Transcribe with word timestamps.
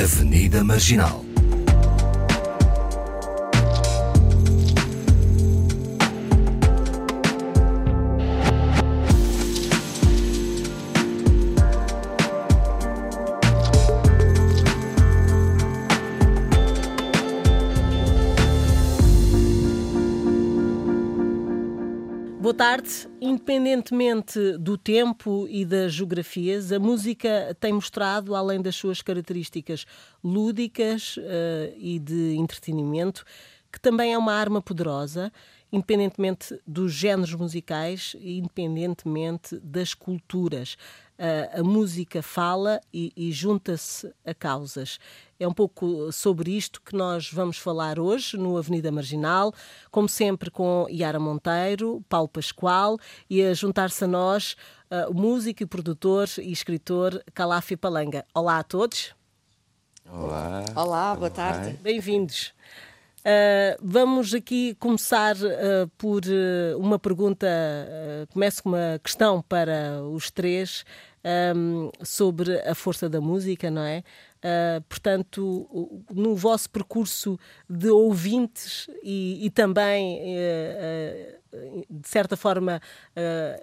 Avenida 0.00 0.64
Marginal. 0.64 1.29
Independentemente 23.30 24.58
do 24.58 24.76
tempo 24.76 25.46
e 25.48 25.64
das 25.64 25.92
geografias, 25.92 26.72
a 26.72 26.80
música 26.80 27.56
tem 27.60 27.72
mostrado, 27.72 28.34
além 28.34 28.60
das 28.60 28.74
suas 28.74 29.02
características 29.02 29.86
lúdicas 30.22 31.16
uh, 31.16 31.20
e 31.78 32.00
de 32.00 32.34
entretenimento, 32.34 33.24
que 33.70 33.78
também 33.78 34.12
é 34.14 34.18
uma 34.18 34.34
arma 34.34 34.60
poderosa, 34.60 35.32
independentemente 35.70 36.60
dos 36.66 36.92
géneros 36.92 37.32
musicais 37.32 38.16
e 38.18 38.38
independentemente 38.38 39.60
das 39.62 39.94
culturas. 39.94 40.76
Uh, 41.20 41.60
a 41.60 41.62
música 41.62 42.22
fala 42.22 42.80
e, 42.90 43.12
e 43.14 43.30
junta-se 43.30 44.10
a 44.24 44.32
causas. 44.32 44.98
É 45.38 45.46
um 45.46 45.52
pouco 45.52 46.10
sobre 46.10 46.56
isto 46.56 46.80
que 46.80 46.96
nós 46.96 47.30
vamos 47.30 47.58
falar 47.58 47.98
hoje 47.98 48.38
no 48.38 48.56
Avenida 48.56 48.90
Marginal, 48.90 49.52
como 49.90 50.08
sempre 50.08 50.50
com 50.50 50.86
Yara 50.90 51.20
Monteiro, 51.20 52.02
Paulo 52.08 52.26
Pascoal 52.26 52.96
e 53.28 53.42
a 53.42 53.52
juntar-se 53.52 54.04
a 54.04 54.06
nós 54.06 54.56
uh, 54.90 55.10
o 55.10 55.14
músico 55.14 55.62
e 55.62 55.66
produtor 55.66 56.26
e 56.38 56.50
escritor 56.50 57.22
Calafi 57.34 57.76
Palanga. 57.76 58.24
Olá 58.34 58.58
a 58.58 58.62
todos. 58.62 59.14
Olá. 60.10 60.64
Olá, 60.74 61.14
boa 61.14 61.30
tarde. 61.30 61.76
Bem-vindos. 61.82 62.54
Uh, 63.20 63.76
vamos 63.82 64.32
aqui 64.32 64.74
começar 64.76 65.36
uh, 65.36 65.86
por 65.98 66.22
uh, 66.24 66.78
uma 66.78 66.98
pergunta. 66.98 67.46
começo 68.32 68.62
com 68.62 68.70
uma 68.70 68.98
questão 69.02 69.42
para 69.42 70.02
os 70.02 70.30
três 70.30 70.84
um, 71.24 71.90
sobre 72.02 72.60
a 72.60 72.74
força 72.74 73.08
da 73.08 73.20
música, 73.20 73.70
não 73.70 73.82
é? 73.82 74.02
Uh, 74.38 74.80
portanto, 74.88 76.02
no 76.10 76.34
vosso 76.34 76.70
percurso 76.70 77.38
de 77.68 77.90
ouvintes 77.90 78.88
e, 79.02 79.44
e 79.44 79.50
também, 79.50 80.18
uh, 80.18 81.38
uh, 81.52 81.86
de 81.90 82.08
certa 82.08 82.36
forma, 82.36 82.80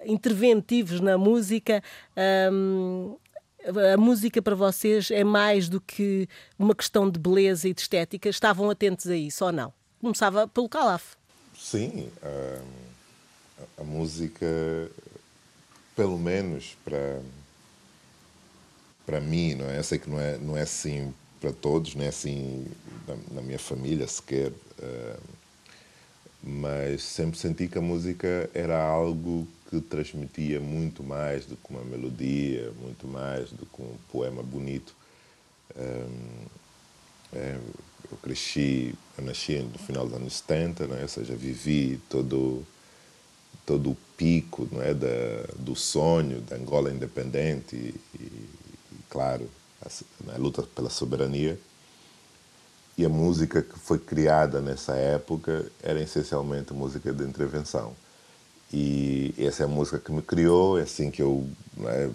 interventivos 0.06 1.00
na 1.00 1.18
música, 1.18 1.82
um, 2.52 3.16
a 3.92 3.96
música 3.96 4.40
para 4.40 4.54
vocês 4.54 5.10
é 5.10 5.24
mais 5.24 5.68
do 5.68 5.80
que 5.80 6.28
uma 6.58 6.74
questão 6.74 7.10
de 7.10 7.18
beleza 7.18 7.68
e 7.68 7.74
de 7.74 7.80
estética? 7.80 8.28
Estavam 8.28 8.70
atentos 8.70 9.08
a 9.08 9.16
isso 9.16 9.44
ou 9.44 9.50
não? 9.50 9.72
Começava 10.00 10.46
pelo 10.46 10.68
Calaf. 10.68 11.16
Sim, 11.58 12.08
a, 12.22 13.80
a 13.80 13.84
música, 13.84 14.46
pelo 15.96 16.16
menos 16.16 16.76
para 16.84 17.20
para 19.08 19.22
mim, 19.22 19.54
não 19.54 19.64
é? 19.70 19.78
Eu 19.78 19.84
sei 19.84 19.98
que 19.98 20.10
não 20.10 20.20
é, 20.20 20.36
não 20.36 20.54
é 20.54 20.60
assim 20.60 21.14
para 21.40 21.50
todos, 21.50 21.94
não 21.94 22.04
é 22.04 22.08
assim 22.08 22.66
na, 23.06 23.36
na 23.36 23.40
minha 23.40 23.58
família 23.58 24.06
sequer, 24.06 24.50
uh, 24.50 25.20
mas 26.42 27.04
sempre 27.04 27.38
senti 27.38 27.68
que 27.68 27.78
a 27.78 27.80
música 27.80 28.50
era 28.52 28.78
algo 28.78 29.48
que 29.70 29.80
transmitia 29.80 30.60
muito 30.60 31.02
mais 31.02 31.46
do 31.46 31.56
que 31.56 31.70
uma 31.70 31.82
melodia, 31.84 32.70
muito 32.82 33.06
mais 33.06 33.50
do 33.50 33.64
que 33.64 33.80
um 33.80 33.96
poema 34.12 34.42
bonito. 34.42 34.94
É, 37.34 37.56
eu 38.10 38.16
cresci, 38.22 38.94
eu 39.16 39.24
nasci 39.24 39.58
no 39.58 39.78
final 39.78 40.06
dos 40.06 40.16
anos 40.16 40.34
70, 40.34 40.86
não 40.86 40.96
é? 40.96 41.02
ou 41.02 41.08
seja, 41.08 41.34
vivi 41.34 41.98
todo 42.10 42.62
todo 43.66 43.90
o 43.90 43.96
pico 44.16 44.66
não 44.72 44.80
é? 44.80 44.94
da, 44.94 45.06
do 45.58 45.76
sonho 45.76 46.40
da 46.40 46.56
Angola 46.56 46.90
independente 46.90 47.76
e 48.18 48.57
claro, 49.08 49.48
a, 49.82 50.34
a 50.34 50.38
luta 50.38 50.62
pela 50.62 50.90
soberania. 50.90 51.58
E 52.96 53.04
a 53.04 53.08
música 53.08 53.62
que 53.62 53.78
foi 53.78 53.98
criada 53.98 54.60
nessa 54.60 54.94
época 54.94 55.66
era 55.82 56.00
essencialmente 56.00 56.72
música 56.72 57.12
de 57.12 57.22
intervenção. 57.24 57.94
E 58.72 59.32
essa 59.38 59.62
é 59.62 59.66
a 59.66 59.68
música 59.68 59.98
que 59.98 60.10
me 60.10 60.20
criou, 60.20 60.78
é 60.78 60.82
assim 60.82 61.10
que 61.10 61.22
eu 61.22 61.48
né, 61.76 62.10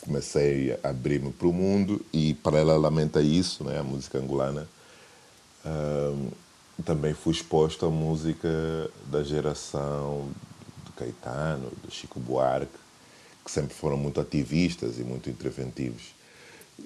comecei 0.00 0.78
a 0.82 0.88
abrir-me 0.88 1.30
para 1.30 1.46
o 1.46 1.52
mundo 1.52 2.04
e, 2.12 2.34
paralelamente 2.34 3.18
a 3.18 3.22
isso, 3.22 3.62
né, 3.64 3.78
a 3.78 3.82
música 3.84 4.18
angolana, 4.18 4.66
também 6.84 7.14
fui 7.14 7.32
exposto 7.32 7.86
à 7.86 7.90
música 7.90 8.48
da 9.06 9.22
geração 9.22 10.28
do 10.84 10.92
Caetano, 10.92 11.70
do 11.82 11.90
Chico 11.90 12.18
Buarque, 12.18 12.81
que 13.44 13.50
sempre 13.50 13.74
foram 13.74 13.96
muito 13.96 14.20
ativistas 14.20 14.98
e 14.98 15.02
muito 15.02 15.28
interventivos. 15.28 16.14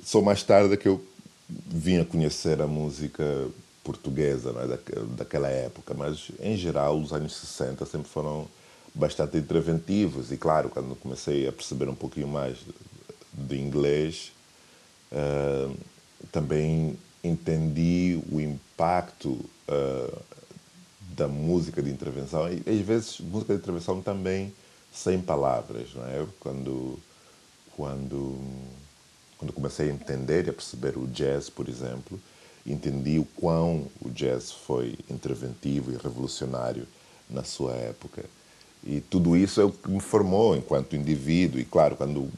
Só 0.02 0.20
mais 0.20 0.42
tarde 0.42 0.76
que 0.76 0.88
eu 0.88 1.02
vim 1.48 1.98
a 1.98 2.04
conhecer 2.04 2.60
a 2.60 2.66
música 2.66 3.48
portuguesa 3.84 4.50
é? 4.50 5.00
daquela 5.16 5.48
época, 5.48 5.94
mas 5.94 6.30
em 6.40 6.56
geral 6.56 6.98
os 6.98 7.12
anos 7.12 7.36
60 7.36 7.86
sempre 7.86 8.08
foram 8.08 8.48
bastante 8.94 9.36
interventivos 9.36 10.32
e 10.32 10.36
claro, 10.36 10.70
quando 10.70 10.96
comecei 10.96 11.46
a 11.46 11.52
perceber 11.52 11.88
um 11.88 11.94
pouquinho 11.94 12.26
mais 12.26 12.58
de 13.32 13.60
inglês, 13.60 14.32
uh, 15.12 15.76
também 16.32 16.98
entendi 17.22 18.18
o 18.32 18.40
impacto 18.40 19.28
uh, 19.68 20.18
da 21.14 21.28
música 21.28 21.82
de 21.82 21.90
intervenção 21.90 22.48
e 22.50 22.62
às 22.66 22.80
vezes 22.80 23.20
música 23.20 23.54
de 23.54 23.60
intervenção 23.60 24.00
também 24.00 24.52
sem 24.96 25.20
palavras, 25.20 25.92
não 25.94 26.06
é? 26.06 26.26
Quando, 26.40 26.98
quando, 27.76 28.38
quando 29.36 29.52
comecei 29.52 29.90
a 29.90 29.92
entender 29.92 30.46
e 30.46 30.50
a 30.50 30.52
perceber 30.54 30.96
o 30.96 31.06
jazz, 31.06 31.50
por 31.50 31.68
exemplo, 31.68 32.18
entendi 32.64 33.18
o 33.18 33.24
quão 33.24 33.86
o 34.00 34.08
jazz 34.08 34.50
foi 34.50 34.98
interventivo 35.10 35.92
e 35.92 35.96
revolucionário 35.96 36.88
na 37.28 37.44
sua 37.44 37.74
época. 37.74 38.24
E 38.82 39.02
tudo 39.02 39.36
isso 39.36 39.60
é 39.60 39.64
o 39.64 39.70
que 39.70 39.90
me 39.90 40.00
formou 40.00 40.56
enquanto 40.56 40.96
indivíduo. 40.96 41.60
E 41.60 41.64
claro, 41.64 41.96
quando 41.96 42.30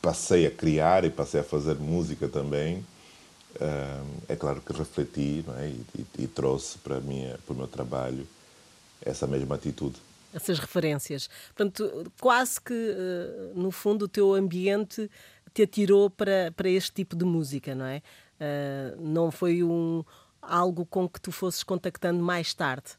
passei 0.00 0.46
a 0.46 0.50
criar 0.50 1.04
e 1.04 1.10
passei 1.10 1.40
a 1.40 1.44
fazer 1.44 1.74
música 1.74 2.28
também, 2.28 2.84
eh, 3.60 4.02
é 4.28 4.36
claro 4.36 4.62
que 4.62 4.72
refleti 4.72 5.44
é? 5.58 5.66
e, 5.66 5.84
e, 5.98 6.06
e, 6.20 6.26
trouxe 6.26 6.78
para, 6.78 6.98
minha, 7.00 7.38
para 7.44 7.52
o 7.52 7.56
meu 7.56 7.66
trabalho 7.66 8.26
essa 9.02 9.26
mesma 9.26 9.56
atitude 9.56 9.96
essas 10.34 10.58
referências. 10.58 11.28
Portanto, 11.54 12.12
quase 12.20 12.60
que, 12.60 12.74
eh, 12.74 13.52
no 13.54 13.70
fundo, 13.70 14.04
o 14.04 14.08
teu 14.08 14.34
ambiente 14.34 15.10
te 15.52 15.62
atirou 15.62 16.08
para, 16.08 16.52
para 16.56 16.68
este 16.68 16.92
tipo 16.92 17.16
de 17.16 17.24
música, 17.24 17.74
não 17.74 17.84
é? 17.84 18.02
Uh, 18.40 19.02
não 19.02 19.30
foi 19.30 19.62
um, 19.62 20.02
algo 20.40 20.86
com 20.86 21.08
que 21.08 21.20
tu 21.20 21.30
fosses 21.30 21.62
contactando 21.62 22.22
mais 22.22 22.54
tarde? 22.54 22.92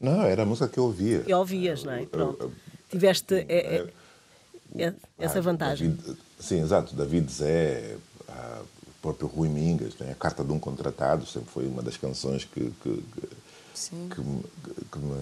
Não, 0.00 0.22
era 0.22 0.42
a 0.42 0.46
música 0.46 0.68
que 0.68 0.78
eu 0.78 0.84
ouvia. 0.84 1.24
E 1.26 1.34
ouvias, 1.34 1.84
não 1.84 1.92
é? 1.92 2.06
Pronto. 2.06 2.52
Tiveste 2.88 3.34
é, 3.34 3.46
é, 3.48 4.84
é, 4.84 4.94
essa 5.18 5.42
vantagem. 5.42 5.90
David, 5.90 6.18
sim, 6.38 6.62
exato. 6.62 6.94
David 6.94 7.30
Zé, 7.30 7.96
o 8.28 8.92
próprio 9.02 9.28
Rui 9.28 9.48
Mingas, 9.48 9.96
né? 9.98 10.12
a 10.12 10.14
Carta 10.14 10.44
de 10.44 10.52
um 10.52 10.58
Contratado 10.58 11.26
sempre 11.26 11.50
foi 11.50 11.66
uma 11.66 11.82
das 11.82 11.96
canções 11.96 12.44
que, 12.44 12.72
que, 12.82 13.04
que, 13.04 13.26
que, 13.74 14.84
que 14.92 14.98
me 14.98 15.14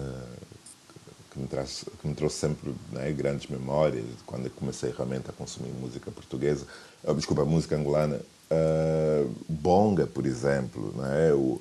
que 1.33 1.39
me, 1.39 1.47
traz, 1.47 1.83
que 1.99 2.07
me 2.07 2.13
trouxe 2.13 2.37
sempre 2.37 2.73
né, 2.91 3.11
grandes 3.11 3.47
memórias 3.47 4.05
quando 4.25 4.45
eu 4.45 4.51
comecei 4.51 4.91
realmente 4.95 5.29
a 5.29 5.33
consumir 5.33 5.71
música 5.71 6.11
portuguesa, 6.11 6.65
uh, 7.03 7.13
desculpa, 7.13 7.43
música 7.43 7.75
angolana. 7.75 8.21
Uh, 8.51 9.33
bonga, 9.49 10.05
por 10.05 10.25
exemplo, 10.27 10.93
né, 10.95 11.33
o, 11.33 11.59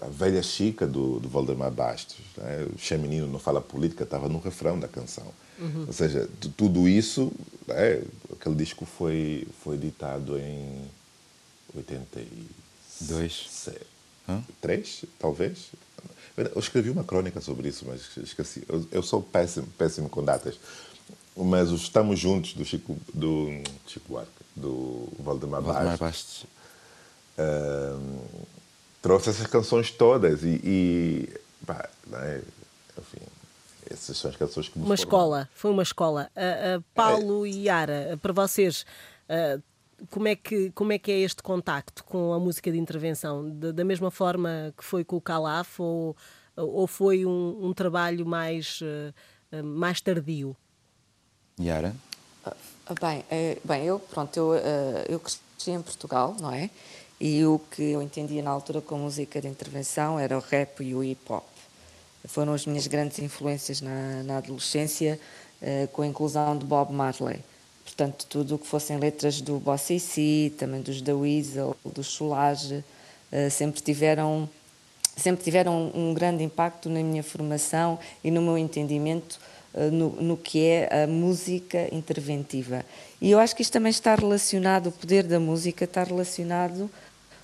a 0.00 0.06
velha 0.08 0.42
chica 0.42 0.86
do, 0.86 1.20
do 1.20 1.28
Valdemar 1.28 1.70
Bastos, 1.70 2.18
né, 2.36 2.66
o 2.74 2.78
Che 2.78 2.96
Menino 2.96 3.28
não 3.28 3.38
fala 3.38 3.60
política, 3.60 4.02
estava 4.02 4.28
no 4.28 4.40
refrão 4.40 4.78
da 4.78 4.88
canção. 4.88 5.26
Uhum. 5.58 5.84
Ou 5.86 5.92
seja, 5.92 6.28
tudo 6.56 6.88
isso, 6.88 7.30
né, 7.68 8.02
aquele 8.32 8.56
disco 8.56 8.84
foi, 8.84 9.46
foi 9.62 9.76
editado 9.76 10.36
em 10.36 10.82
82. 11.76 13.38
Três, 14.60 15.04
talvez. 15.18 15.70
Eu 16.36 16.58
escrevi 16.58 16.90
uma 16.90 17.04
crônica 17.04 17.40
sobre 17.40 17.68
isso, 17.68 17.84
mas 17.86 18.16
esqueci. 18.16 18.64
Eu, 18.68 18.86
eu 18.90 19.02
sou 19.02 19.22
péssimo, 19.22 19.66
péssimo 19.78 20.08
com 20.08 20.24
datas. 20.24 20.58
Mas 21.36 21.70
os 21.70 21.82
Estamos 21.82 22.18
Juntos 22.18 22.54
do 22.54 22.64
Chico, 22.64 22.96
do 23.12 23.48
Chico 23.86 24.06
Buarque, 24.08 24.30
do 24.54 25.08
Valdemar, 25.18 25.62
Valdemar 25.62 25.96
Bastos, 25.96 26.44
uh, 27.38 28.46
trouxe 29.00 29.30
essas 29.30 29.46
canções 29.46 29.90
todas 29.90 30.42
e, 30.42 30.60
e 30.62 31.40
pá, 31.66 31.88
é? 32.12 32.42
enfim, 32.98 33.24
essas 33.90 34.16
são 34.18 34.30
as 34.30 34.36
canções 34.36 34.68
que 34.68 34.78
me 34.78 34.84
Uma 34.84 34.94
escola, 34.94 35.48
foi 35.54 35.70
uma 35.70 35.82
escola. 35.82 36.30
Uh, 36.36 36.78
uh, 36.78 36.84
Paulo 36.94 37.46
é. 37.46 37.48
e 37.48 37.64
Yara, 37.64 38.18
para 38.20 38.32
vocês, 38.34 38.84
uh, 39.28 39.62
como, 40.10 40.28
é 40.28 40.36
que, 40.36 40.70
como 40.70 40.92
é 40.92 40.98
que 40.98 41.10
é 41.10 41.20
este 41.20 41.42
contacto 41.42 42.04
com 42.04 42.32
a 42.32 42.38
música 42.38 42.70
de 42.70 42.78
intervenção? 42.78 43.48
De, 43.48 43.72
da 43.72 43.84
mesma 43.84 44.10
forma 44.10 44.72
que 44.76 44.84
foi 44.84 45.04
com 45.04 45.16
o 45.16 45.20
Calaf 45.20 45.80
ou, 45.80 46.16
ou 46.56 46.86
foi 46.86 47.24
um, 47.26 47.66
um 47.66 47.72
trabalho 47.72 48.26
mais, 48.26 48.80
mais 49.64 50.00
tardio? 50.00 50.56
Yara? 51.60 51.94
Bem, 53.00 53.24
é, 53.30 53.58
bem 53.64 53.84
eu, 53.84 53.98
pronto, 53.98 54.36
eu, 54.36 54.54
eu 55.08 55.20
cresci 55.20 55.70
em 55.70 55.80
Portugal, 55.80 56.36
não 56.40 56.52
é? 56.52 56.68
E 57.20 57.44
o 57.44 57.60
que 57.70 57.82
eu 57.82 58.02
entendia 58.02 58.42
na 58.42 58.50
altura 58.50 58.80
com 58.80 58.98
música 58.98 59.40
de 59.40 59.46
intervenção 59.46 60.18
era 60.18 60.36
o 60.36 60.40
rap 60.40 60.82
e 60.82 60.94
o 60.94 61.04
hip 61.04 61.20
hop. 61.32 61.44
Foram 62.26 62.52
as 62.52 62.66
minhas 62.66 62.86
grandes 62.86 63.18
influências 63.20 63.80
na, 63.80 64.22
na 64.24 64.38
adolescência, 64.38 65.20
com 65.92 66.02
a 66.02 66.06
inclusão 66.06 66.58
de 66.58 66.64
Bob 66.64 66.92
Marley. 66.92 67.40
Portanto, 67.94 68.24
tudo 68.26 68.54
o 68.54 68.58
que 68.58 68.66
fossem 68.66 68.96
letras 68.96 69.42
do 69.42 69.58
Bossy 69.58 70.50
também 70.56 70.80
dos 70.80 71.02
da 71.02 71.14
Weasel, 71.14 71.76
do 71.84 72.02
Soulage, 72.02 72.82
uh, 73.30 73.50
sempre 73.50 73.82
tiveram 73.82 74.48
sempre 75.14 75.44
tiveram 75.44 75.92
um 75.94 76.14
grande 76.14 76.42
impacto 76.42 76.88
na 76.88 77.02
minha 77.02 77.22
formação 77.22 77.98
e 78.24 78.30
no 78.30 78.40
meu 78.40 78.56
entendimento 78.56 79.38
uh, 79.74 79.90
no, 79.90 80.08
no, 80.22 80.36
que 80.38 80.64
é 80.64 81.04
a 81.04 81.06
música 81.06 81.94
interventiva. 81.94 82.82
E 83.20 83.30
eu 83.30 83.38
acho 83.38 83.54
que 83.54 83.60
isto 83.60 83.74
também 83.74 83.90
está 83.90 84.14
relacionado, 84.14 84.86
o 84.86 84.92
poder 84.92 85.24
da 85.24 85.38
música 85.38 85.84
está 85.84 86.02
relacionado 86.02 86.90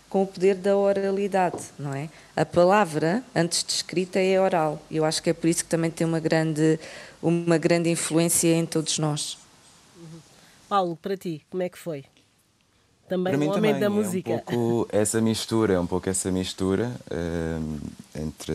com 0.08 0.22
o 0.22 0.26
poder 0.26 0.54
da 0.54 0.74
oralidade, 0.74 1.62
não 1.78 1.92
é? 1.92 2.08
A 2.34 2.46
palavra, 2.46 3.22
antes 3.36 3.62
de 3.62 3.72
escrita, 3.72 4.18
é 4.18 4.40
oral. 4.40 4.80
Eu 4.90 5.04
acho 5.04 5.22
que 5.22 5.28
é 5.28 5.34
por 5.34 5.46
isso 5.46 5.62
que 5.62 5.68
também 5.68 5.90
tem 5.90 6.06
uma 6.06 6.20
grande, 6.20 6.80
uma 7.22 7.58
grande 7.58 7.90
influência 7.90 8.54
em 8.54 8.64
todos 8.64 8.98
nós. 8.98 9.36
Paulo, 10.69 10.97
para 10.97 11.17
ti, 11.17 11.43
como 11.50 11.62
é 11.62 11.69
que 11.69 11.79
foi? 11.79 12.05
Também 13.09 13.32
para 13.32 13.43
um 13.43 13.49
homem 13.49 13.55
também 13.55 13.81
da 13.81 13.87
é 13.87 13.88
música. 13.88 14.31
Um 14.31 14.38
pouco 14.38 14.88
essa 14.93 15.20
mistura, 15.20 15.75
é 15.75 15.81
um 15.81 15.87
pouco 15.87 16.11
essa 16.11 16.31
mistura 16.31 16.93
um, 17.11 17.79
entre 18.15 18.53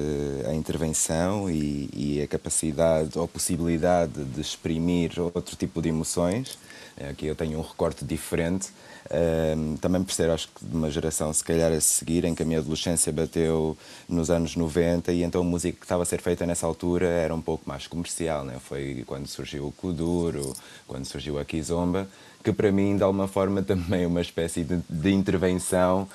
a 0.48 0.54
intervenção 0.54 1.50
e, 1.50 1.90
e, 1.92 2.22
a 2.22 2.28
capacidade 2.28 3.18
ou 3.18 3.28
possibilidade 3.28 4.24
de 4.24 4.40
exprimir 4.40 5.20
outro 5.20 5.56
tipo 5.56 5.82
de 5.82 5.90
emoções. 5.90 6.60
Aqui 7.10 7.26
eu 7.26 7.36
tenho 7.36 7.60
um 7.60 7.62
recorte 7.62 8.06
diferente 8.06 8.72
também 9.82 10.04
por 10.04 10.12
ser, 10.14 10.30
acho 10.30 10.48
que, 10.48 10.66
de 10.66 10.76
uma 10.76 10.90
geração, 10.90 11.32
se 11.34 11.44
calhar, 11.44 11.72
a 11.72 11.82
seguir, 11.82 12.26
em 12.26 12.34
que 12.34 12.44
a 12.44 12.46
minha 12.46 12.60
adolescência 12.60 13.12
bateu 13.12 13.78
nos 14.08 14.30
anos 14.30 14.56
90 14.56 15.12
e 15.12 15.24
então 15.24 15.42
a 15.42 15.44
música 15.44 15.78
que 15.78 15.86
estava 15.86 16.04
a 16.04 16.06
ser 16.06 16.22
feita 16.22 16.46
nessa 16.46 16.66
altura 16.66 17.08
era 17.08 17.34
um 17.34 17.42
pouco 17.42 17.68
mais 17.68 17.86
comercial, 17.86 18.44
né? 18.44 18.58
Foi 18.60 19.04
quando 19.06 19.28
surgiu 19.28 19.68
o 19.68 19.72
Kuduro, 19.72 20.54
quando 20.88 21.06
surgiu 21.06 21.38
a 21.38 21.46
Kizomba, 21.46 22.08
que 22.44 22.52
para 22.52 22.72
mim, 22.72 22.98
de 22.98 23.04
alguma 23.04 23.28
forma, 23.28 23.62
também 23.64 24.04
é 24.04 24.08
uma 24.08 24.22
espécie 24.22 24.64
de, 24.64 24.80
de 24.90 25.12
intervenção 25.12 26.08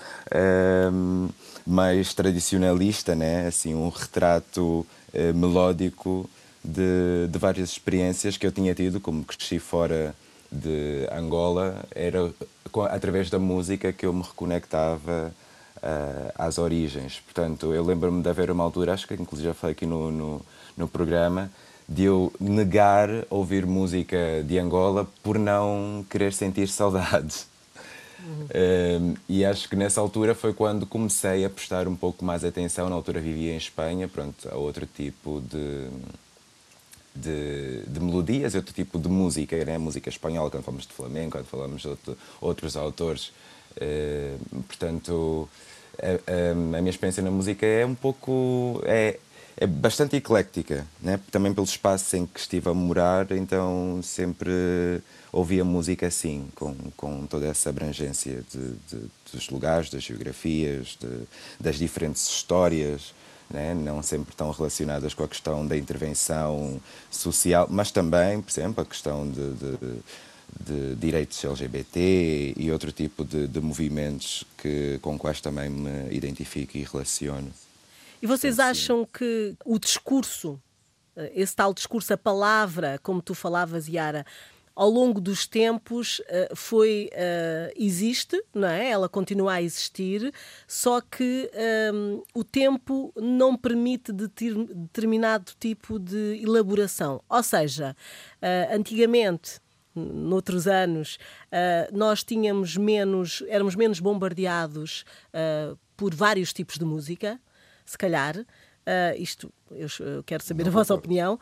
um, 0.92 1.28
mais 1.66 2.14
tradicionalista, 2.14 3.14
né? 3.14 3.46
Assim, 3.46 3.75
um 3.75 3.90
retrato 3.90 4.86
uh, 5.14 5.34
melódico 5.34 6.28
de, 6.64 7.28
de 7.30 7.38
várias 7.38 7.70
experiências 7.70 8.36
que 8.36 8.46
eu 8.46 8.52
tinha 8.52 8.75
tido, 8.75 8.98
como 8.98 9.25
cresci 9.25 9.58
fora 9.58 10.14
de 10.50 11.09
Angola, 11.12 11.85
era 11.95 12.31
através 12.91 13.31
da 13.31 13.39
música 13.39 13.93
que 13.93 14.06
eu 14.06 14.12
me 14.12 14.23
reconectava 14.23 15.33
uh, 15.77 16.33
às 16.37 16.59
origens. 16.59 17.21
Portanto, 17.21 17.73
eu 17.73 17.85
lembro-me 17.85 18.23
de 18.23 18.29
haver 18.29 18.50
uma 18.50 18.65
altura, 18.65 18.95
acho 18.95 19.06
que 19.06 19.15
inclusive 19.15 19.49
já 19.49 19.55
falei 19.55 19.73
aqui 19.73 19.87
no, 19.87 20.11
no, 20.11 20.43
no 20.77 20.89
programa, 20.89 21.50
de 21.89 22.05
eu 22.05 22.33
negar 22.39 23.09
ouvir 23.31 23.65
música 23.65 24.45
de 24.47 24.59
Angola 24.59 25.06
por 25.23 25.39
não 25.39 26.05
querer 26.09 26.33
sentir 26.33 26.69
saudades. 26.69 27.47
Uhum. 28.21 29.15
e 29.29 29.45
acho 29.45 29.69
que 29.69 29.77
nessa 29.77 30.00
altura 30.00 30.35
foi 30.35 30.53
quando 30.53 30.85
comecei 30.85 31.45
a 31.45 31.50
prestar 31.50 31.87
um 31.87 31.95
pouco 31.95 32.25
mais 32.25 32.45
atenção. 32.45 32.89
Na 32.89 32.97
altura 32.97 33.21
vivia 33.21 33.55
em 33.55 33.56
Espanha, 33.56 34.09
pronto, 34.09 34.49
a 34.50 34.56
outro 34.56 34.87
tipo 34.87 35.41
de, 35.41 35.89
de, 37.14 37.82
de, 37.87 38.00
melodias, 38.00 38.55
outro 38.55 38.72
tipo 38.72 38.99
de 38.99 39.08
música, 39.08 39.64
né? 39.64 39.78
música 39.78 40.08
espanhola, 40.08 40.50
quando 40.50 40.64
falamos 40.64 40.87
de 40.87 40.93
flamenco, 40.93 41.32
quando 41.32 41.46
falamos 41.46 41.82
de 41.82 41.88
outro, 41.88 42.19
outros 42.40 42.76
autores. 42.76 43.32
Uh, 43.76 44.62
portanto, 44.62 45.49
a, 46.00 46.06
a, 46.06 46.50
a, 46.52 46.55
minha 46.55 46.90
experiência 46.90 47.22
na 47.22 47.31
música 47.31 47.66
é 47.66 47.84
um 47.84 47.94
pouco. 47.94 48.82
É, 48.84 49.19
é 49.60 49.66
bastante 49.66 50.14
eclética, 50.14 50.87
né? 51.02 51.19
também 51.32 51.52
pelo 51.52 51.66
espaço 51.66 52.16
em 52.16 52.25
que 52.25 52.38
estive 52.38 52.69
a 52.69 52.75
morar, 52.75 53.32
então 53.32 53.99
sempre 54.04 55.02
ouvia 55.32 55.64
música 55.64 56.06
assim, 56.06 56.46
com, 56.54 56.76
com 56.96 57.26
toda 57.26 57.49
essa 57.49 57.69
abrangência 57.69 58.44
de, 58.49 58.70
de, 58.88 59.11
dos 59.32 59.50
lugares, 59.50 59.90
das 59.90 60.04
geografias, 60.04 60.96
das 61.58 61.75
diferentes 61.75 62.28
histórias 62.28 63.12
né? 63.50 63.75
não 63.75 64.03
sempre 64.03 64.35
tão 64.35 64.50
relacionadas 64.50 65.15
com 65.15 65.25
a 65.25 65.29
questão 65.29 65.67
da 65.67 65.77
intervenção 65.77 66.81
social, 67.11 67.67
mas 67.71 67.91
também, 67.91 68.41
por 68.41 68.50
exemplo, 68.50 68.83
a 68.83 68.87
questão 68.87 69.29
de, 69.29 69.55
de, 69.55 69.79
de 70.61 70.95
direitos 70.97 71.45
LGBT 71.45 72.55
e 72.56 72.71
outro 72.71 72.93
tipo 72.93 73.25
de, 73.25 73.47
de 73.47 73.61
movimentos 73.61 74.45
que, 74.56 74.99
com 75.00 75.19
quais 75.19 75.41
também 75.41 75.69
me 75.71 76.15
identifico 76.15 76.77
e 76.77 76.83
relaciono. 76.83 77.53
E 78.21 78.27
vocês 78.27 78.59
acham 78.59 79.06
que 79.06 79.55
o 79.65 79.79
discurso, 79.79 80.61
eh, 81.17 81.33
esse 81.35 81.55
tal 81.55 81.73
discurso, 81.73 82.12
a 82.12 82.17
palavra, 82.17 82.99
como 83.03 83.23
tu 83.23 83.33
falavas, 83.33 83.87
Yara, 83.87 84.27
ao 84.78 84.88
longo 84.88 85.20
dos 85.20 85.44
tempos 85.44 86.20
uh, 86.20 86.54
foi 86.54 87.10
uh, 87.12 87.72
existe, 87.75 88.40
não 88.54 88.69
é? 88.69 88.90
Ela 88.90 89.08
continua 89.08 89.54
a 89.54 89.62
existir, 89.62 90.32
só 90.69 91.00
que 91.00 91.50
um, 91.92 92.22
o 92.32 92.44
tempo 92.44 93.12
não 93.16 93.56
permite 93.56 94.12
de 94.12 94.28
ter 94.28 94.54
determinado 94.54 95.50
tipo 95.58 95.98
de 95.98 96.40
elaboração. 96.40 97.20
Ou 97.28 97.42
seja, 97.42 97.96
uh, 98.40 98.72
antigamente 98.72 99.60
noutros 99.96 100.69
anos, 100.69 101.19
uh, 101.46 101.96
nós 101.96 102.22
tínhamos 102.22 102.76
menos, 102.76 103.42
éramos 103.48 103.75
menos 103.75 103.98
bombardeados 103.98 105.04
uh, 105.34 105.76
por 105.96 106.14
vários 106.14 106.52
tipos 106.52 106.78
de 106.78 106.84
música, 106.84 107.40
se 107.84 107.98
calhar. 107.98 108.46
Uh, 108.88 109.20
isto 109.20 109.52
eu, 109.70 110.23
quero 110.25 110.43
saber 110.43 110.62
Não 110.62 110.70
a 110.70 110.73
vossa 110.73 110.94
opinião. 110.94 111.38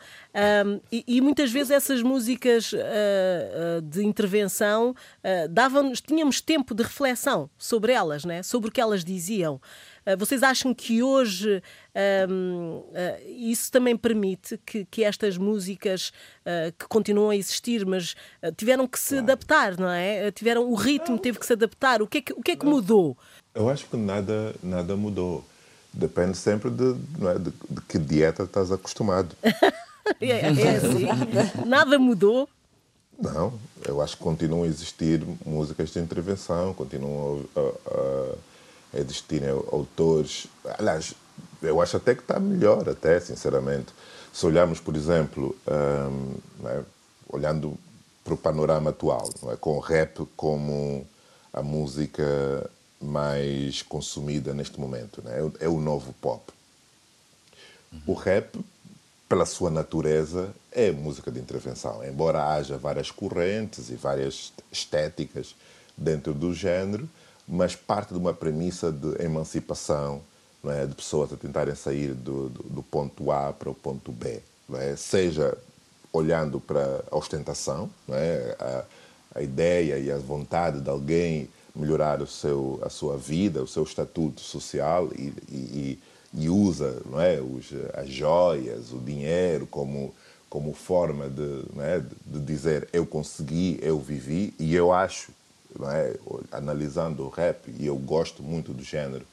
Um, 0.65 0.81
e, 0.91 1.01
e, 1.07 1.21
muitas 1.21 1.49
vezes 1.49 1.71
essas 1.71 2.01
músicas 2.01 2.73
uh, 2.73 3.81
de 3.81 4.03
intervenção 4.03 4.89
uh, 4.91 5.47
davam 5.49 5.93
tínhamos 5.93 6.41
tempo 6.41 6.75
de 6.75 6.83
reflexão 6.83 7.49
sobre 7.57 7.93
elas, 7.93 8.25
né? 8.25 8.43
sobre 8.43 8.67
o 8.67 8.71
que 8.71 8.81
elas 8.81 9.05
diziam. 9.05 9.61
vocês 10.19 10.43
acham 10.43 10.73
que 10.73 11.01
hoje 11.01 11.63
um, 12.29 12.83
isso 13.25 13.71
também 13.71 13.95
permite 13.95 14.59
que, 14.65 14.83
que 14.85 15.05
estas 15.05 15.37
músicas 15.37 16.11
que 16.77 16.87
continuam 16.87 17.29
a 17.29 17.35
existir, 17.35 17.85
mas 17.85 18.15
tiveram 18.57 18.87
que 18.87 18.99
se 18.99 19.15
claro. 19.15 19.23
adaptar, 19.23 19.77
não 19.77 19.89
é? 19.89 20.31
Tiveram 20.31 20.69
o 20.69 20.75
ritmo 20.75 21.17
teve 21.17 21.39
que 21.39 21.45
se 21.45 21.53
adaptar. 21.53 22.01
O 22.01 22.07
que 22.07 22.17
é 22.17 22.21
que, 22.21 22.33
o 22.33 22.41
que, 22.41 22.51
é 22.51 22.55
que 22.55 22.65
mudou? 22.65 23.17
Eu 23.53 23.69
acho 23.69 23.85
que 23.85 23.97
nada, 23.97 24.53
nada 24.61 24.95
mudou. 24.95 25.43
Depende 25.93 26.37
sempre 26.37 26.69
de, 26.69 26.95
é, 27.27 27.39
de, 27.39 27.53
de 27.69 27.81
que 27.87 27.97
dieta 27.97 28.43
estás 28.43 28.71
acostumado. 28.71 29.35
é, 30.21 30.27
é 30.29 30.75
assim. 30.75 31.65
Nada 31.65 31.97
mudou. 31.97 32.47
Não, 33.19 33.53
eu 33.83 33.99
acho 33.99 34.15
que 34.15 34.23
continuam 34.23 34.63
a 34.63 34.67
existir 34.67 35.25
músicas 35.43 35.89
de 35.89 35.99
intervenção, 35.99 36.73
continuam 36.73 37.45
a, 37.55 37.59
a, 37.59 38.97
a 38.97 38.99
existirem 38.99 39.49
autores. 39.49 40.47
Aliás, 40.77 41.15
eu 41.61 41.81
acho 41.81 41.97
até 41.97 42.13
que 42.13 42.21
está 42.21 42.39
melhor, 42.39 42.87
até, 42.87 43.19
sinceramente. 43.19 43.87
Se 44.31 44.45
olharmos, 44.45 44.79
por 44.79 44.95
exemplo, 44.95 45.55
um, 45.67 46.67
é, 46.67 46.83
olhando 47.29 47.75
para 48.23 48.33
o 48.33 48.37
panorama 48.37 48.91
atual, 48.91 49.29
é, 49.51 49.55
com 49.55 49.77
o 49.77 49.79
rap 49.79 50.27
como 50.35 51.07
a 51.51 51.63
música 51.63 52.69
mais 53.01 53.81
consumida 53.81 54.53
neste 54.53 54.79
momento. 54.79 55.21
Né? 55.23 55.37
É, 55.59 55.67
o 55.67 55.79
novo 55.79 56.13
pop. 56.21 56.51
Uhum. 57.91 58.01
O 58.07 58.13
rap, 58.13 58.59
pela 59.29 59.45
sua 59.45 59.69
natureza, 59.69 60.53
é 60.71 60.91
música 60.91 61.31
de 61.31 61.39
intervenção. 61.39 62.03
Embora 62.03 62.47
haja 62.47 62.77
várias 62.77 63.11
correntes 63.11 63.89
e 63.89 63.95
várias 63.95 64.51
estéticas 64.71 65.55
dentro 65.95 66.33
do 66.33 66.53
género, 66.53 67.07
mas 67.47 67.75
parte 67.75 68.13
de 68.13 68.19
uma 68.19 68.33
premissa 68.33 68.91
de 68.91 69.23
emancipação, 69.23 70.21
não 70.63 70.71
é? 70.71 70.85
de 70.85 70.93
pessoas 70.93 71.31
a 71.31 71.37
tentarem 71.37 71.75
sair 71.75 72.13
do, 72.13 72.49
do, 72.49 72.63
do 72.63 72.83
ponto 72.83 73.31
A 73.31 73.53
para 73.53 73.69
o 73.69 73.75
ponto 73.75 74.11
B. 74.11 74.41
É? 74.73 74.95
Seja 74.95 75.57
olhando 76.11 76.59
para 76.59 77.03
a 77.09 77.15
ostentação, 77.15 77.89
é? 78.09 78.55
a, 78.59 79.39
a 79.39 79.41
ideia 79.41 79.97
e 79.97 80.11
a 80.11 80.17
vontade 80.17 80.81
de 80.81 80.89
alguém 80.89 81.47
melhorar 81.77 82.21
o 82.21 82.27
seu, 82.27 82.79
a 82.83 82.89
sua 82.89 83.17
vida, 83.17 83.61
o 83.61 83.67
seu 83.67 83.83
estatuto 83.83 84.41
social 84.41 85.09
e, 85.15 85.33
e, 85.49 85.99
e 86.33 86.49
usa 86.49 87.01
não 87.05 87.21
é, 87.21 87.39
Os, 87.39 87.71
as 87.93 88.09
joias, 88.09 88.91
o 88.91 88.99
dinheiro 88.99 89.67
como 89.67 90.13
como 90.49 90.73
forma 90.73 91.29
de, 91.29 91.63
é, 91.79 92.01
de 92.25 92.39
dizer 92.39 92.87
eu 92.93 93.05
consegui, 93.05 93.79
eu 93.81 93.99
vivi, 93.99 94.53
e 94.57 94.73
eu 94.73 94.93
acho, 94.93 95.31
é, 95.93 96.17
analisando 96.51 97.23
o 97.23 97.29
rap, 97.29 97.69
e 97.77 97.85
eu 97.85 97.97
gosto 97.97 98.41
muito 98.41 98.73
do 98.73 98.83
género, 98.83 99.25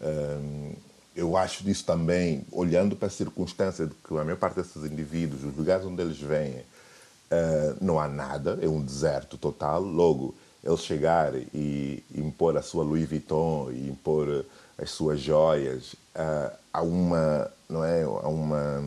um, 0.00 0.72
eu 1.14 1.36
acho 1.36 1.64
disso 1.64 1.84
também, 1.84 2.44
olhando 2.52 2.94
para 2.94 3.08
a 3.08 3.10
circunstância 3.10 3.86
de 3.86 3.94
que 3.94 4.12
a 4.14 4.24
maior 4.24 4.36
parte 4.36 4.56
desses 4.56 4.84
indivíduos, 4.84 5.44
os 5.44 5.56
lugares 5.56 5.86
onde 5.86 6.02
eles 6.02 6.18
vêm, 6.18 6.56
uh, 6.56 7.76
não 7.80 7.98
há 7.98 8.06
nada, 8.06 8.58
é 8.60 8.68
um 8.68 8.82
deserto 8.82 9.38
total, 9.38 9.80
logo, 9.80 10.34
ele 10.66 10.76
chegar 10.76 11.32
e 11.54 12.02
impor 12.14 12.56
a 12.56 12.62
sua 12.62 12.82
Louis 12.82 13.08
Vuitton 13.08 13.70
e 13.70 13.88
impor 13.88 14.44
as 14.76 14.90
suas 14.90 15.20
joias 15.20 15.94
uh, 16.14 16.54
a 16.72 16.82
uma, 16.82 17.50
não 17.68 17.84
é, 17.84 18.02
a 18.02 18.28
uma 18.28 18.82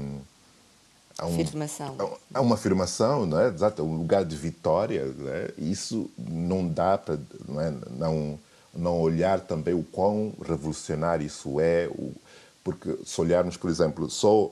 há 1.17 1.25
um, 1.25 1.41
afirmação. 1.41 2.17
Há 2.33 2.41
uma 2.41 2.55
afirmação, 2.55 3.25
não 3.25 3.39
é? 3.39 3.47
Exato, 3.47 3.81
um 3.81 3.97
lugar 3.97 4.25
de 4.25 4.35
vitória. 4.35 5.05
Não 5.05 5.29
é? 5.29 5.51
Isso 5.57 6.11
não 6.17 6.67
dá 6.67 6.97
para 6.97 7.17
não, 7.47 7.61
é? 7.61 7.73
não, 7.97 8.39
não 8.73 8.99
olhar 8.99 9.39
também 9.39 9.73
o 9.73 9.83
quão 9.83 10.33
revolucionário 10.45 11.25
isso 11.25 11.59
é, 11.59 11.87
o, 11.87 12.13
porque 12.63 12.99
se 13.05 13.19
olharmos, 13.21 13.55
por 13.55 13.69
exemplo, 13.69 14.09
só 14.09 14.51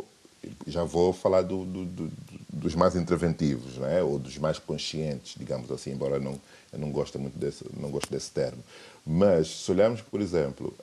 já 0.65 0.83
vou 0.83 1.11
falar 1.11 1.41
do, 1.41 1.65
do, 1.65 1.85
do, 1.85 2.11
dos 2.49 2.73
mais 2.73 2.95
interventivos, 2.95 3.77
não 3.77 3.87
é? 3.87 4.01
ou 4.01 4.17
dos 4.17 4.37
mais 4.37 4.57
conscientes, 4.57 5.35
digamos 5.37 5.69
assim, 5.71 5.91
embora 5.91 6.19
não, 6.19 6.39
eu 6.77 6.81
não 6.81 6.91
goste 6.91 7.17
muito 7.17 7.37
desse, 7.37 7.65
não 7.75 7.89
gosto 7.89 8.09
desse 8.11 8.31
termo. 8.31 8.63
Mas 9.05 9.47
se 9.47 9.71
olharmos, 9.71 10.01
por 10.01 10.21
exemplo, 10.21 10.73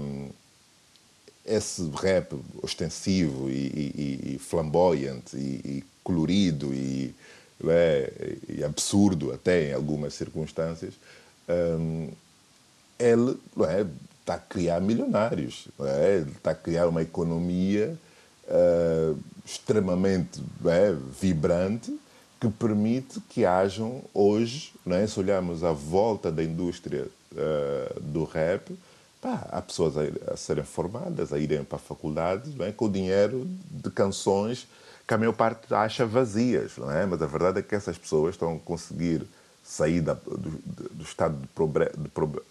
um, 0.00 0.28
esse 1.46 1.88
rap 1.90 2.34
ostensivo 2.62 3.48
e, 3.48 3.52
e, 3.54 4.34
e 4.34 4.38
flamboyante 4.38 5.36
e, 5.36 5.60
e, 5.64 5.84
colorido 6.02 6.74
e, 6.74 7.14
é, 7.66 8.36
e, 8.48 8.64
absurdo 8.64 9.32
até 9.32 9.70
em 9.70 9.72
algumas 9.74 10.14
circunstâncias, 10.14 10.94
um, 11.48 12.08
ele 12.98 13.38
é, 13.68 13.86
está 14.20 14.34
a 14.34 14.38
criar 14.38 14.80
milionários, 14.80 15.68
é, 15.80 16.24
está 16.36 16.50
a 16.50 16.54
criar 16.54 16.88
uma 16.88 17.02
economia 17.02 17.96
uh, 18.44 19.18
extremamente 19.44 20.42
é, 20.64 20.94
vibrante 21.20 21.94
que 22.44 22.58
permite 22.58 23.20
que 23.28 23.46
hajam 23.46 24.02
hoje, 24.12 24.72
é, 24.86 25.06
se 25.06 25.18
olharmos 25.18 25.64
à 25.64 25.72
volta 25.72 26.30
da 26.30 26.42
indústria 26.42 27.06
uh, 27.32 28.00
do 28.00 28.24
rap, 28.24 28.76
pá, 29.20 29.48
há 29.50 29.62
pessoas 29.62 29.94
a, 29.96 30.02
a, 30.32 30.36
serem 30.36 30.64
formadas, 30.64 31.32
a 31.32 31.38
irem 31.38 31.64
para 31.64 31.76
a 31.76 31.78
faculdade 31.78 32.54
é? 32.62 32.70
com 32.70 32.84
o 32.84 32.90
dinheiro 32.90 33.48
de 33.70 33.90
canções 33.90 34.66
que 35.06 35.14
a 35.14 35.18
maior 35.18 35.32
parte 35.32 35.72
acha 35.72 36.04
vazias, 36.04 36.76
não 36.76 36.90
é? 36.90 37.06
Mas 37.06 37.22
a 37.22 37.26
verdade 37.26 37.60
é 37.60 37.62
que 37.62 37.74
essas 37.74 37.96
pessoas 37.96 38.34
estão 38.34 38.56
a 38.56 38.58
conseguir 38.58 39.22
sair 39.62 40.02
da, 40.02 40.14
do, 40.14 40.50
do, 40.92 41.02
estado 41.02 41.38
de, 41.38 41.46
pobre, 41.48 41.90
de, 41.96 42.10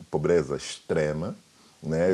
pobreza 0.10 0.56
extrema, 0.56 1.36
né? 1.82 2.10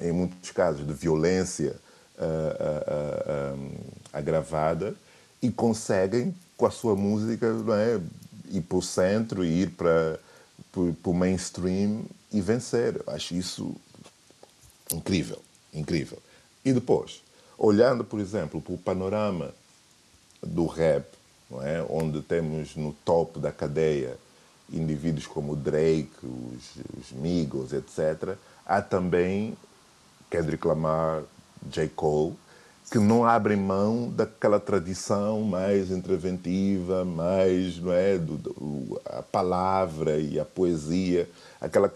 em 0.00 0.12
muitos 0.12 0.50
casos 0.50 0.86
de 0.86 0.92
violência 0.92 1.76
uh, 2.18 3.54
uh, 3.54 3.70
agravada, 4.12 4.94
e 5.42 5.50
conseguem, 5.50 6.32
com 6.56 6.66
a 6.66 6.70
sua 6.70 6.94
música, 6.94 7.52
não 7.52 7.74
é? 7.74 8.00
ir 8.50 8.60
para 8.62 8.78
o 8.78 8.82
centro 8.82 9.44
e 9.44 9.62
ir 9.62 9.70
para, 9.70 10.20
para, 10.70 10.92
para 11.02 11.10
o 11.10 11.14
mainstream 11.14 12.04
e 12.30 12.40
vencer. 12.40 13.02
Acho 13.06 13.34
isso 13.34 13.74
Incrível, 14.92 15.40
incrível. 15.72 16.18
E 16.64 16.72
depois, 16.72 17.22
olhando, 17.56 18.04
por 18.04 18.20
exemplo, 18.20 18.60
para 18.60 18.74
o 18.74 18.78
panorama 18.78 19.54
do 20.42 20.66
rap, 20.66 21.06
não 21.50 21.62
é? 21.62 21.84
onde 21.88 22.20
temos 22.22 22.76
no 22.76 22.92
topo 23.04 23.38
da 23.38 23.50
cadeia 23.50 24.16
indivíduos 24.70 25.26
como 25.26 25.56
Drake, 25.56 26.10
os, 26.22 26.76
os 26.98 27.12
Migos, 27.12 27.72
etc., 27.72 28.36
há 28.64 28.80
também 28.80 29.56
Kendrick 30.30 30.66
Lamar, 30.66 31.22
J. 31.68 31.88
Cole, 31.88 32.34
que 32.90 32.98
não 32.98 33.24
abrem 33.24 33.56
mão 33.56 34.10
daquela 34.10 34.60
tradição 34.60 35.42
mais 35.42 35.90
interventiva, 35.90 37.04
mais 37.04 37.78
não 37.78 37.92
é, 37.92 38.18
do, 38.18 38.36
do, 38.36 39.00
a 39.06 39.22
palavra 39.22 40.18
e 40.18 40.38
a 40.38 40.44
poesia, 40.44 41.28
aquela 41.60 41.88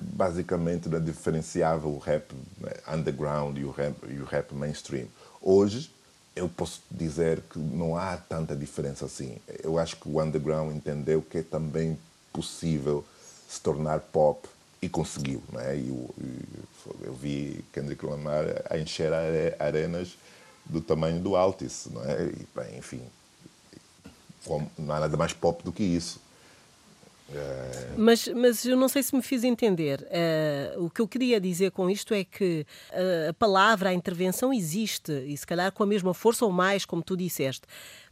basicamente 0.00 0.88
né, 0.88 0.98
diferenciava 0.98 1.88
o 1.88 1.98
rap 1.98 2.34
né, 2.58 2.72
underground 2.92 3.56
e 3.58 3.64
o 3.64 3.70
rap, 3.70 3.94
e 4.08 4.20
o 4.20 4.24
rap 4.24 4.54
mainstream. 4.54 5.06
Hoje, 5.40 5.90
eu 6.34 6.48
posso 6.48 6.82
dizer 6.90 7.42
que 7.50 7.58
não 7.58 7.96
há 7.96 8.16
tanta 8.16 8.54
diferença 8.54 9.04
assim. 9.04 9.36
Eu 9.62 9.78
acho 9.78 9.96
que 9.96 10.08
o 10.08 10.22
underground 10.22 10.74
entendeu 10.74 11.22
que 11.22 11.38
é 11.38 11.42
também 11.42 11.98
possível 12.32 13.04
se 13.48 13.60
tornar 13.60 14.00
pop 14.00 14.48
e 14.82 14.88
conseguiu. 14.88 15.42
Né? 15.52 15.76
E 15.76 15.88
eu, 17.02 17.14
vi 17.14 17.64
Kendrick 17.72 18.04
Lamar 18.04 18.44
a 18.68 18.78
encher 18.78 19.12
arenas 19.58 20.16
do 20.64 20.80
tamanho 20.80 21.20
do 21.20 21.36
Altis. 21.36 21.88
Não 21.90 22.04
é? 22.04 22.24
E, 22.24 22.46
bem, 22.54 22.78
enfim, 22.78 23.02
não 24.78 24.94
há 24.94 25.00
nada 25.00 25.16
mais 25.16 25.32
pop 25.32 25.62
do 25.62 25.72
que 25.72 25.82
isso. 25.82 26.20
É. 27.32 27.94
Mas, 27.96 28.26
mas 28.28 28.64
eu 28.64 28.76
não 28.76 28.88
sei 28.88 29.02
se 29.02 29.14
me 29.14 29.22
fiz 29.22 29.44
entender. 29.44 30.06
Uh, 30.76 30.86
o 30.86 30.90
que 30.90 31.00
eu 31.00 31.06
queria 31.06 31.40
dizer 31.40 31.70
com 31.70 31.88
isto 31.88 32.12
é 32.12 32.24
que 32.24 32.66
uh, 32.90 33.30
a 33.30 33.32
palavra, 33.32 33.90
a 33.90 33.94
intervenção 33.94 34.52
existe, 34.52 35.12
e 35.12 35.36
se 35.36 35.46
calhar 35.46 35.70
com 35.70 35.82
a 35.82 35.86
mesma 35.86 36.12
força 36.12 36.44
ou 36.44 36.50
mais, 36.50 36.84
como 36.84 37.02
tu 37.02 37.16
disseste, 37.16 37.62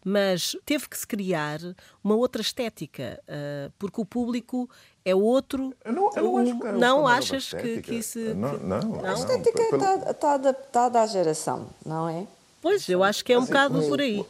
mas 0.04 0.56
teve 0.64 0.88
que 0.88 0.98
se 0.98 1.06
criar 1.06 1.60
uma 2.02 2.14
outra 2.14 2.40
estética, 2.40 3.20
uh, 3.28 3.72
porque 3.78 4.00
o 4.00 4.04
público 4.04 4.68
é 5.04 5.14
outro. 5.14 5.74
Eu 5.84 5.92
não, 5.92 6.10
eu 6.14 6.22
não 6.22 6.34
o, 6.34 6.38
acho 6.38 6.58
que 6.58 6.66
é 6.66 6.72
Não 6.72 7.06
achas 7.06 7.50
que, 7.50 7.82
que 7.82 7.94
isso. 7.94 8.18
Não, 8.34 8.58
não, 8.58 8.80
não. 8.80 9.04
A 9.04 9.12
estética 9.14 9.62
está, 9.62 10.10
está 10.10 10.34
adaptada 10.34 11.00
à 11.00 11.06
geração, 11.06 11.68
não 11.84 12.08
é? 12.08 12.26
Pois, 12.60 12.88
eu 12.88 13.02
acho 13.02 13.24
que 13.24 13.32
é 13.32 13.38
um 13.38 13.42
assim, 13.42 13.52
bocado 13.52 13.82
por 13.82 14.00
aí. 14.00 14.24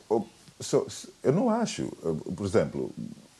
Eu 1.23 1.33
não 1.33 1.51
acho. 1.51 1.87
Por 2.37 2.47
exemplo, 2.47 2.93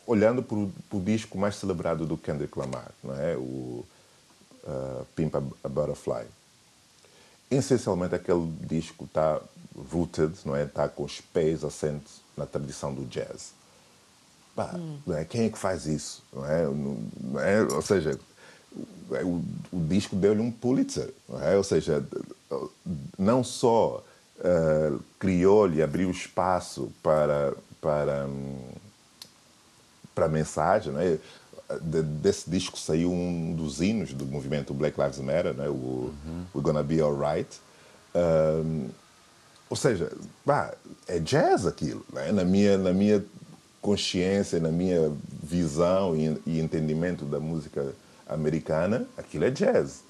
olhando 0.07 0.43
para 0.43 0.57
o, 0.57 1.01
disco 1.01 1.37
mais 1.37 1.57
celebrado 1.57 2.07
do 2.07 2.17
Kendrick 2.17 2.59
Lamar, 2.59 2.91
não 3.05 3.15
é? 3.15 3.37
o 3.37 3.85
uh, 4.65 5.07
Pimp 5.15 5.35
a 5.37 5.69
Butterfly. 5.69 6.25
Essencialmente, 7.51 8.15
aquele 8.15 8.47
disco 8.67 9.05
está 9.05 9.41
rooted, 9.91 10.35
não 10.45 10.57
é? 10.57 10.65
Está 10.65 10.89
com 10.89 11.05
os 11.05 11.21
pés 11.21 11.65
assentes 11.65 12.21
na 12.37 12.47
tradição 12.47 12.93
do 12.95 13.05
jazz. 13.07 13.53
Hum. 14.75 14.99
é? 15.13 15.25
Quem 15.25 15.43
é 15.43 15.49
que 15.49 15.59
faz 15.59 15.87
isso? 15.87 16.23
Não 16.33 16.45
é? 16.45 16.65
Não 16.65 17.41
é? 17.41 17.63
Ou 17.63 17.83
seja, 17.83 18.19
o, 18.75 19.43
o 19.73 19.81
disco 19.89 20.17
deu-lhe 20.17 20.41
um 20.41 20.51
Pulitzer, 20.51 21.13
não 21.29 21.41
é? 21.43 21.57
Ou 21.57 21.63
seja, 21.63 22.05
não 23.17 23.45
só 23.45 24.03
uh, 24.39 25.01
criou-lhe, 25.19 25.83
abriu 25.83 26.11
espaço 26.11 26.93
para 27.03 27.55
para 27.81 28.29
para 30.15 30.27
a 30.27 30.29
mensagem. 30.29 30.93
Né? 30.93 31.19
De, 31.83 32.03
desse 32.03 32.51
disco 32.51 32.79
saiu 32.79 33.13
um 33.13 33.55
dos 33.55 33.81
hinos 33.81 34.13
do 34.13 34.27
movimento 34.27 34.75
Black 34.75 35.01
Lives 35.01 35.19
Matter, 35.19 35.55
né? 35.55 35.69
o 35.69 35.73
uhum. 35.73 36.45
We're 36.55 36.65
Gonna 36.65 36.83
Be 36.83 37.01
Alright. 37.01 37.61
Um, 38.15 38.89
ou 39.71 39.77
seja, 39.77 40.11
bah, 40.45 40.73
é 41.07 41.19
jazz 41.19 41.67
aquilo. 41.67 42.05
Né? 42.13 42.33
Na, 42.33 42.45
minha, 42.45 42.79
na 42.79 42.93
minha 42.93 43.25
consciência, 43.81 44.59
na 44.61 44.71
minha 44.71 45.13
visão 45.43 46.17
e, 46.17 46.41
e 46.47 46.61
entendimento 46.61 47.25
da 47.25 47.39
música 47.39 47.93
americana, 48.29 49.07
aquilo 49.17 49.45
é 49.45 49.51
jazz. 49.51 50.03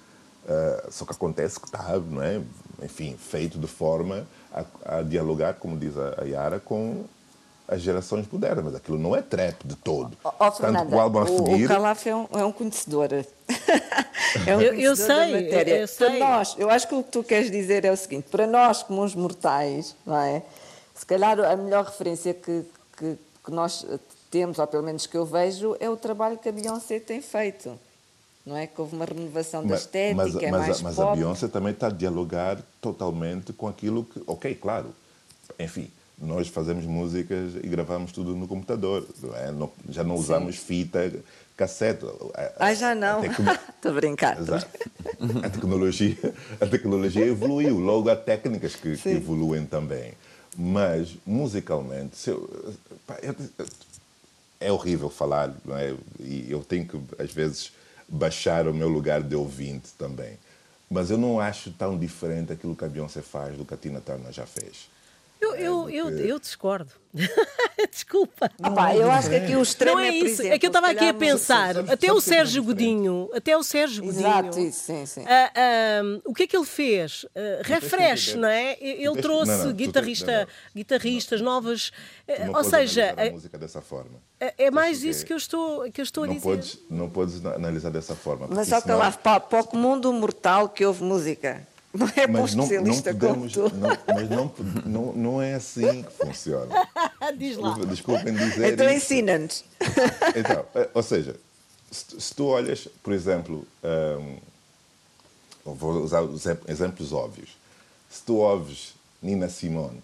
Uh, 0.45 0.91
só 0.91 1.05
que 1.05 1.13
acontece 1.13 1.61
que 1.61 1.67
está, 1.67 1.99
não 1.99 2.23
é? 2.23 2.41
enfim, 2.83 3.17
feito 3.19 3.59
de 3.59 3.67
forma 3.67 4.27
a, 4.53 4.65
a 4.99 5.03
dialogar, 5.03 5.55
como 5.55 5.77
diz 5.77 5.97
a, 5.97 6.23
a 6.23 6.25
Yara, 6.25 6.59
com 6.59 7.05
as 7.69 7.83
gerações 7.83 8.27
modernas, 8.33 8.65
mas 8.65 8.75
aquilo 8.75 8.99
não 8.99 9.15
é 9.15 9.21
trap 9.21 9.63
de 9.65 9.77
todo. 9.77 10.17
Oh, 10.25 10.31
oh, 10.41 10.51
Fernanda, 10.53 10.97
o 10.97 10.99
álbum 10.99 11.19
a 11.19 11.27
seguir... 11.27 11.67
O 11.67 11.69
Calaf 11.69 12.07
é 12.07 12.17
um, 12.17 12.27
é 12.33 12.45
um 12.45 12.53
conhecedor. 12.53 13.11
é 14.47 14.57
um 14.57 14.61
eu, 14.61 14.75
eu 14.75 14.97
sei, 14.97 15.43
matéria. 15.45 15.75
Eu, 15.75 15.81
eu 15.81 15.89
sei. 15.89 16.07
Para 16.07 16.19
nós, 16.19 16.57
eu 16.59 16.71
acho 16.71 16.89
que 16.89 16.95
o 16.95 17.03
que 17.03 17.11
tu 17.11 17.23
queres 17.23 17.51
dizer 17.51 17.85
é 17.85 17.93
o 17.93 17.97
seguinte: 17.97 18.29
para 18.31 18.47
nós, 18.47 18.83
como 18.83 19.05
uns 19.05 19.15
mortais, 19.15 19.95
não 20.07 20.17
é? 20.17 20.43
se 20.95 21.07
calhar 21.07 21.39
a 21.39 21.55
melhor 21.55 21.85
referência 21.85 22.35
que, 22.35 22.65
que, 22.97 23.17
que 23.45 23.51
nós 23.53 23.87
temos, 24.31 24.59
ou 24.59 24.67
pelo 24.67 24.83
menos 24.83 25.07
que 25.07 25.17
eu 25.17 25.25
vejo, 25.25 25.77
é 25.79 25.89
o 25.89 25.97
trabalho 25.97 26.37
que 26.37 26.49
a 26.49 26.53
Beyoncé 26.53 26.99
tem 26.99 27.21
feito 27.21 27.79
não 28.45 28.57
é? 28.57 28.67
Que 28.67 28.81
houve 28.81 28.97
uma 28.97 29.05
renovação 29.05 29.65
da 29.65 29.77
estética, 29.77 30.17
mas, 30.17 30.35
é 30.37 30.51
mas, 30.51 30.67
mais 30.67 30.81
mas 30.81 30.97
pop. 30.97 31.13
a 31.13 31.15
Beyoncé 31.15 31.49
também 31.49 31.73
está 31.73 31.89
a 31.89 31.91
dialogar 31.91 32.59
totalmente 32.81 33.53
com 33.53 33.69
aquilo 33.69 34.05
que, 34.05 34.23
ok, 34.27 34.55
claro, 34.55 34.95
enfim, 35.59 35.91
nós 36.21 36.49
fazemos 36.49 36.85
músicas 36.85 37.55
e 37.63 37.69
gravamos 37.69 38.13
tudo 38.13 38.35
no 38.35 38.49
computador. 38.49 39.07
Não 39.23 39.37
é? 39.37 39.53
não, 39.53 39.71
já 39.89 40.03
não 40.03 40.17
usamos 40.17 40.59
Sim. 40.59 40.67
fita, 40.67 41.13
cassete. 41.57 42.07
Ah, 42.59 42.75
já 42.75 42.95
não. 42.95 43.25
Estou 43.25 43.93
a 43.93 43.95
brincar. 43.95 44.37
A 45.43 45.51
tecnologia, 45.51 46.17
a 46.61 46.67
tecnologia 46.67 47.25
evoluiu, 47.25 47.79
logo 47.79 48.09
há 48.09 48.17
técnicas 48.17 48.75
que, 48.75 48.97
que, 48.97 49.09
evoluem 49.11 49.65
também. 49.67 50.13
Mas, 50.57 51.17
musicalmente, 51.25 52.29
eu, 52.29 52.75
eu, 53.23 53.37
é 54.61 54.73
horrível 54.73 55.09
falar, 55.09 55.55
não 55.65 55.77
é? 55.77 55.95
E 56.19 56.47
eu 56.51 56.65
tenho 56.65 56.87
que, 56.87 56.99
às 57.23 57.33
vezes, 57.33 57.73
baixar 58.09 58.67
o 58.67 58.75
meu 58.75 58.89
lugar 58.89 59.23
de 59.23 59.37
ouvinte 59.37 59.91
também. 59.97 60.37
Mas 60.91 61.11
eu 61.11 61.19
não 61.19 61.39
acho 61.39 61.71
tão 61.73 61.99
diferente 61.99 62.53
aquilo 62.53 62.75
que 62.75 62.85
a 62.85 62.89
Beyoncé 62.89 63.21
faz 63.21 63.57
do 63.57 63.65
que 63.65 63.75
a 63.75 63.77
Tina 63.77 64.01
Turner 64.01 64.33
já 64.33 64.47
fez. 64.47 64.89
Eu, 65.41 65.55
eu, 65.55 65.91
eu, 65.91 66.19
eu 66.19 66.39
discordo. 66.39 66.93
Desculpa. 67.91 68.51
Opa, 68.63 68.95
eu 68.95 69.11
acho 69.11 69.31
que 69.31 69.37
aqui 69.37 69.57
o 69.57 69.63
extremo 69.63 69.97
não 69.97 70.05
é, 70.05 70.09
é, 70.09 70.19
por 70.19 70.27
isso. 70.27 70.43
exemplo, 70.43 70.55
é 70.55 70.59
que 70.59 70.67
eu 70.67 70.69
estava 70.69 70.91
aqui 70.91 71.09
a 71.09 71.15
pensar, 71.15 71.79
até 71.91 72.13
o 72.13 72.19
é 72.19 72.21
Sérgio. 72.21 72.63
Godinho, 72.63 73.31
até 73.33 73.57
o 73.57 73.63
Sérgio 73.63 74.05
Godinho. 74.05 74.21
Exato, 74.21 74.59
isso, 74.59 74.81
sim, 74.85 75.07
sim. 75.07 75.25
Ah, 75.27 75.53
ah, 75.55 76.21
o 76.25 76.35
que 76.35 76.43
é 76.43 76.47
que 76.47 76.57
ele 76.57 76.67
fez? 76.67 77.25
Ah, 77.35 77.63
refresh, 77.63 78.35
não 78.35 78.49
é? 78.49 78.77
Ele 78.81 79.23
trouxe 79.23 79.53
não, 79.53 79.67
não, 79.67 79.73
guitarrista, 79.73 80.41
não, 80.41 80.47
guitarristas 80.75 81.41
novas. 81.41 81.93
Ah, 82.29 82.57
ou 82.57 82.65
seja, 82.65 83.05
analisar 83.05 83.21
a 83.23 83.27
é, 83.27 83.31
música 83.31 83.59
dessa 83.59 83.81
forma. 83.81 84.21
é 84.39 84.71
mais 84.71 85.03
isso 85.03 85.25
que 85.25 85.33
eu 85.33 85.37
estou, 85.37 85.91
que 85.91 86.01
eu 86.01 86.05
estou 86.05 86.25
a 86.25 86.27
Não 86.27 86.35
dizer. 86.35 86.49
podes, 86.49 86.79
não 86.91 87.09
podes 87.09 87.45
analisar 87.45 87.91
dessa 87.91 88.15
forma. 88.15 88.47
Mas 88.51 88.69
só 88.69 88.81
que 88.81 88.91
lá, 88.91 89.11
para, 89.13 89.41
para 89.41 89.65
o 89.73 89.77
mundo 89.77 90.13
mortal 90.13 90.69
que 90.69 90.85
ouve 90.85 91.03
música. 91.03 91.67
Não 91.93 92.07
é 92.15 92.27
um 92.27 92.33
mas 92.33 92.55
não, 92.55 92.67
não 92.69 93.03
podemos, 93.03 93.57
não, 93.57 93.99
mas 94.15 94.31
não, 94.31 94.55
não, 94.85 95.13
não 95.15 95.43
é 95.43 95.55
assim 95.55 96.03
que 96.03 96.11
funciona. 96.13 96.75
Diz 97.37 97.57
lá. 97.57 97.71
Desculpa- 97.71 97.87
Desculpem 97.87 98.35
dizer 98.35 98.73
Então 98.75 98.91
ensina-nos. 98.91 99.65
Então, 100.37 100.65
eh, 100.75 100.89
ou 100.93 101.03
seja, 101.03 101.35
se, 101.91 102.21
se 102.21 102.35
tu 102.35 102.47
olhas, 102.47 102.87
por 103.03 103.13
exemplo, 103.15 103.67
eu 103.83 105.75
vou 105.75 106.03
usar 106.03 106.23
os 106.23 106.45
exemp- 106.47 106.71
exemplos 106.71 107.13
óbvios. 107.13 107.51
Se 108.11 108.23
tu 108.23 108.37
ouves 108.37 108.95
Nina 109.23 109.49
Simone 109.49 110.03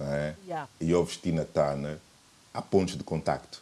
é? 0.00 0.34
Yeah. 0.46 0.68
e 0.80 0.94
ouves 0.94 1.16
Tina 1.16 1.44
Turner, 1.44 1.98
há 2.52 2.60
pontos 2.62 2.96
de 2.96 3.02
contacto. 3.04 3.60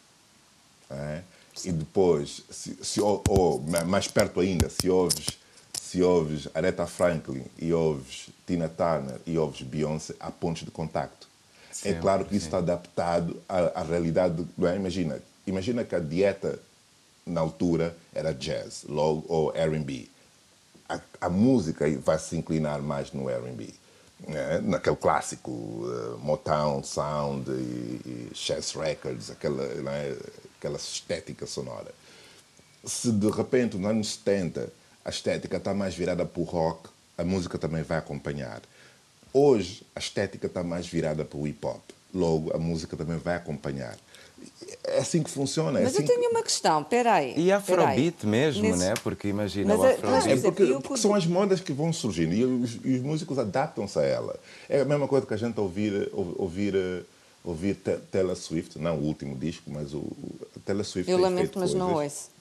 é? 0.89 1.21
E 1.63 1.71
depois, 1.71 2.41
se, 2.49 2.77
se, 2.83 2.99
ou, 3.01 3.23
ou 3.29 3.61
ma- 3.61 3.85
mais 3.85 4.07
perto 4.07 4.39
ainda, 4.41 4.69
se 4.69 4.89
ouves, 4.89 5.25
se 5.95 6.03
ouves 6.03 6.49
Aretha 6.53 6.85
Franklin 6.85 7.45
e 7.57 7.71
ouves 7.71 8.27
Tina 8.45 8.67
Turner 8.67 9.17
e 9.25 9.37
ouves 9.37 9.61
Beyoncé, 9.61 10.13
há 10.19 10.29
pontos 10.29 10.63
de 10.63 10.71
contacto. 10.71 11.25
é 11.85 11.93
Sim, 11.93 12.01
claro 12.01 12.25
que 12.25 12.35
isso 12.35 12.43
sim. 12.43 12.47
está 12.47 12.57
adaptado 12.57 13.41
à, 13.47 13.79
à 13.79 13.83
realidade. 13.83 14.45
Não 14.57 14.67
é? 14.67 14.75
Imagina, 14.75 15.21
imagina 15.47 15.85
que 15.85 15.95
a 15.95 15.99
dieta 15.99 16.59
na 17.25 17.39
altura 17.39 17.95
era 18.13 18.33
jazz, 18.33 18.83
logo 18.89 19.23
ou 19.29 19.55
R&B. 19.55 20.09
A, 20.89 20.99
a 21.21 21.29
música 21.29 21.89
vai 21.99 22.19
se 22.19 22.35
inclinar 22.35 22.81
mais 22.81 23.13
no 23.13 23.29
R&B, 23.29 23.73
né? 24.27 24.59
naquele 24.61 24.97
clássico 24.97 25.49
uh, 25.49 26.19
Motown 26.21 26.83
Sound 26.83 27.49
e, 27.49 27.53
e 27.53 28.31
Chess 28.33 28.75
Records, 28.77 29.31
aquela, 29.31 29.65
né? 29.65 30.15
aquela 30.59 30.75
estética 30.75 31.47
sonora. 31.47 31.91
Se 32.83 33.11
de 33.11 33.29
repente 33.29 33.77
nos 33.77 33.89
anos 33.89 34.13
70 34.15 34.69
a 35.05 35.09
estética 35.09 35.57
está 35.57 35.73
mais 35.73 35.93
virada 35.95 36.25
para 36.25 36.41
o 36.41 36.43
rock, 36.43 36.89
a 37.17 37.23
música 37.23 37.57
também 37.57 37.83
vai 37.83 37.97
acompanhar. 37.99 38.61
Hoje 39.33 39.83
a 39.95 39.99
estética 39.99 40.47
está 40.47 40.63
mais 40.63 40.87
virada 40.87 41.23
para 41.23 41.37
o 41.37 41.47
hip 41.47 41.65
hop, 41.65 41.81
logo 42.13 42.53
a 42.53 42.57
música 42.57 42.97
também 42.97 43.17
vai 43.17 43.35
acompanhar. 43.35 43.95
É 44.83 44.99
assim 44.99 45.23
que 45.23 45.29
funciona. 45.29 45.79
É 45.79 45.83
Mas 45.83 45.93
assim 45.93 46.03
eu 46.03 46.07
tenho 46.07 46.29
uma 46.31 46.43
questão, 46.43 46.83
peraí. 46.83 47.33
E 47.37 47.51
Afrobeat 47.51 48.15
peraí. 48.17 48.29
mesmo, 48.31 48.61
Nesse- 48.63 48.79
né? 48.79 48.93
Porque 49.03 49.27
imagina 49.27 49.75
Mas 49.75 49.79
o 49.79 49.85
é- 49.85 49.93
Afrobeat. 49.93 50.29
É 50.29 50.37
porque, 50.41 50.65
porque 50.67 50.87
que- 50.93 50.99
são 50.99 51.13
as 51.15 51.25
modas 51.25 51.59
que 51.59 51.73
vão 51.73 51.91
surgindo 51.91 52.33
e 52.33 52.45
os, 52.45 52.79
e 52.83 52.95
os 52.95 53.01
músicos 53.01 53.37
adaptam-se 53.39 53.97
a 53.99 54.03
ela. 54.03 54.39
É 54.69 54.81
a 54.81 54.85
mesma 54.85 55.07
coisa 55.07 55.25
que 55.25 55.33
a 55.33 55.37
gente 55.37 55.59
ouvir, 55.59 56.09
ou- 56.13 56.35
ouvir, 56.37 56.75
ouvir 57.43 57.75
Taylor 58.11 58.35
Swift, 58.35 58.77
não 58.79 58.97
o 58.97 59.03
último 59.03 59.35
disco, 59.35 59.63
mas 59.69 59.93
o, 59.93 59.97
o 59.99 60.59
Taylor 60.65 60.85
Swift 60.85 61.11
Eu 61.11 61.17
lamento, 61.17 61.59
mas 61.59 61.73
não 61.73 61.93
coisas. 61.93 62.13
ouço. 62.13 62.34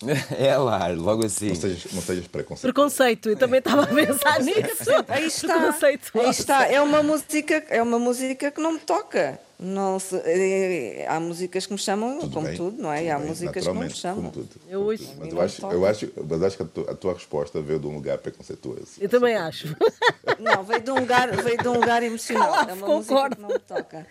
É 0.38 0.56
lá, 0.56 0.86
logo 0.88 1.26
assim. 1.26 1.48
Não 1.48 1.54
sejas, 1.56 1.92
não 1.92 2.02
sejas 2.02 2.26
preconceituoso. 2.28 2.62
Preconceito, 2.62 3.28
eu 3.30 3.36
também 3.36 3.58
estava 3.58 3.82
a 3.82 3.86
pensar 3.86 4.38
nisso. 4.44 4.90
Aí 5.08 5.26
está. 5.26 5.74
Aí 5.82 6.30
está. 6.30 6.66
É 6.68 6.80
uma 6.80 7.02
música, 7.02 7.64
é 7.68 7.82
uma 7.82 7.98
música 7.98 8.50
que 8.50 8.60
não 8.60 8.72
me 8.72 8.78
toca. 8.78 9.40
Não 9.60 9.98
se- 9.98 10.14
é- 10.24 11.04
há 11.08 11.18
músicas 11.18 11.66
que 11.66 11.72
me 11.72 11.78
chamam, 11.80 12.20
Tudo 12.20 12.32
como 12.32 12.46
bem, 12.46 12.56
tudo, 12.56 12.80
não 12.80 12.92
é? 12.92 13.00
Tudo 13.00 13.10
há 13.10 13.18
bem, 13.18 13.26
músicas 13.28 13.64
que 13.66 13.72
não 13.72 13.80
me 13.82 13.90
chamam. 13.90 14.16
como 14.30 14.30
tudo, 14.32 14.48
Eu 14.68 14.78
como 14.78 14.90
ouço. 14.92 15.14
Mas 15.18 15.32
eu 15.32 15.40
acho, 15.40 15.66
eu 15.66 15.84
acho, 15.86 16.12
mas 16.30 16.42
acho 16.44 16.56
que 16.56 16.62
a 16.62 16.66
tua, 16.66 16.90
a 16.92 16.94
tua 16.94 17.14
resposta 17.14 17.60
veio 17.60 17.80
de 17.80 17.86
um 17.88 17.94
lugar 17.96 18.18
preconceituoso. 18.18 18.86
Eu 19.00 19.08
também 19.08 19.34
acho. 19.34 19.74
Não, 20.38 20.62
veio 20.62 20.80
de 20.80 20.90
um 20.92 21.00
lugar, 21.00 21.34
veio 21.42 21.58
de 21.58 21.66
um 21.66 21.72
lugar 21.72 22.04
emocional. 22.04 22.52
Claro, 22.52 22.70
é 22.70 22.74
uma 22.74 22.86
concordo. 22.86 23.36
música 23.42 23.58
que 23.58 23.72
não 23.72 23.76
me 23.76 23.82
toca. 23.82 24.06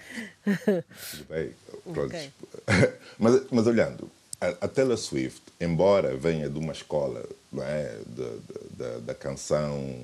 Tudo 1.12 1.26
bem, 1.30 1.52
pronto. 1.94 2.14
Ok. 2.14 2.30
mas, 3.18 3.42
mas 3.50 3.68
olhando, 3.68 4.12
a, 4.40 4.48
a 4.66 4.68
Taylor 4.68 4.98
Swift, 4.98 5.42
embora 5.60 6.16
venha 6.16 6.50
de 6.50 6.58
uma 6.60 6.74
escola 6.74 7.24
não 7.52 7.64
é, 7.64 7.98
da, 8.06 8.32
da, 8.78 9.00
da 9.00 9.16
canção 9.16 9.96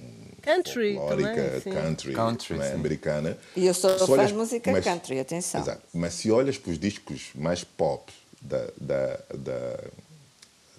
Country 0.41 0.95
folclórica, 0.95 1.61
também, 1.63 1.81
country, 1.81 2.13
Country, 2.13 2.59
é, 2.59 2.73
americana. 2.73 3.37
E 3.55 3.65
eu 3.65 3.73
sou 3.73 3.97
fã 4.07 4.25
de 4.25 4.33
música 4.33 4.71
mas- 4.71 4.83
country, 4.83 5.19
atenção. 5.19 5.61
Exato. 5.61 5.81
Mas 5.93 6.13
se 6.15 6.29
olhas 6.31 6.57
para 6.57 6.71
os 6.71 6.79
discos 6.79 7.29
mais 7.33 7.63
pop 7.63 8.11
da, 8.41 8.67
da, 8.75 9.19
da, 9.33 9.79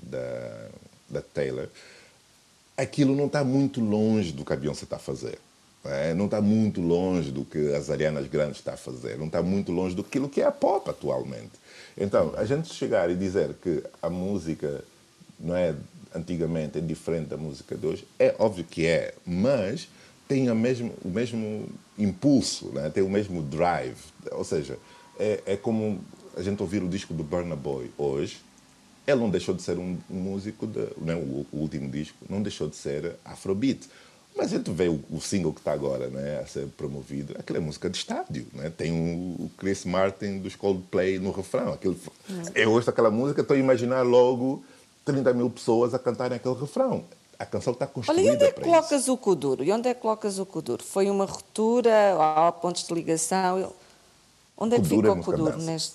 da, 0.03 0.69
da 1.09 1.23
Taylor, 1.23 1.69
aquilo 2.77 3.17
não 3.17 3.27
está 3.27 3.43
muito 3.43 3.81
longe 3.81 4.33
do 4.33 4.45
que 4.45 4.53
a 4.53 4.57
Beyoncé 4.57 4.85
está 4.85 4.97
a 4.97 4.99
fazer. 4.99 5.39
É? 5.91 6.15
Não 6.15 6.27
está 6.27 6.41
muito 6.41 6.81
longe 6.81 7.31
do 7.31 7.45
que 7.45 7.75
as 7.75 7.91
Arianas 7.91 8.27
Grandes 8.27 8.59
está 8.59 8.75
a 8.75 8.77
fazer. 8.77 9.19
Não 9.19 9.27
está 9.27 9.43
muito 9.43 9.73
longe 9.73 9.95
do 9.95 10.05
que 10.05 10.41
é 10.41 10.45
a 10.45 10.53
pop 10.53 10.89
atualmente. 10.89 11.53
Então, 11.97 12.33
a 12.37 12.45
gente 12.45 12.73
chegar 12.73 13.11
e 13.11 13.15
dizer 13.15 13.55
que 13.63 13.83
a 14.03 14.11
música 14.11 14.83
não 15.39 15.57
é 15.57 15.75
antigamente 16.15 16.79
é 16.79 16.81
diferente 16.81 17.29
da 17.29 17.37
música 17.37 17.77
de 17.77 17.87
hoje, 17.87 18.07
é 18.19 18.35
óbvio 18.39 18.65
que 18.65 18.87
é, 18.87 19.15
mas 19.27 19.89
tem 20.29 20.49
a 20.49 20.55
mesmo, 20.55 20.95
o 21.05 21.09
mesmo 21.09 21.69
impulso, 21.99 22.67
né? 22.69 22.89
tem 22.89 23.03
o 23.03 23.11
mesmo 23.11 23.43
drive. 23.43 23.99
Ou 24.31 24.45
seja, 24.45 24.79
é, 25.19 25.43
é 25.45 25.57
como 25.57 26.01
a 26.37 26.43
gente 26.43 26.63
ouvir 26.63 26.83
o 26.83 26.89
disco 26.89 27.13
do 27.13 27.23
Burna 27.23 27.57
Boy 27.57 27.91
hoje, 27.99 28.39
ele 29.07 29.21
não 29.21 29.29
deixou 29.29 29.55
de 29.55 29.63
ser 29.63 29.79
um, 29.79 29.99
músico, 30.09 30.67
de, 30.67 30.87
né, 30.97 31.15
o 31.15 31.45
último 31.53 31.91
disco, 31.91 32.17
não 32.29 32.41
deixou 32.41 32.69
de 32.69 32.77
ser 32.77 33.17
Afrobeat. 33.25 33.87
Mas 34.37 34.53
a 34.53 34.57
gente 34.57 34.71
vê 34.73 34.89
o, 34.89 35.01
o 35.11 35.21
single 35.21 35.53
que 35.53 35.61
está 35.61 35.73
agora 35.73 36.09
né, 36.09 36.41
a 36.41 36.47
ser 36.47 36.67
promovido, 36.77 37.35
aquela 37.39 37.59
é 37.59 37.63
música 37.63 37.89
de 37.89 37.97
estádio. 37.99 38.47
Né? 38.53 38.71
Tem 38.77 38.91
o, 38.91 39.45
o 39.45 39.51
Chris 39.57 39.85
Martin 39.85 40.39
dos 40.39 40.57
Coldplay 40.57 41.19
no 41.21 41.31
refrão. 41.31 41.73
Aquilo, 41.73 41.97
eu 42.55 42.73
ouço 42.73 42.91
aquela 42.91 43.11
música, 43.11 43.43
estou 43.43 43.57
a 43.57 43.61
imaginar 43.61 44.03
logo 44.03 44.65
30 45.05 45.33
mil 45.35 45.49
pessoas 45.51 45.95
a 45.95 45.99
cantarem 45.99 46.37
aquele 46.37 46.55
refrão. 46.57 47.05
A 47.39 47.47
canção 47.47 47.73
está 47.73 47.85
Olha, 47.85 47.93
construída 47.95 48.23
e 48.23 48.35
onde 48.35 48.45
é 48.45 48.53
que 48.53 48.61
colocas 48.61 49.03
isso. 49.03 49.13
o 49.13 49.17
Kuduro? 49.17 49.65
E 49.65 49.73
onde 49.73 49.89
é 49.89 49.95
que 49.95 50.01
colocas 50.01 50.39
o 50.39 50.47
Kuduro? 50.47 50.83
Foi 50.83 51.09
uma 51.11 51.25
ruptura? 51.27 52.17
Há 52.19 52.51
pontos 52.53 52.87
de 52.87 52.95
ligação? 52.95 53.73
Onde 54.57 54.77
é 54.77 54.79
que 54.79 54.89
Kuduro 54.89 55.03
fica 55.03 55.09
é 55.09 55.21
o 55.21 55.25
Kuduro 55.25 55.59
neste? 55.63 55.95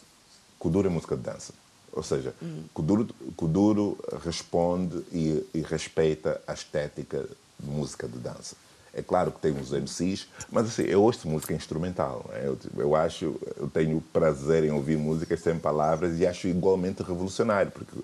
Kuduro 0.58 0.88
é 0.88 0.92
música 0.92 1.16
de 1.16 1.24
dança. 1.24 1.54
Ou 1.92 2.04
seja, 2.04 2.34
Hum. 2.42 2.64
Kuduro, 2.74 3.08
Kuduro 3.36 3.98
responde 4.24 4.98
e, 5.12 5.44
e 5.54 5.62
respeita 5.62 6.40
a 6.46 6.54
estética 6.54 7.26
de 7.60 7.70
música 7.70 8.08
de 8.08 8.18
dança. 8.18 8.56
É 8.94 9.02
claro 9.04 9.32
que 9.32 9.40
tem 9.40 9.52
uns 9.52 9.72
MCs, 9.72 10.28
mas 10.52 10.68
assim, 10.68 10.82
eu 10.84 11.04
ouço 11.04 11.28
música 11.28 11.54
instrumental. 11.54 12.26
é? 12.34 12.48
Eu, 12.48 12.58
eu 12.78 12.96
acho, 12.96 13.40
eu 13.58 13.70
tenho 13.72 14.02
prazer 14.12 14.64
em 14.64 14.72
ouvir 14.72 14.98
músicas 14.98 15.42
sem 15.42 15.58
palavras 15.60 16.20
e 16.20 16.26
acho 16.26 16.48
igualmente 16.48 17.04
revolucionário, 17.04 17.72
porque 17.72 18.00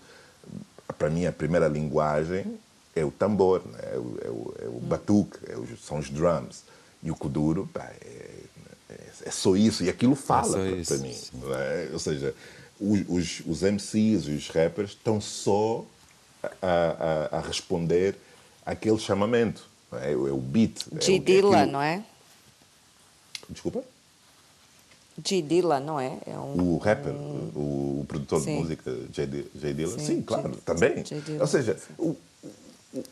para 0.98 1.10
mim 1.10 1.26
a 1.26 1.32
primeira 1.32 1.68
linguagem 1.68 2.60
é 2.96 3.04
o 3.04 3.12
tambor, 3.12 3.62
né? 3.66 3.80
é, 3.82 3.98
o, 3.98 4.18
é, 4.24 4.30
o, 4.30 4.56
é 4.64 4.68
o 4.68 4.80
batuque, 4.80 5.40
é 5.50 5.58
os- 5.58 5.84
são 5.84 5.98
os 5.98 6.10
drums. 6.10 6.64
E 7.02 7.10
o 7.12 7.16
Kuduro, 7.16 7.68
pá, 7.74 7.92
é, 8.02 8.30
é, 8.90 8.98
é 9.26 9.32
só 9.32 9.56
isso, 9.56 9.84
e 9.84 9.90
aquilo 9.90 10.16
fala 10.16 10.44
só 10.44 10.60
para, 10.88 10.98
mim. 11.00 11.16
é? 11.56 11.90
Ou 11.94 12.00
seja, 12.00 12.34
os, 12.80 13.00
os, 13.10 13.42
os 13.46 13.64
MCs 13.64 14.28
e 14.28 14.32
os 14.32 14.50
rappers 14.50 14.92
estão 14.92 15.20
só 15.20 15.84
a, 16.62 17.30
a, 17.32 17.38
a 17.38 17.42
responder 17.42 18.16
àquele 18.66 18.98
chamamento. 19.00 19.64
É, 19.94 20.12
é 20.12 20.16
o 20.16 20.38
beat. 20.38 20.86
é 20.98 21.02
G. 21.02 21.12
o- 21.12 21.16
é 21.16 21.20
Dilla, 21.20 21.58
aquilo- 21.58 21.72
não 21.72 21.82
é? 21.82 22.04
Desculpa? 23.50 23.84
G. 25.24 25.42
Dilla, 25.42 25.80
não 25.80 26.00
é? 26.00 26.18
É 26.26 26.38
um, 26.38 26.74
O 26.74 26.78
rapper, 26.78 27.14
o, 27.14 28.02
o 28.02 28.06
produtor 28.08 28.42
Sim. 28.42 28.56
de 28.56 28.60
música, 28.62 28.92
J. 29.12 29.26
Di- 29.28 29.46
J. 29.56 29.74
Dilla? 29.74 29.92
Sim, 30.00 30.06
Sim, 30.06 30.16
J. 30.18 30.24
claro, 30.26 30.50
Dilla. 30.50 30.62
também. 30.66 31.04
J. 31.04 31.22
Dilla, 31.22 31.42
Ou 31.42 31.48
seja, 31.48 31.78
o, 31.98 32.18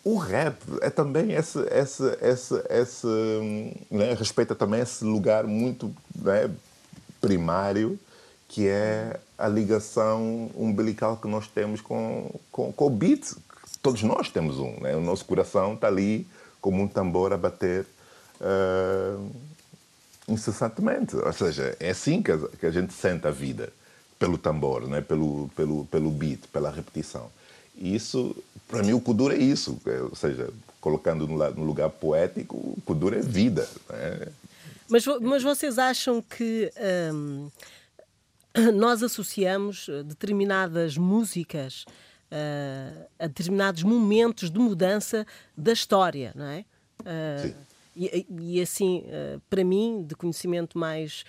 o, 0.03 0.17
rap 0.17 0.57
é 0.81 0.89
também 0.89 1.31
esse, 1.33 1.59
esse, 1.69 2.03
esse, 2.21 2.55
esse 2.69 3.07
né, 3.89 4.13
respeita 4.15 4.53
também 4.55 4.81
esse 4.81 5.05
lugar 5.05 5.45
muito 5.45 5.93
né, 6.15 6.49
primário 7.21 7.97
que 8.49 8.67
é 8.67 9.19
a 9.37 9.47
ligação 9.47 10.49
umbilical 10.55 11.17
que 11.17 11.27
nós 11.27 11.47
temos 11.47 11.79
com, 11.81 12.29
com, 12.51 12.71
com 12.71 12.85
o 12.85 12.89
beat. 12.89 13.33
Todos 13.83 14.01
nós 14.01 14.29
temos 14.29 14.57
um, 14.57 14.79
né? 14.79 14.95
o 14.95 15.01
nosso 15.01 15.25
coração 15.25 15.75
está 15.75 15.87
ali 15.87 16.25
como 16.59 16.81
um 16.81 16.87
tambor 16.87 17.31
a 17.33 17.37
bater. 17.37 17.85
ah, 18.41 19.17
incessantemente. 20.27 21.15
Ou 21.15 21.33
seja, 21.33 21.75
é 21.79 21.89
assim 21.91 22.21
que 22.21 22.31
a, 22.31 22.37
que 22.59 22.65
a 22.65 22.71
gente 22.71 22.93
sente 22.93 23.27
a 23.27 23.31
vida, 23.31 23.71
pelo 24.17 24.37
tambor, 24.37 24.87
né? 24.87 25.01
pelo, 25.01 25.49
pelo, 25.55 25.85
pelo 25.85 26.09
beat, 26.09 26.47
pela 26.51 26.71
repetição. 26.71 27.29
E 27.75 27.95
isso, 27.95 28.35
para 28.67 28.83
mim, 28.83 28.93
o 28.93 29.01
Kuduro 29.01 29.33
é 29.33 29.37
isso. 29.37 29.79
É, 29.85 30.01
ou 30.01 30.15
seja, 30.15 30.49
colocando 30.79 31.27
no, 31.27 31.63
lugar 31.63 31.89
poético, 31.89 32.55
o 32.55 32.77
Kuduro 32.85 33.15
é 33.15 33.21
vida. 33.21 33.67
Né? 33.89 34.27
Mas, 34.89 35.05
mas 35.21 35.43
vocês 35.43 35.79
acham 35.79 36.21
que 36.21 36.71
hum, 37.13 37.49
nós 38.75 39.01
associamos 39.01 39.87
determinadas 40.05 40.97
músicas 40.97 41.85
uh, 42.31 43.07
a 43.19 43.27
determinados 43.27 43.83
momentos 43.83 44.49
de 44.49 44.59
mudança 44.59 45.25
da 45.57 45.73
história, 45.73 46.31
não 46.35 46.45
é? 46.45 46.65
Uh, 47.01 47.55
e, 47.95 48.25
e, 48.39 48.61
assim, 48.61 49.03
uh, 49.05 49.41
para 49.49 49.63
mim, 49.63 50.03
de 50.07 50.15
conhecimento 50.15 50.77
mais 50.77 51.23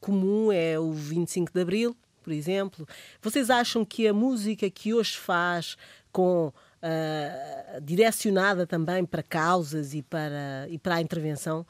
comum 0.00 0.52
é 0.52 0.78
o 0.78 0.92
25 0.92 1.52
de 1.52 1.60
Abril, 1.60 1.96
por 2.22 2.32
exemplo. 2.32 2.86
Vocês 3.20 3.50
acham 3.50 3.84
que 3.84 4.06
a 4.06 4.12
música 4.12 4.68
que 4.70 4.92
hoje 4.92 5.16
faz 5.16 5.76
com 6.10 6.52
Uh, 6.84 7.80
direcionada 7.80 8.66
também 8.66 9.04
para 9.04 9.22
causas 9.22 9.94
e 9.94 10.02
para, 10.02 10.66
e 10.68 10.76
para 10.78 10.96
a 10.96 11.00
intervenção, 11.00 11.64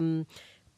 um, 0.00 0.24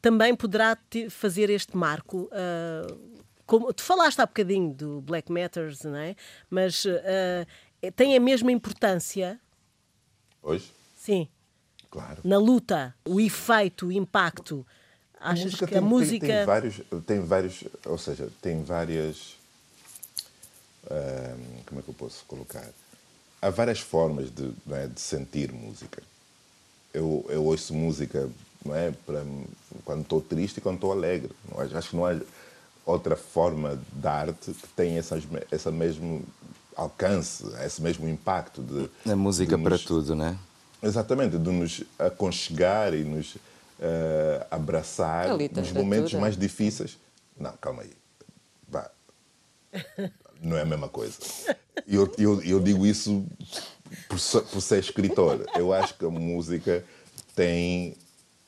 também 0.01 0.35
poderá 0.35 0.77
fazer 1.09 1.49
este 1.49 1.77
marco. 1.77 2.29
Uh, 2.31 3.18
como, 3.49 3.73
tu 3.73 3.81
falaste 3.81 4.19
há 4.21 4.25
bocadinho 4.25 4.73
do 4.73 5.01
Black 5.01 5.31
Matters, 5.31 5.83
não 5.83 5.95
é? 5.95 6.15
Mas 6.49 6.85
uh, 6.85 7.91
tem 7.95 8.15
a 8.15 8.19
mesma 8.19 8.51
importância. 8.51 9.39
Hoje? 10.41 10.71
Sim. 10.95 11.27
Claro. 11.89 12.21
Na 12.23 12.37
luta, 12.37 12.95
o 13.03 13.19
efeito, 13.19 13.87
o 13.87 13.91
impacto. 13.91 14.65
Achas 15.19 15.55
a 15.55 15.57
que 15.57 15.67
tem, 15.67 15.77
a 15.79 15.81
música. 15.81 16.25
Tem, 16.25 16.35
tem, 16.35 16.45
vários, 16.45 16.81
tem 17.05 17.19
vários. 17.21 17.63
Ou 17.85 17.97
seja, 17.97 18.29
tem 18.41 18.63
várias. 18.63 19.35
como 21.65 21.79
é 21.79 21.83
que 21.83 21.89
eu 21.89 21.95
posso 21.95 22.23
colocar? 22.25 22.69
há 23.41 23.49
várias 23.49 23.79
formas 23.79 24.29
de, 24.31 24.51
é, 24.71 24.87
de 24.87 24.99
sentir 24.99 25.51
música. 25.51 26.03
Eu, 26.93 27.25
eu 27.29 27.43
ouço 27.45 27.73
música 27.73 28.29
não 28.65 28.75
é, 28.75 28.91
para, 28.91 29.23
quando 29.85 30.01
estou 30.01 30.21
triste 30.21 30.57
e 30.57 30.61
quando 30.61 30.75
estou 30.75 30.91
alegre. 30.91 31.31
Não, 31.49 31.59
acho 31.59 31.89
que 31.89 31.95
não 31.95 32.05
há 32.05 32.19
outra 32.89 33.15
forma 33.15 33.79
de 33.91 34.07
arte 34.07 34.51
que 34.51 34.67
tenha 34.69 34.99
essas, 34.99 35.23
esse 35.51 35.71
mesmo 35.71 36.23
alcance, 36.75 37.45
esse 37.65 37.81
mesmo 37.81 38.07
impacto. 38.07 38.61
De, 38.61 39.11
a 39.11 39.15
música 39.15 39.57
de 39.57 39.63
para 39.63 39.77
tudo, 39.77 40.15
não 40.15 40.25
é? 40.25 40.37
Exatamente, 40.81 41.37
de 41.37 41.49
nos 41.49 41.83
aconchegar 41.97 42.93
e 42.93 43.03
nos 43.03 43.35
uh, 43.35 43.39
abraçar 44.49 45.27
nos 45.27 45.71
momentos 45.71 46.13
mais 46.13 46.37
difíceis. 46.37 46.97
Não, 47.37 47.51
calma 47.57 47.83
aí. 47.83 47.91
Vá. 48.67 48.89
Não 50.41 50.57
é 50.57 50.61
a 50.61 50.65
mesma 50.65 50.87
coisa. 50.87 51.17
E 51.85 51.95
eu, 51.95 52.11
eu, 52.17 52.41
eu 52.43 52.59
digo 52.59 52.85
isso 52.85 53.25
por, 54.07 54.19
por 54.43 54.61
ser 54.61 54.79
escritor. 54.79 55.45
Eu 55.55 55.73
acho 55.73 55.95
que 55.95 56.05
a 56.05 56.09
música 56.09 56.83
tem 57.35 57.95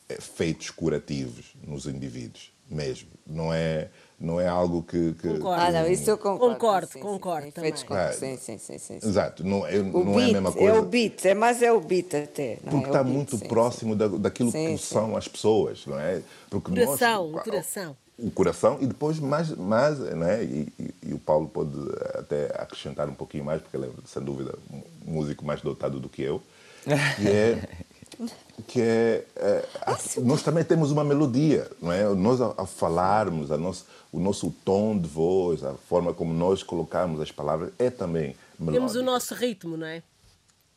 efeitos 0.08 0.70
curativos 0.70 1.54
nos 1.66 1.86
indivíduos, 1.86 2.52
mesmo. 2.70 3.10
Não 3.26 3.54
é, 3.54 3.90
não 4.22 4.40
é 4.40 4.48
algo 4.48 4.84
que. 4.84 5.14
que 5.14 5.28
concordo. 5.28 5.62
Ah, 5.62 5.72
não, 5.72 5.88
isso 5.88 6.10
eu 6.10 6.18
concordo. 6.18 6.54
Concordo, 6.54 6.88
sim, 6.88 7.00
concordo. 7.00 7.48
Sim. 7.48 7.72
Concordo. 7.72 8.14
Sim, 8.14 8.38
sim, 8.38 8.58
sim, 8.58 8.78
sim, 8.78 9.00
sim. 9.00 9.08
Exato, 9.08 9.44
não, 9.44 9.66
é, 9.66 9.80
O 9.80 10.04
não 10.06 10.14
beat, 10.14 10.28
é 10.28 10.30
a 10.30 10.34
mesma 10.34 10.52
coisa. 10.52 10.70
É 10.70 10.80
o 10.80 10.86
beat, 10.86 11.26
é 11.26 11.34
mais 11.34 11.62
é 11.62 11.72
o 11.72 11.82
beat 11.82 12.14
até. 12.14 12.60
Não 12.64 12.72
Porque 12.72 12.86
é 12.86 12.90
está 12.90 13.04
beat, 13.04 13.16
muito 13.16 13.38
sim, 13.38 13.48
próximo 13.48 13.96
da, 13.96 14.08
daquilo 14.08 14.52
Sim, 14.52 14.66
que 14.66 14.78
sim. 14.78 14.94
são 14.94 15.18
as 15.18 15.28
pessoas, 15.28 15.86
não 15.88 16.00
é? 16.00 16.22
Porque 16.50 16.70
Coração, 16.70 17.32
nós, 17.32 17.42
o 17.42 17.44
coração. 17.44 17.98
O 18.20 18.32
coração 18.32 18.78
e 18.80 18.86
depois 18.86 19.20
mais, 19.20 19.50
mais 19.56 19.98
né? 19.98 20.44
E, 20.44 20.72
e, 20.80 20.94
e, 21.08 21.14
o 21.14 21.20
Paulo 21.20 21.48
pode 21.48 21.72
até 22.14 22.46
acrescentar 22.56 23.10
um 23.10 23.16
pouquinho 23.16 23.44
mais, 23.44 23.62
porque 23.62 23.76
ele 23.76 23.88
é, 23.88 23.90
sem 24.06 24.22
dúvida, 24.22 24.54
um 24.72 25.12
músico 25.12 25.44
mais 25.44 25.62
dotado 25.62 26.00
do 26.00 26.08
que 26.08 26.22
eu, 26.22 26.42
que 27.18 27.28
é... 27.28 27.68
que 28.68 28.82
é, 28.82 29.26
é 29.36 29.66
nós 30.22 30.42
também 30.42 30.64
temos 30.64 30.92
uma 30.92 31.04
melodia, 31.04 31.70
não 31.82 31.92
é? 31.92 32.04
Nós 32.16 32.42
a, 32.42 32.54
a 32.58 32.66
falarmos, 32.66 33.52
a 33.52 33.58
nosso, 33.58 33.86
o 34.12 34.20
nosso 34.20 34.54
tom 34.64 34.98
de 34.98 35.08
voz, 35.08 35.64
a 35.64 35.74
forma 35.74 36.14
como 36.14 36.34
nós 36.34 36.64
colocamos 36.64 37.20
as 37.22 37.32
palavras 37.32 37.72
é 37.80 37.90
também 37.90 38.36
melódica. 38.60 38.80
Temos 38.80 38.96
o 38.96 39.04
nosso 39.04 39.34
ritmo, 39.34 39.78
não 39.78 39.88
é? 39.88 40.04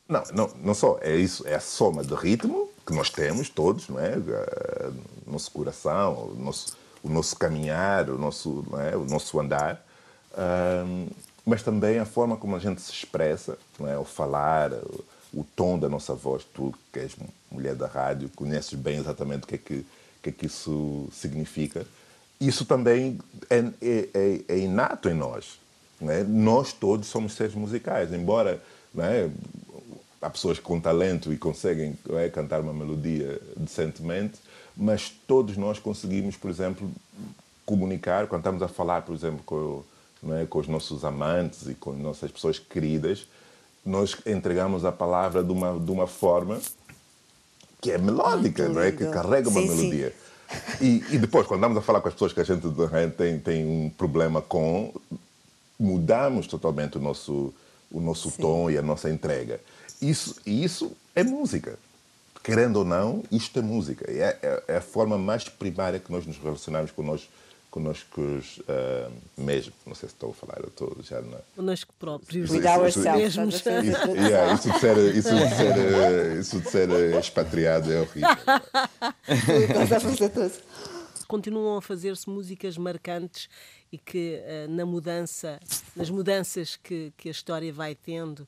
Não, 0.09 0.23
não, 0.35 0.51
não 0.63 0.75
só 0.75 0.99
é 1.01 1.17
isso, 1.17 1.47
é 1.47 1.55
a 1.55 1.61
soma 1.61 2.05
de 2.05 2.15
ritmo 2.15 2.69
que 2.87 2.93
nós 2.93 3.09
temos 3.09 3.49
todos, 3.49 3.89
não 3.89 3.99
é? 3.99 4.17
O 5.27 5.33
nosso 5.33 5.51
coração, 5.51 6.31
o 6.33 6.37
nosso, 6.39 6.77
o 7.03 7.09
nosso 7.09 7.37
caminhar, 7.37 8.11
o 8.11 8.19
nosso, 8.19 8.65
não 8.71 8.81
é? 8.81 8.97
o 8.97 9.05
nosso 9.05 9.41
andar, 9.41 9.85
um, 10.87 11.09
mas 11.47 11.63
também 11.63 11.99
a 11.99 12.05
forma 12.05 12.37
como 12.37 12.57
a 12.57 12.59
gente 12.59 12.81
se 12.81 12.93
expressa, 12.93 13.59
não 13.79 13.89
é? 13.89 13.99
O 13.99 14.05
falar, 14.05 14.73
o, 14.73 15.05
o 15.35 15.45
tom 15.57 15.79
da 15.79 15.89
nossa 15.89 16.15
voz. 16.15 16.45
Tu, 16.55 16.75
que 16.93 17.01
és 17.01 17.17
mulher 17.51 17.75
da 17.75 17.87
rádio, 17.87 18.31
conheces 18.35 18.75
bem 18.75 18.99
exatamente 18.99 19.45
o 19.45 19.47
que 19.47 19.55
é 19.55 19.59
que, 19.59 19.87
que, 20.23 20.29
é 20.31 20.33
que 20.33 20.47
isso 20.47 21.09
significa. 21.13 21.87
Isso 22.41 22.65
também 22.65 23.19
é, 23.51 23.59
é, 23.59 24.09
é, 24.15 24.41
é 24.49 24.59
inato 24.59 25.09
em 25.09 25.15
nós. 25.15 25.59
Não 26.01 26.13
é? 26.13 26.25
Nós 26.25 26.73
todos 26.73 27.09
somos 27.09 27.35
seres 27.35 27.55
musicais, 27.55 28.13
embora 28.13 28.63
não 28.93 29.05
é? 29.05 29.31
há 30.25 30.31
pessoas 30.31 30.59
com 30.59 30.81
talento 30.81 31.33
e 31.33 31.37
conseguem 31.37 31.99
é, 32.11 32.29
cantar 32.31 32.61
uma 32.61 32.73
melodia 32.73 33.41
decentemente, 33.57 34.41
mas 34.77 35.11
todos 35.27 35.57
nós 35.57 35.79
conseguimos, 35.79 36.37
por 36.37 36.51
exemplo, 36.51 36.91
comunicar, 37.67 38.27
quando 38.27 38.41
estamos 38.41 38.63
a 38.63 38.69
falar, 38.69 39.03
por 39.03 39.15
exemplo, 39.15 39.41
com, 39.45 39.85
é, 40.35 40.47
com 40.47 40.59
os 40.59 40.67
nossos 40.67 41.05
amantes 41.05 41.69
e 41.69 41.75
com 41.75 41.93
nossas 41.93 42.31
pessoas 42.31 42.59
queridas, 42.59 43.27
nós 43.85 44.17
entregamos 44.27 44.85
a 44.85 44.93
palavra 44.93 45.43
de 45.43 45.53
uma, 45.53 45.79
de 45.79 45.91
uma 45.91 46.07
forma 46.07 46.61
que 47.81 47.93
é 47.93 47.99
melódica, 47.99 48.69
não 48.69 48.81
é? 48.81 48.91
que 48.91 49.07
carrega 49.07 49.49
uma 49.49 49.61
sim, 49.61 49.69
melodia. 49.69 50.15
E, 50.81 51.05
e, 51.11 51.19
depois, 51.19 51.47
quando 51.47 51.61
estamos 51.61 51.77
a 51.77 51.83
falar 51.83 52.01
com 52.01 52.09
as 52.09 52.15
pessoas 52.15 52.33
que 52.33 52.41
a 52.41 52.45
gente 52.45 52.63
tem, 53.17 53.39
tem 53.39 53.67
um 53.67 53.91
problema 53.91 54.41
com, 54.41 54.93
mudamos 55.79 56.47
totalmente 56.47 56.97
o 56.97 57.01
nosso, 57.01 57.53
o 57.91 58.01
nosso 58.01 58.31
tom 58.31 58.71
e 58.71 58.79
a 58.79 58.83
nossa 58.83 59.11
entrega. 59.11 59.61
Isso, 60.01 60.37
isso 60.47 60.93
é 61.15 61.23
música. 61.23 61.79
Querendo 62.43 62.77
ou 62.77 62.85
não, 62.85 63.23
isto 63.31 63.59
é 63.59 63.63
música. 63.63 64.11
É, 64.11 64.39
é, 64.43 64.63
é 64.69 64.77
a 64.77 64.81
forma 64.81 65.19
mais 65.19 65.49
primária 65.49 65.99
que 65.99 66.13
nós 66.13 66.27
nos 66.27 66.39
relacionamos 66.39 66.91
com 66.91 67.03
nós 67.03 67.29
conosco 67.75 68.21
uh, 68.21 69.13
mesmo. 69.37 69.73
Não 69.85 69.97
sei 69.97 70.09
se 70.09 70.15
estou 70.15 70.31
a 70.31 70.33
falar, 70.33 70.61
eu 70.61 70.69
estou 70.69 70.97
já 71.03 71.21
na. 71.21 71.39
Connosco 71.57 71.93
próprios. 71.99 72.49
Ourselves. 72.49 73.37
mesmos. 73.37 73.57
Isso, 73.57 73.69
yeah, 73.69 74.55
isso, 74.55 74.71
de 74.71 74.79
ser, 74.79 74.97
isso, 75.17 75.35
de 75.35 75.51
ser, 75.57 76.39
isso 76.39 76.61
de 76.61 76.71
ser 76.71 76.89
uh, 76.89 77.19
expatriado 77.19 77.93
é 77.93 78.01
horrível. 78.01 78.29
Continuam 81.27 81.79
a 81.79 81.83
fazer-se 81.83 82.31
músicas 82.31 82.79
marcantes 82.79 83.49
e 83.91 83.99
que 83.99 84.39
uh, 84.39 84.71
na 84.71 84.87
mudança, 84.87 85.59
nas 85.97 86.09
mudanças 86.09 86.77
que, 86.77 87.13
que 87.17 87.27
a 87.27 87.33
história 87.33 87.73
vai 87.73 87.97
tendo, 87.97 88.41
uh, 88.41 88.47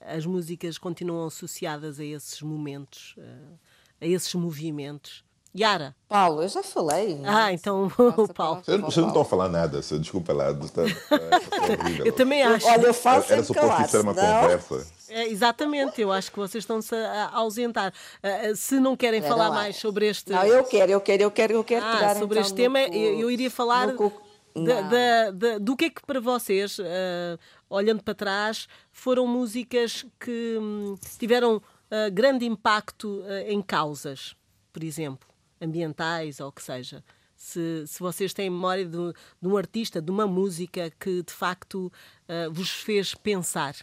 as 0.00 0.26
músicas 0.26 0.78
continuam 0.78 1.28
associadas 1.28 2.00
a 2.00 2.04
esses 2.04 2.42
momentos, 2.42 3.14
uh, 3.18 3.56
a 4.00 4.06
esses 4.06 4.34
movimentos. 4.34 5.22
Yara. 5.56 5.94
Paulo, 6.08 6.42
eu 6.42 6.48
já 6.48 6.62
falei. 6.62 7.20
Ah, 7.24 7.52
então 7.52 7.86
o 8.16 8.28
Paulo. 8.32 8.62
Vocês 8.64 8.80
não 8.96 9.06
estão 9.08 9.22
a 9.22 9.24
falar 9.24 9.48
nada, 9.48 9.80
se, 9.82 9.98
desculpa 9.98 10.32
lá. 10.32 10.50
Está, 10.50 10.82
está, 10.86 12.04
eu 12.04 12.12
também 12.12 12.42
acho. 12.42 12.66
Olha, 12.66 12.86
eu 12.86 12.94
faço 12.94 13.32
Era 13.32 13.42
suposto 13.44 13.88
ser 13.88 14.00
uma 14.00 14.12
não? 14.12 14.40
conversa. 14.40 14.86
É, 15.08 15.28
exatamente, 15.28 16.00
eu 16.00 16.10
acho 16.10 16.32
que 16.32 16.38
vocês 16.38 16.62
estão-se 16.62 16.94
a 16.94 17.30
ausentar. 17.34 17.92
Uh, 18.22 18.56
se 18.56 18.80
não 18.80 18.96
querem 18.96 19.22
falar 19.22 19.48
lá. 19.48 19.54
mais 19.54 19.76
sobre 19.76 20.08
este. 20.08 20.32
Não, 20.32 20.44
eu 20.44 20.64
quero, 20.64 20.90
eu 20.90 21.00
quero, 21.00 21.22
eu 21.22 21.30
quero, 21.30 21.52
eu 21.52 21.62
quero 21.62 21.84
Ah, 21.86 21.92
pegar, 21.96 22.14
sobre 22.16 22.38
então, 22.38 22.42
este 22.42 22.54
tema, 22.54 22.80
no- 22.80 22.94
eu, 22.94 23.20
eu 23.20 23.30
iria 23.30 23.50
falar 23.50 23.86
da- 23.88 24.80
da- 24.80 25.30
da- 25.30 25.58
do 25.58 25.76
que 25.76 25.84
é 25.84 25.90
que 25.90 26.04
para 26.04 26.18
vocês, 26.20 26.78
ah, 26.80 27.38
olhando 27.70 28.02
para 28.02 28.14
trás, 28.14 28.66
foram 28.90 29.24
músicas 29.26 30.04
que 30.18 30.58
hum, 30.60 30.96
tiveram 31.18 31.62
ah, 31.92 32.08
grande 32.10 32.44
impacto 32.44 33.22
em 33.46 33.62
causas, 33.62 34.34
por 34.72 34.82
exemplo, 34.82 35.28
ambientais 35.64 36.40
ou 36.40 36.48
o 36.48 36.52
que 36.52 36.62
seja. 36.62 37.02
Se, 37.36 37.84
se 37.86 37.98
vocês 38.00 38.32
têm 38.32 38.48
memória 38.48 38.84
de, 38.84 39.12
de 39.42 39.48
um 39.48 39.56
artista, 39.56 40.00
de 40.00 40.10
uma 40.10 40.26
música 40.26 40.90
que 40.98 41.22
de 41.22 41.32
facto 41.32 41.92
ah, 42.28 42.48
vos 42.50 42.70
fez 42.70 43.14
pensar. 43.14 43.74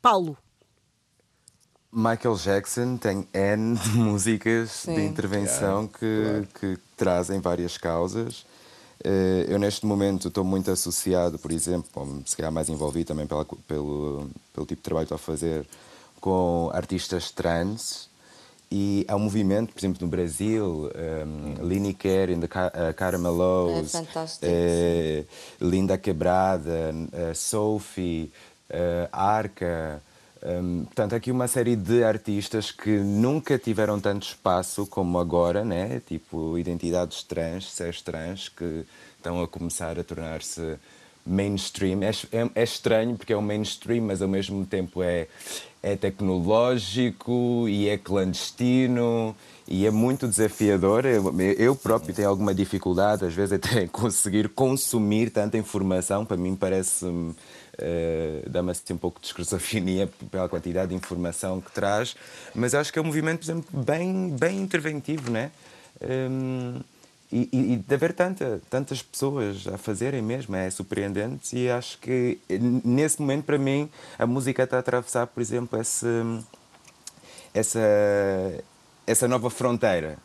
Paulo. 0.00 0.36
Michael 1.92 2.36
Jackson 2.36 2.96
tem 2.96 3.26
N 3.32 3.76
de 3.78 3.88
músicas 3.90 4.70
Sim. 4.70 4.94
de 4.94 5.04
intervenção 5.04 5.86
que, 5.86 6.46
que 6.58 6.78
trazem 6.96 7.40
várias 7.40 7.78
causas. 7.78 8.44
Eh, 9.02 9.46
Eu, 9.48 9.58
neste 9.58 9.86
momento, 9.86 10.28
estou 10.28 10.44
muito 10.44 10.70
associado, 10.70 11.38
por 11.38 11.52
exemplo, 11.52 12.22
se 12.26 12.36
calhar 12.36 12.52
mais 12.52 12.68
envolvido 12.68 13.06
também 13.06 13.26
pela, 13.26 13.44
pelo, 13.44 14.28
pelo 14.52 14.66
tipo 14.66 14.80
de 14.80 14.82
trabalho 14.82 15.06
que 15.06 15.14
estou 15.14 15.32
a 15.32 15.36
fazer, 15.36 15.66
com 16.20 16.70
artistas 16.74 17.30
trans 17.30 18.10
e 18.70 19.04
há 19.08 19.14
um 19.14 19.20
movimento, 19.20 19.72
por 19.72 19.78
exemplo, 19.78 19.98
no 20.00 20.08
Brasil, 20.08 20.90
um, 20.94 21.66
Lineker 21.66 22.30
and 22.30 22.40
the 22.40 22.46
uh, 22.46 22.94
Caramelos, 22.94 23.94
é 24.42 25.24
uh, 25.60 25.64
Linda 25.64 25.96
Quebrada, 25.96 26.92
uh, 26.92 27.34
Sophie, 27.34 28.30
Arca. 29.12 30.02
Um, 30.42 30.84
portanto, 30.84 31.14
aqui 31.14 31.30
uma 31.30 31.46
série 31.46 31.76
de 31.76 32.02
artistas 32.02 32.70
que 32.72 32.90
nunca 32.98 33.56
tiveram 33.56 34.00
tanto 34.00 34.26
espaço 34.26 34.86
como 34.86 35.18
agora, 35.18 35.64
né? 35.64 36.00
tipo 36.06 36.58
identidades 36.58 37.22
trans, 37.22 37.70
seres 37.70 38.02
trans, 38.02 38.48
que 38.48 38.84
estão 39.16 39.42
a 39.42 39.48
começar 39.48 39.98
a 39.98 40.04
tornar-se 40.04 40.76
mainstream. 41.26 42.02
É, 42.02 42.10
é, 42.32 42.50
é, 42.54 42.62
estranho 42.62 43.16
porque 43.16 43.32
é 43.32 43.36
um 43.36 43.42
mainstream, 43.42 44.04
mas 44.04 44.22
ao 44.22 44.28
mesmo 44.28 44.64
tempo 44.64 45.02
é, 45.02 45.26
é 45.82 45.96
tecnológico 45.96 47.66
e 47.68 47.88
é 47.88 47.98
clandestino 47.98 49.34
e 49.68 49.86
é 49.86 49.90
muito 49.90 50.28
desafiador. 50.28 51.04
Eu, 51.04 51.34
eu 51.58 51.74
próprio 51.74 52.14
tenho 52.14 52.28
alguma 52.28 52.54
dificuldade, 52.54 53.24
às 53.24 53.34
vezes, 53.34 53.52
até 53.54 53.82
em 53.82 53.88
conseguir 53.88 54.48
consumir 54.50 55.30
tanta 55.30 55.58
informação. 55.58 56.24
Para 56.24 56.36
mim, 56.36 56.54
parece-me. 56.54 57.34
Uh, 57.78 58.48
dá-me 58.48 58.70
assim 58.70 58.94
um 58.94 58.96
pouco 58.96 59.20
de 59.20 59.26
esquizofrenia 59.26 60.08
pela 60.30 60.48
quantidade 60.48 60.88
de 60.88 60.94
informação 60.94 61.60
que 61.60 61.70
traz, 61.70 62.16
mas 62.54 62.74
acho 62.74 62.90
que 62.90 62.98
é 62.98 63.02
um 63.02 63.04
movimento, 63.04 63.40
por 63.40 63.44
exemplo, 63.44 63.82
bem, 63.84 64.30
bem 64.30 64.62
interventivo, 64.62 65.30
né? 65.30 65.50
Um, 66.00 66.80
e, 67.30 67.48
e, 67.52 67.72
e, 67.72 67.76
de 67.76 67.94
haver 67.94 68.12
tanta, 68.12 68.60
tantas 68.70 69.02
pessoas 69.02 69.66
a 69.66 69.76
fazerem 69.76 70.22
mesmo 70.22 70.54
é 70.54 70.70
surpreendente 70.70 71.56
e 71.56 71.70
acho 71.70 71.98
que 71.98 72.38
nesse 72.84 73.20
momento 73.20 73.44
para 73.44 73.58
mim 73.58 73.90
a 74.18 74.26
música 74.26 74.62
está 74.62 74.76
a 74.76 74.80
atravessar 74.80 75.26
por 75.26 75.40
exemplo 75.40 75.80
esse, 75.80 76.06
essa 77.52 77.80
essa 79.06 79.28
nova 79.28 79.50
fronteira 79.50 80.18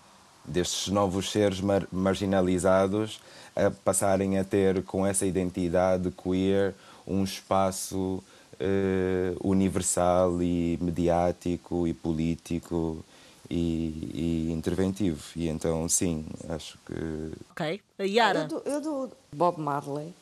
destes 0.44 0.92
novos 0.92 1.32
seres 1.32 1.62
mar, 1.62 1.88
marginalizados 1.92 3.20
a 3.56 3.70
passarem 3.70 4.38
a 4.38 4.44
ter 4.44 4.84
com 4.84 5.06
essa 5.06 5.26
identidade 5.26 6.12
queer 6.12 6.74
um 7.06 7.24
espaço 7.24 8.24
uh, 8.62 9.48
universal 9.50 10.42
e 10.42 10.78
mediático 10.82 11.88
e 11.88 11.94
político 11.94 13.04
e, 13.52 14.12
e, 14.14 14.52
interventivo. 14.52 15.22
E 15.36 15.50
então, 15.50 15.88
sim, 15.90 16.26
acho 16.48 16.80
que. 16.86 17.34
Ok. 17.52 17.82
A 18.00 18.04
Yara? 18.04 18.40
Eu 18.44 18.48
do, 18.48 18.62
eu 18.66 18.82
do 18.82 19.12
Bob 19.36 19.60
Marley, 19.60 20.14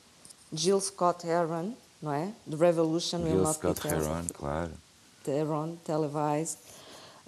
Jill 0.52 0.82
Scott 0.82 1.28
Heron, 1.28 1.74
não 2.02 2.12
é? 2.12 2.34
The 2.50 2.58
Revolution 2.58 3.24
Jill 3.24 3.46
Scott 3.54 3.88
Heron, 3.88 4.26
claro. 4.34 4.72
Heron, 5.28 5.76
Televised. 5.86 6.58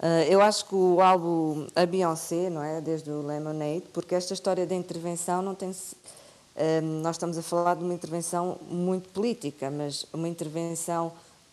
Uh, 0.00 0.26
eu 0.28 0.40
acho 0.40 0.66
que 0.66 0.74
o 0.74 1.00
álbum 1.00 1.68
A 1.76 1.86
Beyoncé, 1.86 2.50
não 2.50 2.64
é? 2.64 2.80
Desde 2.80 3.08
o 3.08 3.24
Lemonade, 3.24 3.84
porque 3.92 4.16
esta 4.16 4.34
história 4.34 4.66
da 4.66 4.74
intervenção 4.74 5.40
não 5.40 5.54
tem. 5.54 5.70
Uh, 5.70 6.82
nós 7.00 7.14
estamos 7.14 7.38
a 7.38 7.42
falar 7.42 7.76
de 7.76 7.84
uma 7.84 7.94
intervenção 7.94 8.58
muito 8.68 9.08
política, 9.10 9.70
mas 9.70 10.04
uma 10.12 10.26
intervenção 10.28 11.12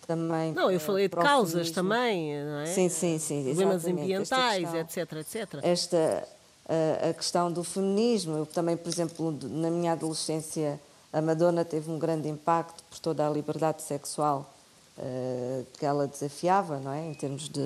também. 0.09 0.53
Não, 0.53 0.71
eu 0.71 0.79
falei 0.79 1.07
de 1.07 1.15
causas 1.15 1.69
também, 1.69 2.43
não 2.43 2.61
é? 2.61 2.65
Sim, 2.65 2.89
sim, 2.89 3.19
sim. 3.19 3.43
Problemas 3.43 3.85
ambientais, 3.85 4.73
etc, 4.73 5.13
etc. 5.13 5.59
Esta, 5.61 6.27
a, 6.67 7.09
a, 7.09 7.13
questão 7.13 7.51
do 7.51 7.63
feminismo, 7.63 8.37
eu 8.37 8.45
também, 8.47 8.75
por 8.75 8.89
exemplo, 8.89 9.37
na 9.43 9.69
minha 9.69 9.91
adolescência, 9.91 10.79
a 11.13 11.21
Madonna 11.21 11.63
teve 11.63 11.91
um 11.91 11.99
grande 11.99 12.27
impacto 12.27 12.83
por 12.89 12.97
toda 12.97 13.27
a 13.27 13.29
liberdade 13.29 13.83
sexual 13.83 14.51
uh, 14.97 15.65
que 15.77 15.85
ela 15.85 16.07
desafiava, 16.07 16.79
não 16.79 16.91
é? 16.91 17.05
Em 17.05 17.13
termos 17.13 17.47
de, 17.47 17.61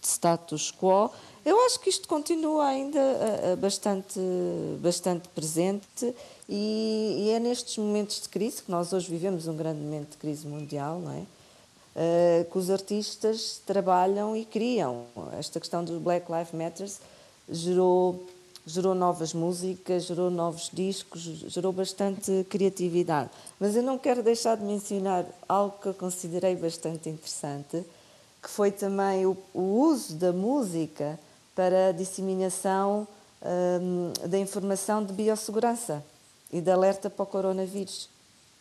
de 0.00 0.06
status 0.06 0.72
quo. 0.72 1.10
Eu 1.44 1.66
acho 1.66 1.78
que 1.80 1.90
isto 1.90 2.08
continua 2.08 2.64
ainda 2.64 2.98
uh, 2.98 3.56
bastante, 3.58 4.18
bastante 4.80 5.28
presente 5.28 6.14
e, 6.48 7.26
e, 7.26 7.30
é 7.30 7.38
nestes 7.38 7.76
momentos 7.76 8.22
de 8.22 8.30
crise 8.30 8.62
que 8.62 8.70
nós 8.70 8.94
hoje 8.94 9.10
vivemos 9.10 9.46
um 9.46 9.54
grande 9.54 9.80
momento 9.80 10.12
de 10.12 10.16
crise 10.16 10.46
mundial, 10.46 10.98
não 10.98 11.12
é? 11.12 11.24
Uh, 11.94 12.44
que 12.50 12.58
os 12.58 12.70
artistas 12.70 13.60
trabalham 13.66 14.36
e 14.36 14.44
criam. 14.44 15.04
Esta 15.38 15.60
questão 15.60 15.84
do 15.84 16.00
Black 16.00 16.30
Lives 16.30 16.52
Matter 16.52 16.90
gerou, 17.48 18.26
gerou 18.66 18.94
novas 18.94 19.32
músicas, 19.32 20.04
gerou 20.04 20.30
novos 20.30 20.70
discos, 20.72 21.22
gerou 21.22 21.72
bastante 21.72 22.46
criatividade. 22.48 23.30
Mas 23.58 23.76
eu 23.76 23.82
não 23.82 23.98
quero 23.98 24.22
deixar 24.22 24.56
de 24.56 24.64
mencionar 24.64 25.24
algo 25.48 25.76
que 25.80 25.88
eu 25.88 25.94
considerei 25.94 26.56
bastante 26.56 27.08
interessante, 27.08 27.84
que 28.42 28.50
foi 28.50 28.70
também 28.70 29.26
o, 29.26 29.36
o 29.54 29.60
uso 29.60 30.14
da 30.14 30.32
música 30.32 31.18
para 31.54 31.88
a 31.88 31.92
disseminação 31.92 33.06
um, 33.44 34.28
da 34.28 34.38
informação 34.38 35.04
de 35.04 35.12
biossegurança 35.12 36.04
e 36.52 36.60
de 36.60 36.70
alerta 36.70 37.10
para 37.10 37.22
o 37.22 37.26
coronavírus, 37.26 38.08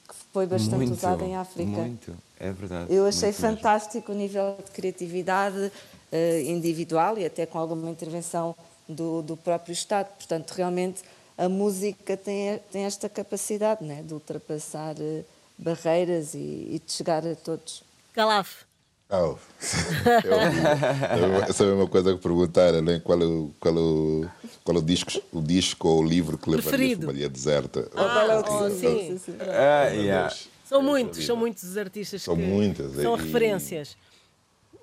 que 0.08 0.16
foi 0.32 0.46
bastante 0.46 0.76
muito, 0.76 0.94
usado 0.94 1.24
em 1.24 1.36
África. 1.36 1.70
Muito. 1.70 2.16
É 2.44 2.52
verdade. 2.52 2.94
Eu 2.94 3.06
achei 3.06 3.32
fantástico 3.32 4.12
mesmo. 4.12 4.14
o 4.14 4.18
nível 4.18 4.58
de 4.66 4.72
criatividade 4.72 5.58
uh, 6.12 6.40
individual 6.46 7.18
e 7.18 7.26
até 7.26 7.46
com 7.46 7.58
alguma 7.58 7.90
intervenção 7.90 8.54
do, 8.88 9.22
do 9.22 9.38
próprio 9.38 9.72
Estado. 9.72 10.10
Portanto, 10.18 10.52
realmente 10.52 11.02
a 11.38 11.48
música 11.48 12.18
tem, 12.18 12.60
tem 12.70 12.84
esta 12.84 13.08
capacidade 13.08 13.82
né, 13.86 14.04
de 14.04 14.14
ultrapassar 14.14 14.94
uh, 14.96 15.26
barreiras 15.58 16.34
e, 16.34 16.38
e, 16.38 16.82
de 16.86 16.92
chegar 16.92 17.26
a 17.26 17.34
todos. 17.34 17.82
Galaf. 18.14 18.66
Oh. 19.10 19.38
Essa 21.48 21.64
é 21.64 21.68
a 21.68 21.70
mesma 21.70 21.88
coisa 21.88 22.14
que 22.14 22.22
perguntar, 22.22 22.74
né? 22.82 23.00
qual, 23.00 23.22
é 23.22 23.26
o, 23.26 23.52
qual, 23.60 23.74
é 23.74 23.80
o, 23.80 24.30
qual 24.66 24.78
é 24.78 24.80
o 24.80 24.84
disco, 24.84 25.12
o 25.32 25.40
disco 25.40 25.88
ou 25.88 26.02
o 26.02 26.04
livro 26.04 26.38
que 26.38 26.50
levaria 26.50 26.96
a 26.96 27.00
Maria 27.00 27.30
Deserta. 27.30 27.88
Ah, 27.96 28.44
oh, 28.46 28.70
sim. 28.70 29.18
sim. 29.18 29.36
Ah, 29.40 29.88
yeah. 29.90 30.34
São 30.66 30.82
muitos, 30.82 31.26
são 31.26 31.36
muitos 31.36 31.64
os 31.64 31.78
artistas 31.78 32.22
são 32.22 32.36
que 32.36 32.42
muitas, 32.42 32.94
são 32.96 33.18
e, 33.18 33.22
referências. 33.22 33.98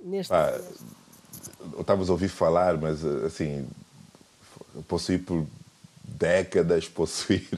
Neste 0.03 0.31
pá, 0.31 0.59
Estavas 1.79 2.09
a 2.09 2.13
ouvir 2.13 2.29
falar, 2.29 2.77
mas 2.77 3.05
assim, 3.05 3.67
posso 4.87 5.13
ir 5.13 5.19
por 5.19 5.47
décadas, 6.05 6.89
posso 6.89 7.33
ir 7.33 7.49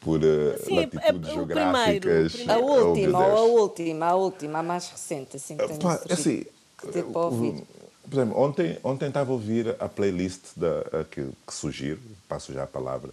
por 0.00 0.20
uh, 0.20 0.64
Sim, 0.64 0.76
latitudes 0.76 1.30
é, 1.30 1.32
geográficas. 1.32 2.32
Primeiro, 2.32 2.52
a 2.52 2.58
última, 2.58 3.26
ou 3.26 3.36
a 3.36 3.42
última, 3.42 4.06
a 4.06 4.14
última, 4.14 4.58
a 4.58 4.62
mais 4.62 4.88
recente, 4.88 5.36
assim 5.36 5.56
que 5.56 5.78
Pá, 5.78 6.00
assim, 6.10 6.44
que 6.78 6.88
ter 6.88 7.04
para 7.04 7.20
ouvir. 7.20 7.64
Por 8.02 8.18
exemplo, 8.18 8.40
ontem, 8.40 8.78
ontem 8.82 9.08
estava 9.08 9.30
a 9.30 9.32
ouvir 9.32 9.76
a 9.78 9.88
playlist 9.88 10.56
da, 10.56 11.04
que, 11.10 11.24
que 11.46 11.54
sugiro, 11.54 12.00
passo 12.28 12.52
já 12.52 12.64
a 12.64 12.66
palavra, 12.66 13.10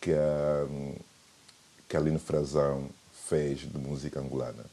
que 0.00 0.12
a, 0.12 0.66
que 1.88 1.96
a 1.96 2.00
Aline 2.00 2.18
Frazão 2.18 2.88
fez 3.28 3.60
de 3.60 3.78
música 3.78 4.20
angolana. 4.20 4.64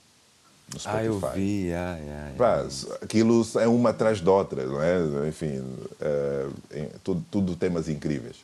No 0.74 0.80
Spotify. 0.80 0.98
Ah, 0.98 1.04
eu 1.04 1.20
vi, 1.20 1.66
yeah, 1.68 1.98
yeah, 1.98 2.30
yeah. 2.32 2.70
aquilo 3.02 3.46
é 3.60 3.68
uma 3.68 3.90
atrás 3.90 4.22
da 4.22 4.32
outra, 4.32 4.66
não 4.66 4.82
é? 4.82 5.28
Enfim, 5.28 5.60
uh, 5.60 7.00
tudo, 7.04 7.26
tudo, 7.30 7.56
temas 7.56 7.90
incríveis, 7.90 8.38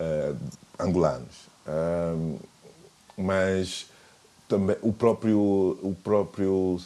uh, 0.00 0.36
angolanos. 0.78 1.48
Uh, 1.66 2.38
mas 3.16 3.86
também 4.48 4.76
o 4.82 4.92
próprio, 4.92 5.38
o 5.38 5.96
próprio 6.02 6.80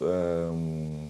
um, 0.00 1.08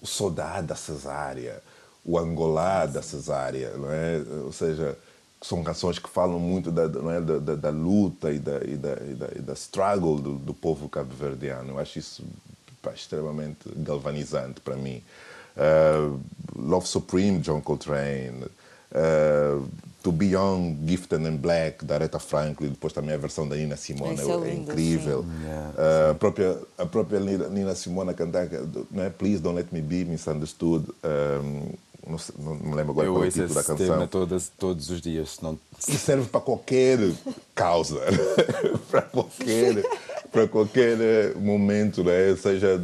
o 0.00 0.06
soldado 0.06 0.68
da 0.68 0.76
cesárea, 0.76 1.62
o 2.04 2.18
angolá 2.18 2.86
da 2.86 3.02
cesárea, 3.02 3.76
não 3.76 3.90
é? 3.90 4.22
Ou 4.44 4.52
seja, 4.52 4.96
são 5.40 5.62
canções 5.62 5.98
que 5.98 6.08
falam 6.08 6.38
muito 6.38 6.70
da, 6.70 6.84
é, 6.84 7.20
da, 7.20 7.38
da, 7.38 7.54
da, 7.54 7.70
luta 7.70 8.32
e 8.32 8.38
da, 8.38 8.58
e 8.64 8.76
da, 8.76 8.92
e 8.92 9.14
da, 9.14 9.28
e 9.36 9.38
da 9.40 9.52
struggle 9.52 10.18
do, 10.18 10.34
do 10.34 10.52
povo 10.52 10.88
cabo-verdiano. 10.88 11.70
Eu 11.70 11.78
acho 11.78 11.98
isso 11.98 12.24
pá, 12.82 12.92
extremamente 12.92 13.68
galvanizante 13.76 14.60
para 14.60 14.76
mim. 14.76 15.02
Uh, 15.56 16.20
Love 16.56 16.86
Supreme, 16.86 17.38
John 17.40 17.60
Coltrane. 17.60 18.46
Uh, 18.90 19.68
to 20.02 20.12
Be 20.12 20.26
Young, 20.26 20.76
Gifted 20.86 21.26
and 21.26 21.36
Black, 21.36 21.84
da 21.84 21.96
Aretha 21.96 22.18
Franklin. 22.18 22.70
Depois 22.70 22.92
também 22.92 23.14
a 23.14 23.18
versão 23.18 23.46
da 23.46 23.56
Nina 23.56 23.76
Simone 23.76 24.18
é, 24.18 24.48
é, 24.48 24.54
incrível. 24.54 25.24
Yeah, 25.42 25.70
uh, 25.70 26.10
a, 26.12 26.14
própria, 26.14 26.58
a 26.78 26.86
própria 26.86 27.20
Nina 27.20 27.74
Simone 27.74 28.10
a 28.10 28.14
cantar 28.14 28.48
né, 28.90 29.10
Please 29.10 29.40
Don't 29.40 29.56
Let 29.56 29.72
Me 29.72 29.82
Be 29.82 30.04
Misunderstood. 30.04 30.86
Um, 31.04 31.74
não, 32.08 32.18
sei, 32.18 32.34
não 32.38 32.54
me 32.54 32.74
lembro 32.74 32.92
agora 32.92 33.06
eu 33.06 33.12
qual 33.12 33.24
é 33.24 33.28
o 33.28 33.30
título 33.30 33.54
da 33.54 33.62
canção. 33.62 33.76
Tema 33.76 34.06
todas, 34.06 34.50
todos 34.58 34.90
os 34.90 35.00
dias. 35.00 35.38
Não... 35.40 35.58
Isso 35.78 35.98
serve 35.98 36.26
para 36.26 36.40
qualquer 36.40 36.98
causa, 37.54 38.00
para 38.90 39.02
qualquer, 39.02 39.84
para 40.32 40.48
qualquer 40.48 41.00
eh, 41.00 41.34
momento, 41.36 42.02
né? 42.02 42.34
seja 42.36 42.80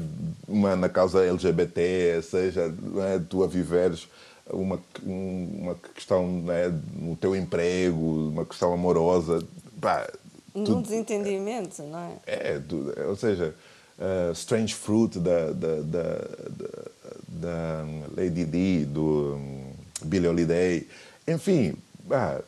uma, 0.47 0.77
na 0.77 0.89
causa 0.89 1.25
LGBT, 1.25 2.23
seja 2.23 2.69
né, 2.69 3.25
tu 3.29 3.43
a 3.43 3.47
viveres 3.47 4.09
uma, 4.51 4.79
uma 5.03 5.75
questão 5.95 6.27
né, 6.27 6.73
no 6.95 7.17
teu 7.17 7.35
emprego, 7.35 8.29
uma 8.29 8.45
questão 8.45 8.73
amorosa. 8.73 9.43
Pá, 9.81 10.07
um 10.55 10.83
desentendimento, 10.83 11.83
não 11.83 11.99
é? 11.99 12.13
É, 12.27 12.63
ou 13.09 13.17
seja, 13.17 13.55
uh, 13.99 14.33
Strange 14.33 14.75
Fruit 14.75 15.19
da, 15.19 15.51
da, 15.53 15.77
da, 15.83 16.03
da 16.51 16.85
da 17.27 17.85
Lady 18.17 18.45
Di, 18.45 18.85
do 18.85 19.35
um, 19.37 19.73
Billie 20.05 20.29
Holiday, 20.29 20.87
enfim, 21.27 21.75
ah, 22.11 22.41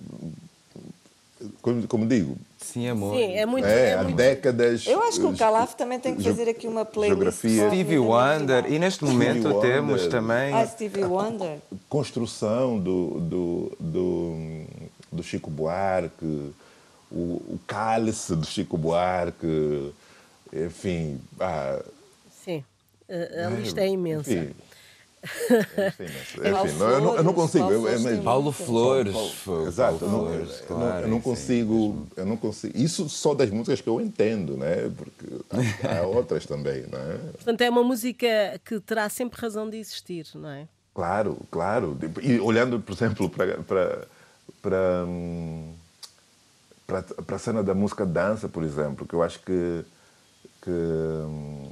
como, 1.60 1.86
como 1.86 2.06
digo, 2.06 2.36
Sim, 2.58 2.88
amor. 2.88 3.16
Sim, 3.16 3.32
é 3.32 3.46
muito. 3.46 3.64
é, 3.66 3.90
é 3.90 3.94
há 3.94 4.02
muito- 4.02 4.16
décadas. 4.16 4.86
Eu 4.86 5.02
acho 5.02 5.20
que 5.20 5.26
o 5.26 5.36
Calaf 5.36 5.74
também 5.74 6.00
tem 6.00 6.16
que 6.16 6.22
fazer 6.22 6.48
aqui 6.48 6.66
uma 6.66 6.84
playlist. 6.84 7.16
geografia. 7.42 7.66
Stevie 7.68 7.84
de 7.84 7.98
Wonder. 7.98 8.72
E 8.72 8.78
neste 8.78 9.04
Stevie 9.04 9.12
momento 9.12 9.48
Wonder. 9.48 9.70
temos 9.72 10.06
também. 10.08 10.52
Ah, 10.52 10.66
Stevie 10.66 11.04
Wonder. 11.04 11.58
construção 11.88 12.78
do, 12.78 13.20
do, 13.20 13.72
do, 13.78 14.64
do 15.12 15.22
Chico 15.22 15.48
Buarque, 15.50 16.52
o, 17.10 17.14
o 17.14 17.60
cálice 17.66 18.34
do 18.34 18.46
Chico 18.46 18.76
Buarque, 18.76 19.92
enfim. 20.52 21.20
Ah, 21.40 21.82
Sim, 22.44 22.64
a, 23.08 23.46
a 23.46 23.50
lista 23.50 23.80
é 23.80 23.88
imensa. 23.88 24.30
Enfim, 24.30 24.54
a 25.48 25.86
lista 25.86 26.02
é 26.02 26.06
imensa. 26.06 26.52
Paulo 26.52 26.66
Enfim, 26.68 26.78
não, 26.78 26.88
eu, 26.90 27.00
não, 27.00 27.16
eu 27.16 27.24
não 27.24 27.32
consigo. 27.34 27.64
Paulo 28.22 28.48
eu- 28.48 28.52
Flores 28.52 29.06
eu- 29.08 29.12
Paulo. 29.12 29.32
Flores. 29.32 29.42
Paulo- 29.44 29.66
Exato, 29.68 29.98
Paulo 29.98 30.14
eu 30.14 30.20
não, 30.20 30.26
Flores, 30.28 30.50
eu 30.50 30.76
não- 30.76 30.76
claro, 30.86 31.04
eu 31.06 31.08
não 31.10 31.16
sim, 31.18 31.22
consigo, 31.22 32.06
eu 32.16 32.26
não 32.26 32.36
consigo. 32.36 32.78
Isso 32.78 33.08
só 33.08 33.34
das 33.34 33.50
músicas 33.50 33.80
que 33.80 33.88
eu 33.88 34.00
entendo, 34.00 34.56
né? 34.56 34.90
Porque 34.96 35.26
há, 35.86 35.98
há 35.98 36.02
outras 36.06 36.46
também, 36.46 36.84
não 36.90 36.98
é? 36.98 37.16
Portanto, 37.32 37.60
é 37.62 37.70
uma 37.70 37.82
música 37.82 38.26
que 38.64 38.78
terá 38.80 39.08
sempre 39.08 39.40
razão 39.40 39.68
de 39.68 39.76
existir, 39.78 40.26
não 40.34 40.48
é? 40.48 40.68
Claro, 40.94 41.38
claro. 41.50 41.98
E 42.22 42.38
olhando, 42.40 42.80
por 42.80 42.92
exemplo, 42.94 43.28
para 43.28 43.58
para 43.58 44.06
para 44.62 45.04
hum, 45.06 45.74
para 46.86 47.02
para 47.02 47.36
a 47.36 47.38
cena 47.38 47.62
da 47.62 47.74
música 47.74 48.06
dança, 48.06 48.48
por 48.48 48.62
exemplo, 48.62 49.06
que 49.06 49.12
eu 49.14 49.22
acho 49.22 49.40
que 49.40 49.84
que 50.66 50.70
hum, 50.70 51.70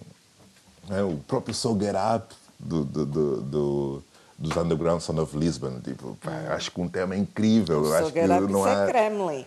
é, 0.88 1.02
o 1.02 1.16
próprio 1.26 1.52
Soul 1.52 1.80
Get 1.80 1.94
Up 1.96 2.32
do, 2.60 2.84
do, 2.84 3.04
do, 3.04 3.40
do- 3.42 4.02
dos 4.38 4.56
Underground 4.56 5.00
Son 5.00 5.20
of 5.20 5.36
Lisbon, 5.36 5.80
tipo, 5.80 6.16
pá, 6.22 6.54
acho 6.54 6.70
que 6.70 6.80
um 6.80 6.88
tema 6.88 7.16
incrível. 7.16 7.84
Só 7.84 7.98
acho 7.98 8.12
que 8.12 8.20
up, 8.20 8.52
não 8.52 8.66
é 8.68 8.84
há, 8.84 8.86
Kremlin. 8.86 9.46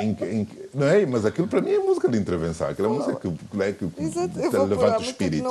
em, 0.00 0.10
em, 0.40 0.48
não 0.74 0.86
é, 0.86 1.06
mas 1.06 1.24
aquilo 1.24 1.46
para 1.48 1.60
mim 1.60 1.70
é 1.70 1.78
música 1.78 2.08
de 2.08 2.18
intervenção, 2.18 2.68
aquela 2.68 2.88
música 2.88 3.14
que, 3.16 3.56
né, 3.56 3.72
que 3.72 3.84
Exato, 4.02 4.28
te 4.28 4.56
levanta 4.56 4.98
o 4.98 5.02
espírito. 5.02 5.44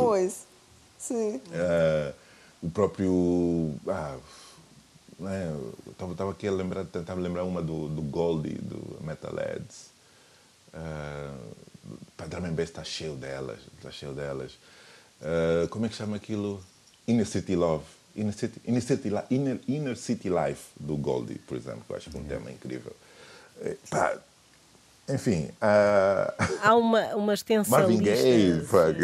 Sim. 0.98 1.42
Eh, 1.52 2.14
o 2.62 2.70
próprio. 2.70 3.74
Ah, 3.88 4.16
né, 5.20 5.56
estava 6.12 6.32
aqui 6.32 6.48
a 6.48 6.52
lembrar, 6.52 6.86
tentava 6.86 7.20
lembrar 7.22 7.44
uma 7.44 7.62
do, 7.62 7.88
do 7.88 8.02
Goldie, 8.02 8.56
do 8.56 8.98
Metalheads. 9.04 9.97
Uh, 10.74 11.56
o 12.24 12.28
Drum 12.28 12.46
and 12.46 12.54
Bass 12.54 12.70
está 12.70 12.84
cheio 12.84 13.16
delas, 13.16 13.60
está 13.78 13.92
cheio 13.92 14.14
delas. 14.14 14.58
Eh, 15.22 15.68
como 15.70 15.86
é 15.86 15.90
que 15.90 15.96
chama 15.96 16.18
aquilo? 16.18 16.62
Inner 17.08 17.26
City 17.26 17.56
Love. 17.56 17.86
Inner 18.16 18.34
City, 18.34 18.62
Inner 18.66 18.82
City, 18.82 19.10
Inner, 19.30 19.60
Inner 19.68 19.96
City 19.96 20.30
Life, 20.30 20.72
do 20.80 20.98
Goldie, 20.98 21.38
por 21.40 21.56
exemplo, 21.56 21.84
que 21.86 21.94
eu 21.94 21.98
acho 21.98 22.10
que 22.10 22.18
é 22.18 22.20
um 22.20 22.24
tema 22.24 22.52
incrível. 22.52 22.96
Eh, 23.62 23.78
pá, 23.90 24.18
enfim, 25.08 25.50
ah, 25.62 26.34
Há 26.62 26.76
uma, 26.76 27.16
uma 27.16 27.34
extensão 27.34 27.80
Marvin. 27.80 28.00
Gaye, 28.00 28.60
fuck. 28.62 28.98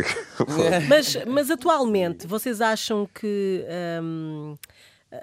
Mas, 0.89 1.15
mas 1.25 1.49
atualmente, 1.49 2.27
vocês 2.27 2.59
acham 2.59 3.07
que 3.13 3.63
ah, 3.69 5.21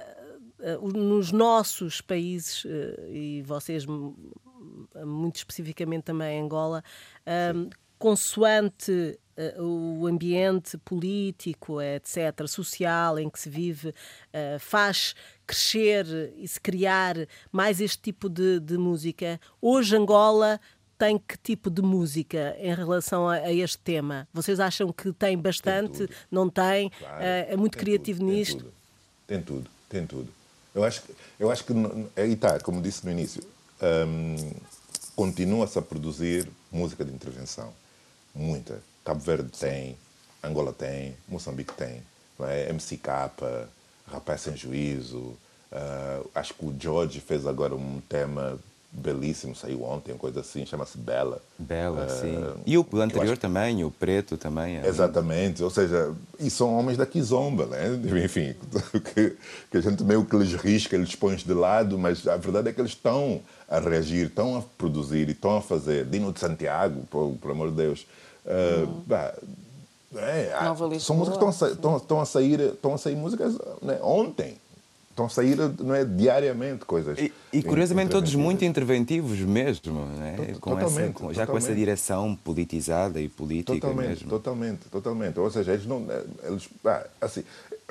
ah, 0.60 0.78
nos 0.82 1.32
nossos 1.32 2.00
países, 2.00 2.64
ah, 2.66 3.08
e 3.08 3.42
vocês 3.42 3.84
muito 5.04 5.36
especificamente 5.36 6.04
também 6.04 6.40
Angola, 6.40 6.82
hum, 7.54 7.68
consoante 7.98 9.18
ah, 9.36 9.62
o 9.62 10.06
ambiente 10.06 10.76
político, 10.78 11.80
etc., 11.80 12.46
social 12.46 13.18
em 13.18 13.28
que 13.30 13.38
se 13.40 13.48
vive, 13.48 13.94
ah, 14.32 14.58
faz 14.58 15.14
crescer 15.46 16.06
e 16.36 16.46
se 16.46 16.60
criar 16.60 17.16
mais 17.50 17.80
este 17.80 17.98
tipo 18.02 18.28
de, 18.28 18.60
de 18.60 18.76
música. 18.78 19.40
Hoje 19.60 19.96
Angola 19.96 20.60
tem 20.98 21.18
que 21.18 21.38
tipo 21.38 21.70
de 21.70 21.80
música 21.80 22.54
em 22.58 22.74
relação 22.74 23.26
a, 23.28 23.34
a 23.36 23.52
este 23.52 23.78
tema? 23.78 24.28
Vocês 24.34 24.60
acham 24.60 24.92
que 24.92 25.12
tem 25.14 25.36
bastante? 25.38 25.98
tudo. 26.06 26.14
não 26.30 26.48
tem? 26.50 26.90
Claro, 26.90 27.22
Eh, 27.24 27.46
é 27.50 27.56
muito 27.56 27.72
tem 27.78 27.80
criativo 27.84 28.18
tudo, 28.20 28.28
tem 28.28 28.36
nisto? 28.38 28.56
tudo. 28.58 28.72
Tem 29.26 29.42
tudo, 29.42 29.70
tem 29.88 30.06
tudo. 30.06 30.28
Eu 30.74 30.84
acho, 30.84 31.02
que- 31.02 31.14
eu 31.38 31.50
acho 31.50 31.64
que 31.64 31.72
aí 32.16 32.32
está, 32.34 32.60
como 32.60 32.82
disse 32.82 33.04
no 33.04 33.10
início, 33.10 33.42
hum, 33.82 34.52
continua-se 35.16 35.78
a 35.78 35.82
produzir 35.82 36.48
música 36.70 37.04
de 37.04 37.12
intervenção. 37.12 37.72
Muita. 38.34 38.80
Cabo 39.04 39.20
Verde 39.20 39.50
tem, 39.58 39.96
Angola 40.42 40.72
tem, 40.72 41.16
Moçambique 41.28 41.72
tem. 41.74 42.02
Não 42.38 42.46
é? 42.48 42.72
MCK, 42.72 43.08
Rapaz 44.06 44.42
Sem 44.42 44.56
Juízo. 44.56 45.36
ah, 45.72 46.22
acho 46.34 46.54
que 46.54 46.64
o 46.64 46.74
George 46.78 47.20
fez 47.20 47.46
agora 47.46 47.74
um 47.74 48.00
tema 48.08 48.58
belíssimo, 48.92 49.54
saiu 49.54 49.84
ontem, 49.84 50.16
coisa 50.16 50.40
assim, 50.40 50.66
chama-se 50.66 50.98
Bela. 50.98 51.40
Bela, 51.58 52.04
Ah, 52.04 52.08
sim. 52.08 52.44
E 52.66 52.76
o 52.76 52.84
anterior 52.94 53.32
acho- 53.32 53.40
também, 53.40 53.84
o 53.84 53.90
preto 53.90 54.36
também. 54.36 54.78
é- 54.78 54.86
Exatamente, 54.86 55.62
ou 55.62 55.70
seja, 55.70 56.12
e 56.38 56.50
são 56.50 56.76
homens 56.76 56.98
da 56.98 57.06
Kizomba, 57.06 57.66
né? 57.66 57.86
Enfim, 58.24 58.54
que, 59.14 59.36
que 59.70 59.76
a 59.76 59.80
gente 59.80 60.02
meio 60.02 60.24
que 60.24 60.36
lhes 60.36 60.54
risca, 60.54 60.96
lhes 60.96 61.14
põe 61.14 61.36
de 61.36 61.54
lado, 61.54 61.96
mas 61.98 62.26
a 62.26 62.36
verdade 62.36 62.68
é 62.68 62.72
que 62.72 62.80
eles 62.80 62.90
estão 62.92 63.40
a 63.68 63.78
reagir, 63.78 64.26
estão 64.26 64.56
a 64.58 64.62
produzir 64.76 65.28
e 65.28 65.32
estão 65.32 65.56
a 65.56 65.62
fazer. 65.62 66.04
Dino 66.06 66.32
de 66.32 66.40
Santiago, 66.40 67.02
por, 67.10 67.32
por 67.40 67.52
amor 67.52 67.70
de 67.70 67.76
Deus. 67.76 68.04
Ah, 68.44 68.86
pá, 69.08 69.34
é, 70.16 70.52
há- 70.52 70.64
Nova 70.64 70.98
são 70.98 71.14
músicas 71.16 71.38
que 71.38 71.48
estão 71.50 71.68
a, 71.68 71.72
estão, 71.72 71.96
estão 71.96 72.20
a 72.20 72.26
sair, 72.26 72.60
estão 72.60 72.94
a 72.94 72.98
sair 72.98 73.14
músicas 73.14 73.54
né, 73.80 74.00
ontem. 74.02 74.56
Estão 75.20 75.26
a 75.26 75.28
sair 75.28 75.56
não 75.82 75.94
é, 75.94 76.04
diariamente 76.04 76.84
coisas. 76.86 77.18
E, 77.18 77.32
e 77.52 77.62
curiosamente 77.62 78.10
todos 78.10 78.34
muito 78.34 78.64
interventivos 78.64 79.38
mesmo, 79.40 80.06
né? 80.06 80.36
Com 80.60 80.78
essa, 80.78 80.86
totalmente, 80.86 81.12
com- 81.14 81.32
já 81.32 81.46
com 81.46 81.56
essa 81.58 81.74
direção 81.74 82.34
politizada 82.42 83.20
e 83.20 83.28
política 83.28 83.74
Totalmente, 83.74 84.08
mesmo. 84.08 84.30
totalmente, 84.30 84.80
totalmente. 84.90 85.38
Ou 85.38 85.50
seja, 85.50 85.72
eles 85.72 85.84
não. 85.86 86.06
Eles, 86.44 86.68
ah, 86.84 87.06
assim, 87.20 87.44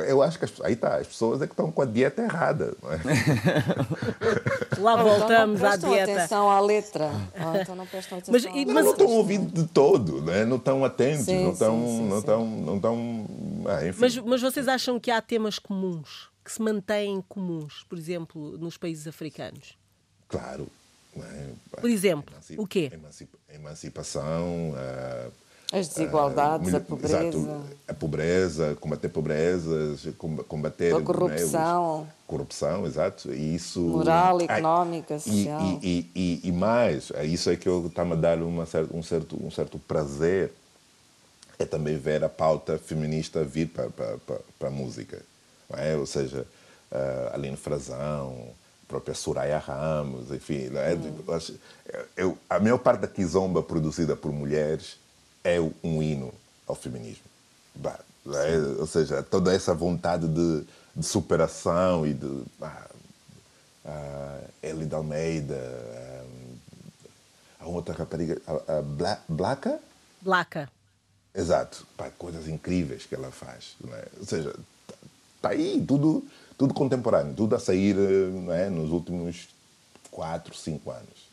eu 0.03 0.21
acho 0.21 0.37
que 0.39 0.45
as, 0.45 0.51
aí 0.61 0.73
está, 0.73 0.97
as 0.97 1.07
pessoas 1.07 1.41
é 1.41 1.47
que 1.47 1.53
estão 1.53 1.71
com 1.71 1.81
a 1.81 1.85
dieta 1.85 2.21
errada. 2.21 2.75
Não 2.81 2.91
é? 2.93 2.97
Lá 4.79 4.93
Então 4.93 5.03
voltamos 5.19 5.61
não 5.61 5.69
à 5.69 5.75
dieta. 5.75 6.11
atenção 6.13 6.49
à 6.49 6.59
letra. 6.59 7.09
Ah, 7.35 7.59
então 7.61 7.75
não 7.75 7.85
prestam 7.85 8.17
atenção 8.19 8.33
Mas- 8.33 8.45
à 8.45 8.49
e- 8.49 8.65
letra. 8.65 8.73
Não, 8.73 8.83
não 8.83 8.91
estão 8.91 9.07
ouvindo 9.07 9.51
de 9.51 9.67
todo, 9.67 10.21
né? 10.21 10.45
não 10.45 10.57
estão 10.57 10.83
atentos, 10.85 11.25
Sim, 11.25 11.43
não 11.43 11.51
estão. 11.53 11.79
sim, 11.81 11.97
sim, 11.97 12.07
não 12.09 12.19
estão. 12.19 12.45
Não 12.47 12.75
estão 12.77 13.25
ah, 13.67 13.87
enfim. 13.87 13.99
Mas, 14.01 14.17
mas 14.17 14.41
vocês 14.41 14.67
acham 14.67 14.99
que 14.99 15.11
há 15.11 15.21
temas 15.21 15.59
comuns, 15.59 16.29
que 16.43 16.51
se 16.51 16.61
mantêm 16.61 17.23
comuns, 17.27 17.85
por 17.89 17.97
exemplo, 17.97 18.57
nos 18.57 18.77
países 18.77 19.07
africanos? 19.07 19.77
Claro. 20.27 20.67
não 21.15 21.25
é? 21.25 21.47
Por 21.81 21.89
exemplo, 21.89 22.33
o 22.57 22.67
quê? 22.67 22.89
emancipa- 22.93 23.37
Emancipação. 23.53 24.73
ah, 24.75 25.29
As 25.71 25.87
desigualdades, 25.87 26.73
ah, 26.73 26.77
a 26.77 26.81
pobreza, 26.81 27.23
Exato, 27.23 27.61
a 27.87 27.93
pobreza, 27.93 28.77
combater 28.81 29.09
pobrezas, 29.09 30.07
com- 30.17 30.37
combater. 30.37 30.87
a 30.89 30.93
não 30.95 31.01
é, 31.01 31.03
corrupção. 31.03 32.07
corrupção, 32.25 32.87
exato. 32.87 33.31
E 33.31 33.53
isso. 33.55 33.79
Moral, 33.79 34.41
económica, 34.41 35.19
social. 35.19 35.61
E, 35.83 36.09
e, 36.15 36.41
e, 36.43 36.49
e 36.49 36.51
mais, 36.51 37.11
é 37.13 37.23
isso 37.23 37.51
é 37.51 37.55
que 37.55 37.69
está-me 37.69 38.13
a 38.13 38.15
dar 38.15 38.41
uma 38.41 38.65
cer- 38.65 38.87
um, 38.91 39.03
certo, 39.03 39.37
um 39.45 39.51
certo 39.51 39.77
prazer, 39.77 40.51
é 41.59 41.65
também 41.65 41.97
ver 41.97 42.23
a 42.23 42.29
pauta 42.29 42.79
feminista 42.79 43.43
vir 43.43 43.67
para, 43.67 43.89
para, 43.91 44.17
para, 44.25 44.39
para 44.57 44.67
a 44.69 44.71
música. 44.71 45.21
É? 45.73 45.95
Ou 45.95 46.05
seja, 46.07 46.47
a 46.91 47.35
Aline 47.35 47.55
Frazão, 47.57 48.47
a 48.85 48.87
própria 48.87 49.13
Soraya 49.13 49.59
Ramos, 49.59 50.31
enfim. 50.31 50.71
É? 50.75 50.97
Eu 51.27 51.33
acho- 51.35 51.53
eu- 52.17 52.35
a 52.49 52.59
maior 52.59 52.79
parte 52.79 53.01
da 53.01 53.07
kizomba 53.07 53.61
produzida 53.61 54.15
por 54.15 54.31
mulheres 54.31 54.97
é 55.43 55.59
um 55.83 56.01
hino 56.01 56.33
ao 56.67 56.75
feminismo. 56.75 57.23
Bah, 57.75 57.99
é? 58.27 58.57
Ou 58.79 58.87
seja, 58.87 59.23
toda 59.23 59.53
essa 59.53 59.73
vontade 59.73 60.27
de, 60.27 60.65
de 60.95 61.05
superação 61.05 62.05
e 62.05 62.13
de. 62.13 62.43
ah, 62.61 62.89
ah, 63.85 64.41
Ellie 64.61 64.85
de 64.85 64.95
Almeida, 64.95 66.25
a 67.59 67.65
outra 67.67 67.93
rapariga, 67.93 68.41
a, 68.45 68.77
a 68.77 68.81
Bla, 68.81 69.19
Blaca? 69.27 69.79
Blaca. 70.21 70.69
Exato. 71.33 71.85
Pá, 71.95 72.09
coisas 72.11 72.47
incríveis 72.47 73.05
que 73.05 73.15
ela 73.15 73.31
faz. 73.31 73.75
É? 73.91 74.07
Ou 74.19 74.25
seja, 74.25 74.55
está 75.35 75.49
aí, 75.49 75.83
tudo, 75.87 76.23
tudo 76.57 76.73
contemporâneo, 76.73 77.33
tudo 77.33 77.55
a 77.55 77.59
sair 77.59 77.95
é? 78.51 78.69
nos 78.69 78.91
últimos 78.91 79.49
quatro, 80.11 80.55
cinco 80.55 80.91
anos. 80.91 81.28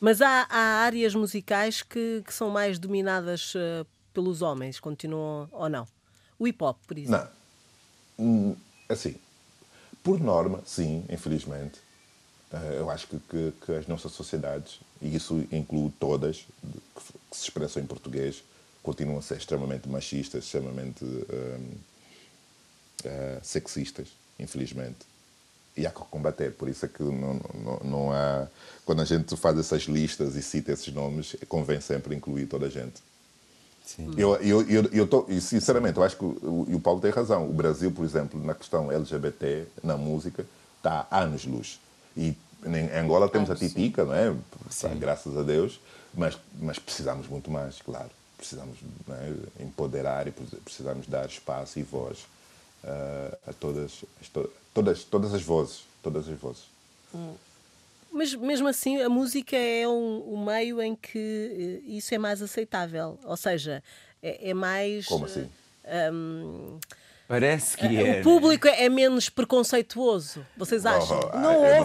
Mas 0.00 0.20
há, 0.20 0.46
há 0.50 0.58
áreas 0.84 1.14
musicais 1.14 1.82
que, 1.82 2.22
que 2.26 2.32
são 2.34 2.50
mais 2.50 2.78
dominadas 2.78 3.52
eh, 3.56 3.84
pelos 4.12 4.42
homens, 4.42 4.78
continuam 4.78 5.48
ou 5.52 5.68
não? 5.68 5.86
O 6.38 6.46
hip 6.46 6.62
hop, 6.62 6.78
por 6.86 6.98
exemplo. 6.98 7.28
Não. 8.18 8.24
Hum, 8.26 8.56
Assim, 8.88 9.16
por 10.02 10.20
norma, 10.20 10.60
sim, 10.66 11.04
infelizmente. 11.08 11.80
Eh, 12.52 12.76
Eu 12.78 12.90
acho 12.90 13.06
que, 13.06 13.18
que, 13.18 13.52
que 13.64 13.72
as 13.72 13.86
nossas 13.86 14.12
sociedades, 14.12 14.78
e 15.00 15.14
isso 15.16 15.46
inclui 15.50 15.90
todas, 15.98 16.46
que 16.94 17.02
se 17.36 17.44
expressam 17.44 17.82
em 17.82 17.86
português, 17.86 18.44
continuam 18.82 19.18
a 19.18 19.22
ser 19.22 19.38
extremamente 19.38 19.88
machistas, 19.88 20.44
extremamente 20.44 21.02
uh, 21.04 21.78
sexistas, 23.42 24.08
infelizmente. 24.38 24.98
E 25.76 25.86
há 25.86 25.90
que 25.90 26.00
combater, 26.10 26.52
por 26.52 26.68
isso 26.68 26.84
é 26.84 26.88
que 26.88 27.02
não, 27.02 27.40
não, 27.54 27.80
não 27.82 28.12
há. 28.12 28.46
Quando 28.84 29.02
a 29.02 29.04
gente 29.04 29.36
faz 29.36 29.58
essas 29.58 29.82
listas 29.82 30.36
e 30.36 30.42
cita 30.42 30.72
esses 30.72 30.92
nomes, 30.92 31.36
convém 31.48 31.80
sempre 31.80 32.14
incluir 32.14 32.46
toda 32.46 32.66
a 32.66 32.68
gente. 32.68 33.02
Sim. 33.84 34.14
Eu, 34.16 34.36
eu, 34.36 34.62
eu, 34.62 34.88
eu 34.92 35.06
tô, 35.06 35.26
sinceramente, 35.40 35.98
eu 35.98 36.04
acho 36.04 36.16
que 36.16 36.24
o, 36.24 36.66
o 36.74 36.80
Paulo 36.80 37.00
tem 37.00 37.10
razão. 37.10 37.48
O 37.48 37.52
Brasil, 37.52 37.90
por 37.90 38.04
exemplo, 38.04 38.42
na 38.42 38.54
questão 38.54 38.90
LGBT, 38.90 39.66
na 39.82 39.96
música, 39.96 40.46
está 40.78 41.06
anos-luz. 41.10 41.80
E 42.16 42.36
em 42.64 42.96
Angola 42.96 43.28
temos 43.28 43.50
a 43.50 43.56
Titica, 43.56 44.04
não 44.04 44.14
é? 44.14 44.34
Sim. 44.70 44.96
Graças 44.98 45.36
a 45.36 45.42
Deus, 45.42 45.80
mas, 46.14 46.38
mas 46.60 46.78
precisamos 46.78 47.26
muito 47.26 47.50
mais, 47.50 47.82
claro. 47.82 48.10
Precisamos 48.38 48.78
é? 49.10 49.62
empoderar 49.64 50.28
e 50.28 50.32
precisamos 50.64 51.06
dar 51.06 51.26
espaço 51.26 51.78
e 51.78 51.82
voz 51.82 52.18
uh, 52.84 53.36
a 53.46 53.52
todas, 53.52 54.04
todas, 54.72 55.04
todas 55.04 55.34
as 55.34 55.42
vozes. 55.42 55.84
Todas 56.02 56.28
as 56.28 56.38
vozes. 56.38 56.64
Hum. 57.14 57.34
Mas 58.12 58.32
mesmo 58.34 58.68
assim, 58.68 59.02
a 59.02 59.08
música 59.08 59.56
é 59.56 59.88
um, 59.88 60.34
um, 60.34 60.44
meio 60.44 60.80
em 60.80 60.94
que 60.94 61.82
eh, 61.84 61.90
isso 61.96 62.14
é 62.14 62.18
mais 62.18 62.40
aceitável. 62.40 63.18
Ou 63.24 63.36
seja, 63.36 63.82
é, 64.22 64.50
é 64.50 64.54
mais. 64.54 65.06
Como 65.06 65.24
assim? 65.24 65.48
Um, 66.12 66.78
Parece 67.26 67.76
que 67.76 67.86
é. 67.86 68.20
O 68.20 68.22
público 68.22 68.68
é 68.68 68.88
menos 68.88 69.28
preconceituoso. 69.28 70.46
Vocês 70.56 70.86
acham? 70.86 71.18
Oh, 71.32 71.36
não 71.40 71.64
é. 71.64 71.80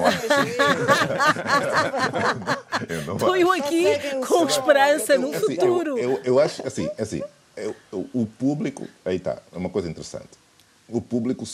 Estou 3.14 3.36
eu 3.36 3.52
aqui 3.52 3.86
com 4.28 4.46
esperança 4.46 5.18
no 5.18 5.34
assim, 5.34 5.56
futuro. 5.56 5.98
Eu, 5.98 6.12
eu, 6.12 6.24
eu, 6.24 6.40
acho 6.40 6.68
assim, 6.68 6.90
assim 7.00 7.24
eu, 7.58 7.76
o 7.92 8.26
público. 8.26 8.88
Aí 9.04 9.16
está, 9.16 9.42
é 9.52 9.58
uma 9.58 9.70
coisa 9.70 9.90
interessante. 9.90 10.30
O 10.90 11.02
público 11.02 11.46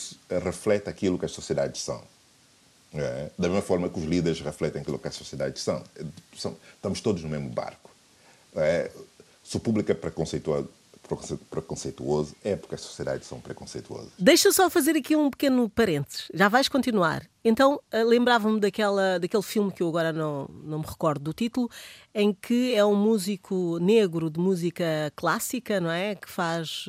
reflete 0.43 0.89
aquilo 0.89 1.19
que 1.19 1.25
as 1.25 1.31
sociedades 1.31 1.81
são. 1.81 2.01
É? 2.93 3.29
Da 3.37 3.49
mesma 3.49 3.61
forma 3.61 3.89
que 3.89 3.99
os 3.99 4.05
líderes 4.05 4.39
refletem 4.39 4.81
aquilo 4.81 4.97
que 4.97 5.07
as 5.07 5.15
sociedades 5.15 5.61
são. 5.61 5.83
são 6.35 6.55
estamos 6.75 7.01
todos 7.01 7.21
no 7.23 7.29
mesmo 7.29 7.49
barco. 7.49 7.91
É? 8.55 8.89
Se 9.43 9.57
o 9.57 9.59
público 9.59 9.91
é 9.91 9.95
preconceituoso, 9.95 10.69
preconceituoso 11.49 12.35
é 12.43 12.55
porque 12.55 12.75
as 12.75 12.81
sociedades 12.81 13.27
são 13.27 13.39
preconceituosas. 13.39 14.11
Deixa 14.17 14.51
só 14.51 14.69
fazer 14.69 14.95
aqui 14.95 15.15
um 15.15 15.29
pequeno 15.29 15.69
parênteses. 15.69 16.27
Já 16.33 16.47
vais 16.47 16.67
continuar. 16.67 17.27
Então, 17.43 17.79
eh, 17.91 18.03
lembrava-me 18.03 18.59
daquela, 18.59 19.19
daquele 19.19 19.43
filme 19.43 19.71
que 19.71 19.83
eu 19.83 19.89
agora 19.89 20.11
não, 20.11 20.47
não 20.63 20.79
me 20.79 20.85
recordo 20.85 21.21
do 21.21 21.33
título, 21.33 21.69
em 22.13 22.33
que 22.33 22.73
é 22.73 22.83
um 22.83 22.95
músico 22.95 23.77
negro 23.79 24.29
de 24.29 24.39
música 24.39 25.11
clássica, 25.15 25.79
não 25.79 25.91
é? 25.91 26.15
Que 26.15 26.29
faz. 26.29 26.87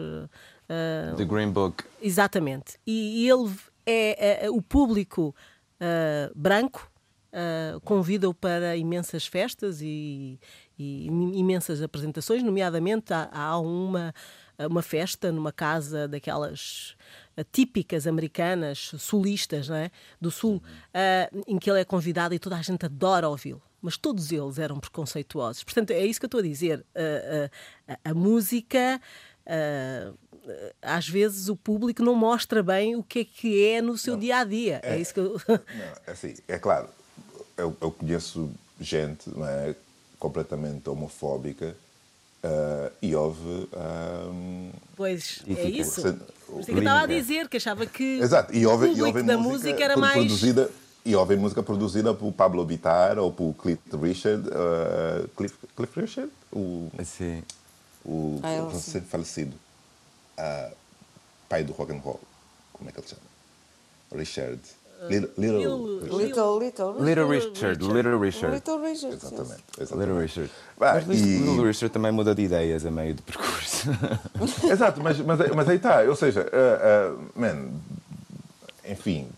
Uh, 0.69 1.17
The 1.17 1.25
Green 1.25 1.51
Book. 1.51 1.85
Exatamente. 2.03 2.79
E, 2.87 3.29
ele 3.29 3.53
é, 3.85 4.45
é, 4.45 4.47
é 4.47 4.51
o 4.51 4.61
público 4.61 5.35
uh, 5.81 6.39
branco 6.39 6.91
uh, 7.37 7.81
convida-o 7.81 8.35
para 8.35 8.77
imensas 8.77 9.27
festas 9.27 9.81
e, 9.81 10.39
e, 10.79 11.07
imensas 11.07 11.83
apresentações, 11.83 12.43
nomeadamente 12.43 13.13
há, 13.13 13.29
há 13.31 13.59
uma, 13.59 14.15
uma 14.59 14.83
festa 14.83 15.31
numa 15.31 15.53
casa 15.53 16.09
daquelas 16.09 16.97
uh, 17.37 17.45
típicas 17.53 18.07
americanas, 18.07 18.93
sulistas, 18.99 19.69
não 19.69 19.77
é? 19.77 19.91
do 20.21 20.31
Sul, 20.31 20.57
uh, 20.57 21.45
em 21.47 21.59
que 21.59 21.71
ele 21.71 21.81
é 21.81 21.85
convidado 21.85 22.35
e 22.35 22.39
toda 22.39 22.57
a 22.57 22.63
gente 22.63 22.87
adora 22.87 23.29
ouvi-lo. 23.29 23.63
Mas 23.83 23.97
todos 23.97 24.33
eles 24.33 24.59
eram 24.59 24.81
preconceituosos. 24.81 25.63
Portanto, 25.63 25.91
é 25.93 26.05
isso 26.05 26.19
que 26.19 26.25
eu 26.25 26.29
estou 26.29 26.41
a 26.41 26.43
dizer. 26.43 26.85
a, 27.87 28.11
a 28.11 28.15
música 28.15 29.01
às 30.83 31.09
vezes 31.09 31.49
o 31.49 31.57
público 31.57 32.03
não 32.03 32.15
mostra 32.15 32.63
bem 32.63 32.97
o 32.97 33.03
que 33.03 33.21
é 33.21 33.25
que 33.25 33.67
é 33.67 33.83
no 33.83 33.97
seu 33.99 34.15
não, 34.15 34.21
dia 34.21 34.39
a 34.39 34.45
dia. 34.45 34.81
É, 34.83 34.95
é, 34.95 35.01
isso 35.01 35.15
que 35.15 35.21
eu. 35.21 35.41
Não, 35.49 35.55
é 36.07 36.11
assim, 36.11 36.35
é 36.47 36.59
claro, 36.59 36.89
eu, 37.57 37.77
eu 37.81 37.91
conheço 37.91 38.51
gente 38.81 39.31
não 39.31 39.47
é, 39.47 39.75
completamente 40.19 40.89
homofóbica 40.89 41.77
uh, 42.45 42.93
e 43.01 43.15
houve. 43.15 43.69
Um, 43.75 44.71
pois, 44.97 45.43
é 45.49 45.55
tipo, 45.55 45.69
isso. 45.69 46.03
Por 46.47 46.61
isso 46.61 46.67
que 46.67 46.73
eu 46.73 46.79
estava 46.79 47.01
a 47.03 47.07
dizer, 47.07 47.49
que 47.49 47.57
achava 47.57 47.87
que 47.87 48.19
Exato. 48.21 48.55
E 48.55 48.67
houve, 48.67 48.87
o 48.87 48.97
público 48.97 49.23
da 49.23 49.37
música, 49.37 49.69
música 49.71 49.85
era 49.85 49.97
mais. 49.97 50.15
Produzida, 50.15 50.71
e 51.05 51.15
houve 51.15 51.37
música 51.37 51.63
produzida 51.63 52.13
por 52.15 52.33
Pablo 52.33 52.65
Bitar 52.65 53.19
ou 53.19 53.33
por 53.33 53.55
Cliff 53.55 53.81
Richard. 54.01 54.49
Uh, 54.49 55.29
Cliff, 55.37 55.55
Cliff 55.77 56.01
Richard? 56.01 56.33
O, 56.53 56.91
sim. 57.05 57.43
o, 58.05 58.41
ah, 58.43 58.65
o 58.65 59.01
falecido. 59.03 59.55
Uh, 60.39 60.75
pai 61.49 61.65
do 61.65 61.73
rock 61.73 61.93
and 61.93 61.99
roll. 61.99 62.21
Como 62.73 62.89
é 62.89 62.93
que 62.93 63.01
ele 63.01 63.09
chama? 63.09 63.23
Richard. 64.13 64.61
Little, 65.09 65.31
little, 65.37 65.59
little, 65.59 66.57
little, 66.57 66.95
little 66.99 67.29
Richard. 67.29 67.83
Little 67.83 68.19
Richard. 68.19 68.55
Little 68.55 68.79
Richard. 68.79 69.15
Exatamente. 69.15 69.63
exatamente. 69.79 70.09
Little 70.09 70.19
Richard. 70.19 70.51
Mas 70.79 71.07
e... 71.07 71.39
Little 71.39 71.65
Richard 71.65 71.93
também 71.93 72.13
muda 72.13 72.35
de 72.35 72.43
ideias 72.43 72.87
a 72.87 72.91
meio 72.91 73.15
do 73.15 73.23
percurso. 73.23 73.91
Exato, 74.71 75.03
mas, 75.03 75.19
mas, 75.19 75.39
mas 75.55 75.69
aí 75.69 75.77
está. 75.77 76.03
Ou 76.03 76.17
seja, 76.17 76.41
uh, 76.43 77.15
uh, 77.15 77.29
man, 77.35 77.69
enfim, 78.89 79.29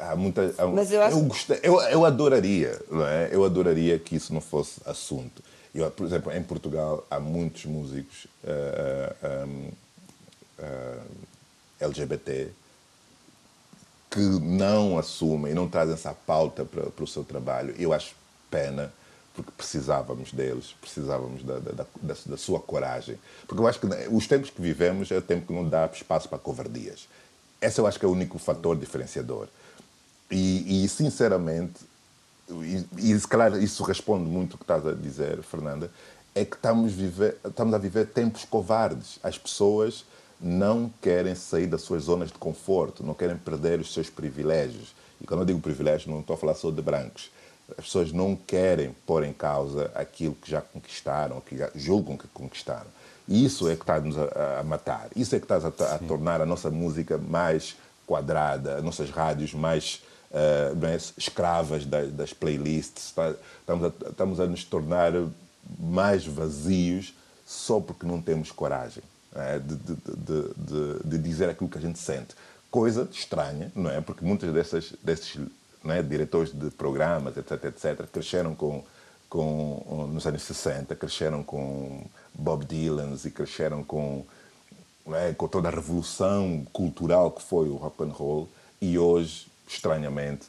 há 0.00 0.16
muita. 0.16 0.54
Há, 0.56 0.66
mas 0.66 0.90
eu, 0.90 1.02
acho... 1.02 1.16
eu, 1.18 1.24
gostei, 1.24 1.60
eu, 1.62 1.80
eu 1.82 2.04
adoraria, 2.04 2.80
não 2.90 3.06
é? 3.06 3.28
Eu 3.30 3.44
adoraria 3.44 3.98
que 3.98 4.16
isso 4.16 4.32
não 4.32 4.40
fosse 4.40 4.80
assunto. 4.86 5.42
Eu, 5.74 5.90
por 5.90 6.06
exemplo, 6.06 6.32
em 6.32 6.42
Portugal 6.42 7.04
há 7.10 7.20
muitos 7.20 7.66
músicos 7.66 8.26
uh, 8.44 9.46
um, 9.46 9.70
LGBT 11.80 12.50
que 14.14 14.20
não 14.20 14.96
assumem 14.96 15.52
não 15.52 15.68
trazem 15.68 15.94
essa 15.94 16.14
pauta 16.14 16.64
para, 16.64 16.84
para 16.84 17.04
o 17.04 17.06
seu 17.06 17.24
trabalho. 17.24 17.74
Eu 17.76 17.92
acho 17.92 18.14
pena, 18.48 18.92
porque 19.34 19.50
precisávamos 19.56 20.32
deles, 20.32 20.76
precisávamos 20.80 21.42
da, 21.42 21.58
da, 21.58 21.84
da, 22.00 22.14
da, 22.26 22.36
sua 22.36 22.60
coragem. 22.60 23.18
Porque 23.48 23.60
eu 23.60 23.66
acho 23.66 23.80
que 23.80 23.86
os 24.08 24.28
tempos 24.28 24.50
que 24.50 24.62
vivemos 24.62 25.10
é 25.10 25.16
o 25.16 25.22
tempo 25.22 25.48
que 25.48 25.52
não 25.52 25.68
dá 25.68 25.90
espaço 25.92 26.28
para 26.28 26.38
covardias. 26.38 27.08
Esse 27.60 27.80
eu 27.80 27.86
acho 27.88 27.98
que 27.98 28.04
é 28.04 28.08
o 28.08 28.12
único 28.12 28.38
fator 28.38 28.76
diferenciador. 28.76 29.48
E, 30.30 30.84
e 30.84 30.88
sinceramente, 30.88 31.80
e, 32.48 32.86
e 33.12 33.20
calhar 33.22 33.60
isso 33.60 33.82
responde 33.82 34.24
muito 34.24 34.54
o 34.54 34.58
que 34.58 34.64
estás 34.64 34.86
a 34.86 34.92
dizer, 34.92 35.42
Fernanda, 35.42 35.90
é 36.36 36.44
que 36.44 36.54
estamos, 36.54 36.92
estamos 37.44 37.74
a 37.74 37.78
viver 37.78 38.06
tempos 38.06 38.44
covardes. 38.44 39.18
As 39.24 39.36
pessoas 39.36 40.04
não 40.40 40.90
querem 41.00 41.34
sair 41.34 41.66
das 41.66 41.82
suas 41.82 42.04
zonas 42.04 42.30
de 42.30 42.38
conforto, 42.38 43.04
não 43.04 43.14
querem 43.14 43.36
perder 43.36 43.80
os 43.80 43.92
seus 43.92 44.10
privilégios. 44.10 44.94
E 45.20 45.26
quando 45.26 45.40
eu 45.40 45.46
digo 45.46 45.60
privilégio, 45.60 46.10
não 46.10 46.20
estou 46.20 46.34
a 46.34 46.36
falar 46.36 46.54
só 46.54 46.70
de 46.70 46.82
brancos. 46.82 47.30
As 47.78 47.86
pessoas 47.86 48.12
não 48.12 48.36
querem 48.36 48.94
pôr 49.06 49.24
em 49.24 49.32
causa 49.32 49.90
aquilo 49.94 50.34
que 50.34 50.50
já 50.50 50.60
conquistaram, 50.60 51.40
que 51.40 51.56
já 51.56 51.70
julgam 51.74 52.16
que 52.16 52.28
conquistaram. 52.28 52.86
E 53.26 53.44
isso 53.44 53.68
é 53.68 53.74
que 53.74 53.82
está-nos 53.82 54.18
a, 54.18 54.60
a, 54.60 54.62
matar. 54.62 55.08
Isso 55.16 55.34
é 55.34 55.40
que 55.40 55.46
está 55.50 55.56
a, 55.56 55.94
a 55.94 55.98
tornar 55.98 56.42
a 56.42 56.46
nossa 56.46 56.70
música 56.70 57.16
mais 57.16 57.74
quadrada, 58.06 58.76
as 58.76 58.84
nossas 58.84 59.08
rádios 59.08 59.54
mais 59.54 60.02
uh, 60.30 61.14
escravas 61.16 61.86
das, 61.86 62.12
das 62.12 62.32
playlists. 62.34 63.06
Está, 63.06 63.34
estamos, 63.60 63.84
a, 63.84 64.10
estamos 64.10 64.40
a 64.40 64.46
nos 64.46 64.64
tornar 64.64 65.12
mais 65.78 66.26
vazios 66.26 67.14
só 67.46 67.80
porque 67.80 68.06
não 68.06 68.20
temos 68.20 68.50
coragem? 68.50 69.02
De, 69.58 69.74
de, 69.76 69.96
de, 70.56 70.98
de, 71.04 71.18
dizer 71.18 71.48
aquilo 71.48 71.68
que 71.68 71.78
a 71.78 71.80
gente 71.80 71.98
sente. 71.98 72.34
Coisa 72.70 73.08
estranha, 73.12 73.70
não 73.74 73.90
é? 73.90 74.00
Porque 74.00 74.24
muitas 74.24 74.52
dessas, 74.52 74.92
desses 75.02 75.38
é? 75.86 76.02
diretores 76.02 76.52
de 76.52 76.70
programas, 76.70 77.36
etc, 77.36 77.64
etc, 77.64 78.06
cresceram 78.10 78.54
com, 78.54 78.84
com, 79.28 80.08
nos 80.12 80.26
anos 80.26 80.42
60, 80.42 80.94
cresceram 80.96 81.42
com 81.42 82.04
Bob 82.32 82.64
Dylan 82.64 83.16
e 83.24 83.30
cresceram 83.30 83.82
com, 83.82 84.24
é? 85.08 85.32
com 85.32 85.48
toda 85.48 85.68
a 85.68 85.72
revolução 85.72 86.66
cultural 86.72 87.30
que 87.30 87.42
foi 87.42 87.68
o 87.68 87.76
rock 87.76 88.02
and 88.02 88.12
roll 88.12 88.48
e 88.80 88.98
hoje, 88.98 89.46
estranhamente, 89.68 90.46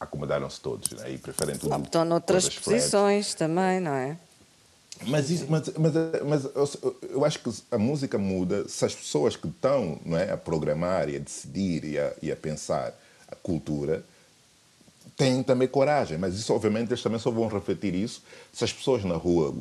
acomodaram-se 0.00 0.60
todos 0.60 0.92
é? 1.02 1.12
e 1.12 1.18
preferem 1.18 1.56
tudo. 1.56 1.76
Estão 1.82 2.04
noutras 2.04 2.48
posições 2.48 3.34
também, 3.34 3.80
não 3.80 3.94
é? 3.94 4.18
Mas, 5.06 5.30
isso, 5.30 5.46
mas, 5.48 5.70
mas, 5.76 5.92
mas 6.24 6.44
eu, 7.10 7.24
acho 7.24 7.38
que 7.40 7.50
a 7.70 7.78
música 7.78 8.18
muda 8.18 8.66
se 8.68 8.84
as 8.84 8.94
pessoas 8.94 9.36
que 9.36 9.48
estão 9.48 10.00
não 10.04 10.16
é, 10.16 10.30
a 10.30 10.36
programar 10.36 11.08
e 11.08 11.16
a 11.16 11.18
decidir 11.18 11.84
e 11.84 11.98
a, 11.98 12.12
e 12.22 12.32
a 12.32 12.36
pensar 12.36 12.94
a 13.28 13.36
cultura 13.36 14.04
têm 15.16 15.42
também 15.42 15.68
coragem. 15.68 16.18
Mas 16.18 16.34
isso, 16.34 16.52
obviamente, 16.52 16.88
eles 16.88 17.02
também 17.02 17.18
só 17.18 17.30
vão 17.30 17.48
refletir 17.48 17.94
isso 17.94 18.22
se 18.52 18.64
as 18.64 18.72
pessoas 18.72 19.04
na 19.04 19.16
rua 19.16 19.54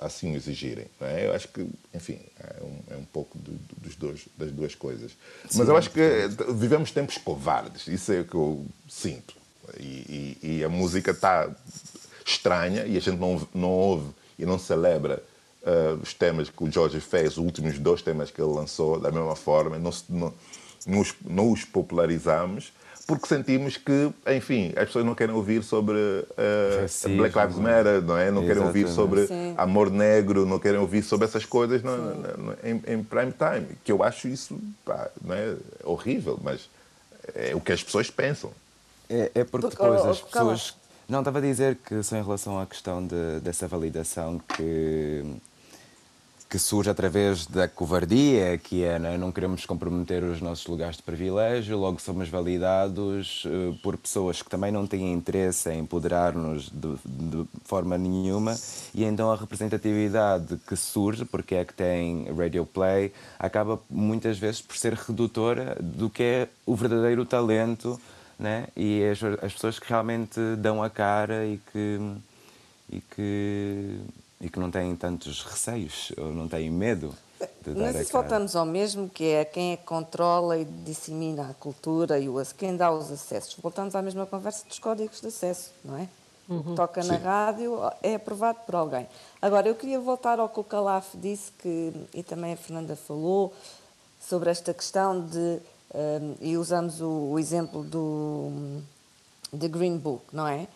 assim 0.00 0.32
o 0.32 0.36
exigirem. 0.36 0.86
Não 1.00 1.06
é? 1.06 1.26
Eu 1.26 1.32
acho 1.32 1.48
que, 1.48 1.66
enfim, 1.94 2.18
é 2.38 2.62
um, 2.62 2.94
é 2.94 2.96
um 2.96 3.04
pouco 3.04 3.38
do, 3.38 3.52
dos 3.78 3.96
dois, 3.96 4.22
das 4.36 4.50
duas 4.50 4.74
coisas. 4.74 5.12
Sim, 5.48 5.58
mas 5.58 5.68
eu 5.68 5.76
acho 5.76 5.90
que 5.90 6.28
vivemos 6.54 6.90
tempos 6.90 7.18
covardes. 7.18 7.86
Isso 7.86 8.12
é 8.12 8.20
o 8.20 8.24
que 8.24 8.34
eu 8.34 8.66
sinto. 8.88 9.34
E, 9.78 10.38
e, 10.42 10.56
e 10.58 10.64
a 10.64 10.68
música 10.68 11.10
está 11.10 11.50
estranha 12.24 12.86
e 12.86 12.96
a 12.96 13.00
gente 13.00 13.18
não, 13.18 13.46
não 13.54 13.70
ouve 13.70 14.10
e 14.38 14.44
não 14.44 14.58
celebra 14.58 15.22
uh, 15.62 16.00
os 16.02 16.14
temas 16.14 16.50
que 16.50 16.64
o 16.64 16.70
Jorge 16.70 17.00
fez, 17.00 17.32
os 17.32 17.38
últimos 17.38 17.78
dois 17.78 18.02
temas 18.02 18.30
que 18.30 18.40
ele 18.40 18.52
lançou, 18.52 18.98
da 18.98 19.10
mesma 19.10 19.36
forma, 19.36 19.78
não, 19.78 19.90
não, 20.08 20.34
não, 20.86 21.00
os, 21.00 21.14
não 21.24 21.52
os 21.52 21.64
popularizamos 21.64 22.72
porque 23.06 23.26
sentimos 23.26 23.76
que, 23.76 24.10
enfim, 24.34 24.72
as 24.76 24.86
pessoas 24.86 25.04
não 25.04 25.14
querem 25.14 25.34
ouvir 25.34 25.62
sobre 25.62 25.96
uh, 25.96 27.16
Black 27.16 27.38
Lives 27.38 27.56
Matter, 27.56 28.02
não 28.02 28.16
é? 28.16 28.30
Não 28.30 28.42
Exatamente. 28.42 28.46
querem 28.46 28.62
ouvir 28.62 28.88
sobre 28.88 29.26
Sim. 29.26 29.54
amor 29.58 29.90
negro, 29.90 30.46
não 30.46 30.58
querem 30.58 30.80
ouvir 30.80 31.02
sobre 31.02 31.26
essas 31.26 31.44
coisas 31.44 31.82
no, 31.82 31.96
no, 31.96 32.14
no, 32.14 32.52
em, 32.64 32.82
em, 32.86 33.04
prime 33.04 33.32
time. 33.32 33.76
Que 33.84 33.92
eu 33.92 34.02
acho 34.02 34.26
isso 34.26 34.58
pá, 34.86 35.10
não 35.22 35.34
é 35.34 35.54
horrível, 35.84 36.38
mas 36.42 36.68
é 37.34 37.54
o 37.54 37.60
que 37.60 37.72
as 37.72 37.82
pessoas 37.82 38.10
pensam. 38.10 38.50
É, 39.08 39.30
é 39.34 39.44
porque 39.44 39.68
depois 39.68 40.00
as 40.00 40.22
pessoas. 40.22 40.74
Não, 41.08 41.18
estava 41.18 41.38
a 41.38 41.42
dizer 41.42 41.76
que 41.76 42.02
só 42.02 42.16
em 42.16 42.22
relação 42.22 42.58
à 42.58 42.66
questão 42.66 43.06
de, 43.06 43.40
dessa 43.40 43.68
validação 43.68 44.40
que 44.56 45.22
que 46.54 46.58
surge 46.60 46.88
através 46.88 47.46
da 47.46 47.66
covardia, 47.66 48.56
que 48.56 48.84
é 48.84 48.96
né, 48.96 49.18
não 49.18 49.32
queremos 49.32 49.66
comprometer 49.66 50.22
os 50.22 50.40
nossos 50.40 50.64
lugares 50.68 50.96
de 50.96 51.02
privilégio, 51.02 51.76
logo 51.76 52.00
somos 52.00 52.28
validados 52.28 53.44
uh, 53.44 53.76
por 53.82 53.96
pessoas 53.96 54.40
que 54.40 54.48
também 54.48 54.70
não 54.70 54.86
têm 54.86 55.12
interesse 55.12 55.68
em 55.70 55.80
empoderar-nos 55.80 56.70
de, 56.70 56.94
de, 57.04 57.44
forma 57.64 57.98
nenhuma, 57.98 58.56
e 58.94 59.02
então 59.02 59.32
a 59.32 59.34
representatividade 59.34 60.56
que 60.64 60.76
surge, 60.76 61.24
porque 61.24 61.56
é 61.56 61.64
que 61.64 61.74
tem 61.74 62.26
radio 62.32 62.64
play, 62.64 63.12
acaba 63.36 63.80
muitas 63.90 64.38
vezes 64.38 64.60
por 64.60 64.76
ser 64.76 64.92
redutora 64.92 65.76
do 65.80 66.08
que 66.08 66.22
é 66.22 66.48
o 66.64 66.76
verdadeiro 66.76 67.26
talento 67.26 68.00
né? 68.38 68.68
e 68.76 69.02
as, 69.04 69.22
as 69.42 69.52
pessoas 69.52 69.78
que 69.78 69.88
realmente 69.88 70.40
dão 70.58 70.82
a 70.82 70.90
cara 70.90 71.46
e 71.46 71.58
que. 71.72 71.98
E 72.90 73.00
que 73.00 74.00
e 74.40 74.50
que 74.50 74.58
não 74.58 74.70
têm 74.70 74.94
tantos 74.94 75.42
receios 75.42 76.12
ou 76.18 76.30
não 76.30 76.46
têm 76.46 76.70
medo 76.70 77.14
de 77.62 77.72
dar 77.72 77.92
Mas 77.92 77.96
isso 77.96 78.12
voltamos 78.12 78.54
ao 78.54 78.66
mesmo, 78.66 79.08
que 79.08 79.24
é 79.24 79.44
quem 79.44 79.72
é 79.72 79.76
que 79.76 79.84
controla 79.84 80.58
e 80.58 80.64
dissemina 80.64 81.50
a 81.50 81.54
cultura 81.54 82.18
e 82.18 82.28
o, 82.28 82.34
quem 82.56 82.76
dá 82.76 82.92
os 82.92 83.10
acessos. 83.10 83.56
Voltamos 83.60 83.94
à 83.94 84.02
mesma 84.02 84.26
conversa 84.26 84.66
dos 84.66 84.78
códigos 84.78 85.20
de 85.20 85.28
acesso, 85.28 85.70
não 85.84 85.96
é? 85.96 86.08
Uhum. 86.46 86.58
O 86.58 86.64
que 86.64 86.74
toca 86.74 87.02
Sim. 87.02 87.08
na 87.08 87.16
rádio 87.16 87.78
é 88.02 88.16
aprovado 88.16 88.58
por 88.66 88.74
alguém. 88.74 89.08
Agora, 89.40 89.66
eu 89.66 89.74
queria 89.74 89.98
voltar 89.98 90.38
ao 90.38 90.48
que 90.48 90.60
o 90.60 90.64
Calaf 90.64 91.14
disse, 91.14 91.50
que, 91.58 91.92
e 92.12 92.22
também 92.22 92.52
a 92.52 92.56
Fernanda 92.56 92.94
falou, 92.94 93.52
sobre 94.20 94.50
esta 94.50 94.74
questão 94.74 95.24
de, 95.24 95.58
um, 95.94 96.34
e 96.40 96.56
usamos 96.56 97.00
o, 97.00 97.08
o 97.08 97.38
exemplo 97.38 97.84
do 97.84 98.80
The 99.56 99.68
Green 99.68 99.96
Book, 99.96 100.24
não 100.32 100.46
é? 100.46 100.66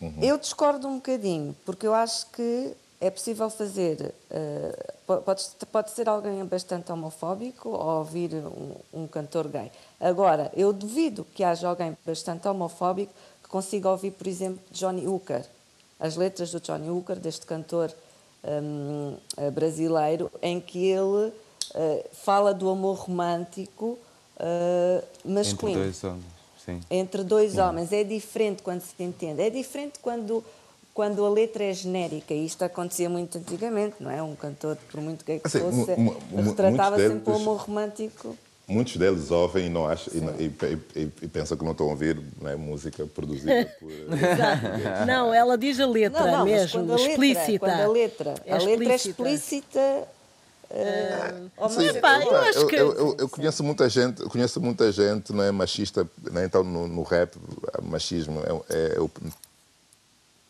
Uhum. 0.00 0.18
Eu 0.22 0.38
discordo 0.38 0.86
um 0.86 0.96
bocadinho, 0.96 1.56
porque 1.64 1.86
eu 1.86 1.92
acho 1.92 2.26
que 2.30 2.72
é 3.00 3.10
possível 3.10 3.50
fazer. 3.50 4.14
Uh, 4.30 5.20
pode, 5.22 5.44
pode 5.72 5.90
ser 5.90 6.08
alguém 6.08 6.44
bastante 6.44 6.90
homofóbico 6.92 7.70
ou 7.70 7.98
ouvir 7.98 8.32
um, 8.34 9.02
um, 9.02 9.06
cantor 9.08 9.48
gay. 9.48 9.72
Agora, 10.00 10.52
eu 10.54 10.72
duvido 10.72 11.24
que 11.34 11.42
haja 11.42 11.68
alguém 11.68 11.96
bastante 12.06 12.46
homofóbico 12.46 13.12
que 13.42 13.48
consiga 13.48 13.90
ouvir, 13.90 14.12
por 14.12 14.26
exemplo, 14.26 14.60
Johnny 14.70 15.06
Hooker. 15.06 15.44
As 15.98 16.14
letras 16.14 16.52
do 16.52 16.60
Johnny 16.60 16.88
Hooker, 16.88 17.18
deste 17.18 17.44
cantor 17.44 17.92
um, 18.44 19.16
brasileiro, 19.52 20.30
em 20.40 20.60
que 20.60 20.86
ele 20.86 21.28
uh, 21.28 22.04
fala 22.12 22.54
do 22.54 22.68
amor 22.68 22.98
romântico 22.98 23.98
uh, 24.38 25.04
masculino. 25.24 25.80
Entre 25.80 25.90
dois 25.90 26.04
homens. 26.04 26.38
Sim. 26.64 26.80
entre 26.90 27.22
dois 27.22 27.52
Sim. 27.52 27.60
homens. 27.60 27.92
É 27.92 28.04
diferente 28.04 28.62
quando 28.62 28.82
se 28.82 29.02
entende. 29.02 29.40
É 29.40 29.48
diferente 29.48 29.98
quando, 30.02 30.44
quando 30.92 31.24
a 31.24 31.30
letra 31.30 31.64
é 31.64 31.72
genérica. 31.72 32.34
E 32.34 32.44
isto 32.44 32.62
acontecia 32.62 33.08
muito 33.08 33.38
antigamente, 33.38 33.96
não 34.00 34.10
é? 34.10 34.22
Um 34.22 34.34
cantor, 34.34 34.76
por 34.90 35.00
muito 35.00 35.24
gay 35.24 35.38
que 35.38 35.46
assim, 35.46 35.60
fosse, 35.60 35.94
retratava 36.36 36.96
sempre 36.96 37.32
o 37.32 37.36
amor 37.36 37.58
romântico. 37.60 38.36
Muitos 38.68 38.98
deles 38.98 39.30
ouvem 39.30 39.64
e, 39.64 39.68
não 39.70 39.88
acham, 39.88 40.12
e, 40.38 40.44
e, 40.44 41.10
e, 41.22 41.28
pensam 41.28 41.56
que 41.56 41.64
não 41.64 41.72
estão 41.72 41.86
a 41.86 41.90
ouvir 41.90 42.20
é? 42.44 42.54
música 42.54 43.06
produzida 43.06 43.64
por. 43.80 43.90
não, 45.06 45.32
ela 45.32 45.56
diz 45.56 45.80
a 45.80 45.86
letra 45.86 46.26
não, 46.26 46.38
não, 46.38 46.44
mesmo, 46.44 46.72
quando 46.72 46.92
a 46.92 46.96
letra, 46.96 47.10
explícita. 47.12 47.58
Quando 47.60 47.80
a 47.80 47.88
letra, 47.88 48.34
é 48.44 48.52
a 48.52 48.58
letra 48.58 48.92
é 48.92 48.96
explícita 48.96 50.08
Uh, 50.70 51.68
Sim, 51.70 51.86
epá, 51.86 52.20
eu, 52.22 52.36
acho 52.36 52.66
que... 52.66 52.76
eu, 52.76 52.92
eu, 52.92 53.16
eu, 53.20 53.28
conheço 53.28 53.64
muita 53.64 53.88
gente, 53.88 54.22
conheço 54.24 54.60
muita 54.60 54.92
gente, 54.92 55.32
não 55.32 55.42
é 55.42 55.50
machista, 55.50 56.06
né? 56.30 56.44
então 56.44 56.62
no, 56.62 56.86
no 56.86 57.02
rap, 57.02 57.34
machismo 57.82 58.40
é, 58.40 58.76
é, 58.76 58.96
é 58.96 59.00
o 59.00 59.10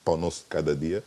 pão 0.05 0.17
nosso 0.17 0.41
de 0.41 0.47
cada 0.47 0.75
dia. 0.75 1.05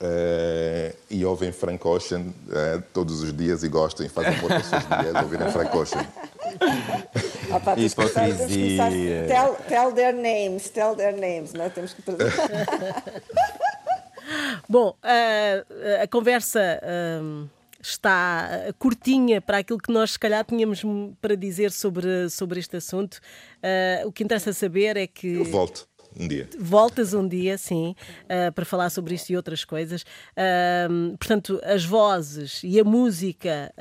É, 0.00 0.94
e 1.10 1.24
ouvem 1.24 1.50
Frank 1.50 1.86
Ocean 1.86 2.26
é, 2.52 2.80
todos 2.94 3.20
os 3.20 3.36
dias 3.36 3.64
e 3.64 3.68
gostam 3.68 4.06
e 4.06 4.08
fazem 4.08 4.32
amor 4.38 4.48
todos 4.48 4.66
os 4.66 4.70
dias 4.70 5.22
ouvirem 5.22 5.50
Frank 5.50 5.76
Ocean. 5.76 6.06
Opa, 7.54 7.74
Hipocrisia. 7.78 9.26
Tell, 9.26 9.56
tell 9.68 9.92
their 9.92 10.14
names, 10.14 10.70
tell 10.70 10.94
their 10.94 11.12
names, 11.12 11.52
não 11.52 11.64
é? 11.64 11.68
Temos 11.68 11.92
que 11.92 12.02
Bom, 14.68 14.90
uh, 14.90 16.02
a 16.02 16.06
conversa. 16.06 16.80
Uh, 16.82 17.57
está 17.80 18.48
eh, 18.50 18.72
curtinha 18.78 19.40
para 19.40 19.58
aquilo 19.58 19.78
que 19.78 19.92
nós, 19.92 20.12
se 20.12 20.18
calhar, 20.18 20.44
tínhamos 20.44 20.82
para 21.20 21.36
dizer 21.36 21.70
sobre, 21.70 22.28
sobre 22.30 22.58
este 22.60 22.76
assunto. 22.76 23.20
Uh, 23.56 24.08
o 24.08 24.12
que 24.12 24.24
interessa 24.24 24.52
saber 24.52 24.96
é 24.96 25.06
que. 25.06 25.34
Eu 25.34 25.44
volto. 25.44 25.88
Um 26.18 26.26
dia. 26.26 26.48
Voltas 26.58 27.14
um 27.14 27.28
dia, 27.28 27.56
sim, 27.58 27.94
uh, 28.24 28.52
para 28.52 28.64
falar 28.64 28.90
sobre 28.90 29.14
isto 29.14 29.30
e 29.30 29.36
outras 29.36 29.64
coisas. 29.64 30.02
Uh, 30.32 31.16
portanto, 31.16 31.60
as 31.62 31.84
vozes 31.84 32.60
e 32.64 32.80
a 32.80 32.84
música 32.84 33.72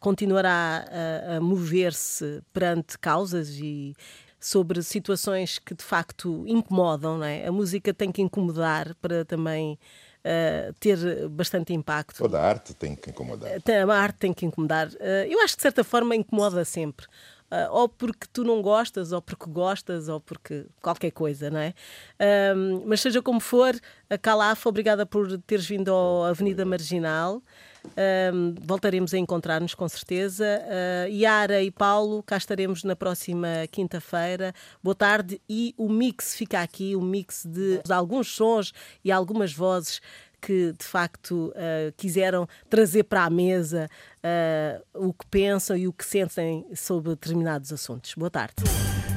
continuará 0.00 0.84
a, 0.90 1.36
a 1.36 1.40
mover-se 1.40 2.42
perante 2.52 2.98
causas 2.98 3.50
e 3.50 3.94
sobre 4.40 4.82
situações 4.82 5.58
que 5.58 5.74
de 5.74 5.84
facto 5.84 6.44
incomodam, 6.46 7.18
não 7.18 7.24
é? 7.24 7.46
A 7.46 7.52
música 7.52 7.92
tem 7.92 8.10
que 8.10 8.22
incomodar 8.22 8.94
para 8.96 9.24
também 9.24 9.78
uh, 10.24 10.72
ter 10.80 11.28
bastante 11.28 11.72
impacto. 11.72 12.18
Toda 12.18 12.40
a 12.40 12.48
arte 12.48 12.74
tem 12.74 12.94
que 12.94 13.10
incomodar. 13.10 13.50
A 13.50 13.94
arte 13.94 14.18
tem 14.18 14.32
que 14.32 14.46
incomodar. 14.46 14.88
Uh, 14.88 15.26
eu 15.28 15.40
acho 15.40 15.54
que 15.54 15.58
de 15.58 15.62
certa 15.62 15.84
forma 15.84 16.14
incomoda 16.14 16.64
sempre. 16.64 17.06
Uh, 17.50 17.72
ou 17.72 17.88
porque 17.88 18.26
tu 18.30 18.44
não 18.44 18.60
gostas, 18.60 19.10
ou 19.10 19.22
porque 19.22 19.50
gostas, 19.50 20.08
ou 20.08 20.20
porque 20.20 20.66
qualquer 20.82 21.10
coisa, 21.10 21.50
não 21.50 21.60
é? 21.60 21.72
Uh, 22.20 22.82
mas 22.86 23.00
seja 23.00 23.22
como 23.22 23.40
for, 23.40 23.74
a 24.10 24.18
Calaf, 24.18 24.66
obrigada 24.66 25.06
por 25.06 25.38
teres 25.38 25.66
vindo 25.66 25.90
à 25.90 26.28
Avenida 26.28 26.66
Marginal. 26.66 27.42
Uh, 27.86 28.54
voltaremos 28.60 29.14
a 29.14 29.18
encontrar-nos 29.18 29.74
com 29.74 29.88
certeza. 29.88 30.44
Uh, 30.44 31.08
Yara 31.10 31.62
e 31.62 31.70
Paulo, 31.70 32.22
cá 32.22 32.36
estaremos 32.36 32.84
na 32.84 32.94
próxima 32.94 33.48
quinta-feira. 33.70 34.52
Boa 34.82 34.94
tarde 34.94 35.40
e 35.48 35.74
o 35.76 35.88
mix 35.88 36.34
fica 36.34 36.60
aqui 36.60 36.94
o 36.94 37.00
mix 37.00 37.46
de 37.46 37.80
alguns 37.90 38.34
sons 38.34 38.72
e 39.04 39.10
algumas 39.10 39.52
vozes 39.52 40.00
que 40.40 40.72
de 40.72 40.84
facto 40.84 41.52
uh, 41.54 41.92
quiseram 41.96 42.48
trazer 42.68 43.04
para 43.04 43.24
a 43.24 43.30
mesa 43.30 43.88
uh, 44.18 45.06
o 45.08 45.12
que 45.12 45.26
pensam 45.26 45.76
e 45.76 45.88
o 45.88 45.92
que 45.92 46.04
sentem 46.04 46.66
sobre 46.74 47.10
determinados 47.10 47.72
assuntos. 47.72 48.14
Boa 48.14 48.30
tarde. 48.30 48.54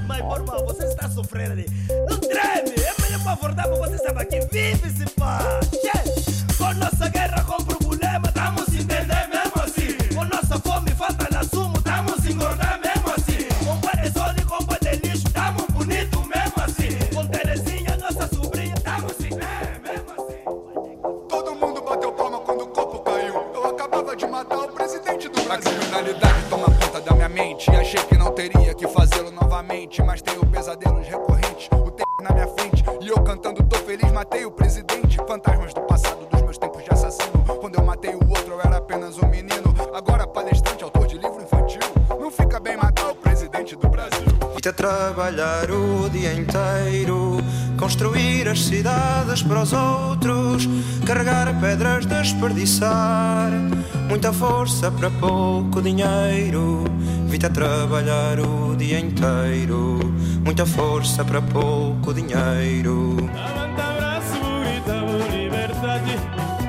Mas, 0.07 0.19
irmão, 0.19 0.65
você 0.65 0.85
está 0.85 1.09
sofrendo 1.09 1.53
ali. 1.53 1.65
Não 2.09 2.19
treme, 2.19 2.71
é 2.71 3.01
melhor 3.01 3.23
para 3.23 3.35
voltar 3.35 3.63
para 3.63 3.75
você 3.75 3.95
estava 3.95 4.21
aqui. 4.21 4.39
Vive-se, 4.51 5.05
pá! 5.11 5.39
Com 6.57 6.73
nossa 6.75 7.09
guerra, 7.09 7.43
com 7.43 7.63
problema, 7.63 8.27
estamos 8.27 8.60
novamente. 29.91 30.01
Mas 30.03 30.21
tenho 30.21 30.45
pesadelos 30.45 31.07
recorrentes. 31.07 31.69
O 31.71 31.91
tempo 31.91 32.23
na 32.23 32.31
minha 32.31 32.47
frente. 32.47 32.83
E 33.01 33.07
eu 33.07 33.21
cantando, 33.21 33.63
tô 33.63 33.77
feliz, 33.77 34.11
matei 34.11 34.45
o 34.45 34.51
presidente. 34.51 35.17
Fantasmas 35.27 35.73
do 35.73 35.81
passado 35.81 36.25
dos 36.31 36.41
meus 36.41 36.57
tempos 36.57 36.83
de 36.83 36.89
assassino. 36.91 37.43
Quando 37.59 37.75
eu 37.75 37.83
matei 37.83 38.15
o 38.15 38.29
outro, 38.29 38.53
eu 38.53 38.61
era 38.61 38.77
apenas 38.77 39.17
um 39.17 39.27
menino. 39.27 39.75
Agora 39.93 40.25
palestrante, 40.25 40.83
autor 40.83 41.07
de 41.07 41.17
livro 41.17 41.41
infantil. 41.41 41.81
Não 42.09 42.31
fica 42.31 42.59
bem 42.59 42.77
matar 42.77 43.11
o 43.11 43.15
presidente 43.15 43.75
do 43.75 43.89
Brasil. 43.89 44.27
E 44.63 44.67
a 44.67 44.73
trabalhar 44.73 45.69
o 45.71 46.09
dia 46.09 46.33
inteiro. 46.33 47.37
Construir 47.77 48.47
as 48.47 48.63
cidades 48.63 49.41
para 49.41 49.61
os 49.61 49.73
outros. 49.73 50.67
Carregar 51.05 51.59
pedras, 51.59 52.05
desperdiçar. 52.05 53.49
Muita 54.07 54.31
força 54.31 54.91
para 54.91 55.09
pouco 55.09 55.81
dinheiro. 55.81 56.90
Vita 57.31 57.49
trabalhar 57.49 58.41
o 58.41 58.75
dia 58.75 58.99
inteiro, 58.99 59.99
muita 60.43 60.65
força 60.65 61.23
para 61.23 61.41
pouco 61.41 62.13
dinheiro. 62.13 63.15
Levanta 63.15 63.93
braço, 63.93 64.37
grita 64.65 65.01
oh, 65.01 65.33
liberdade. 65.33 66.19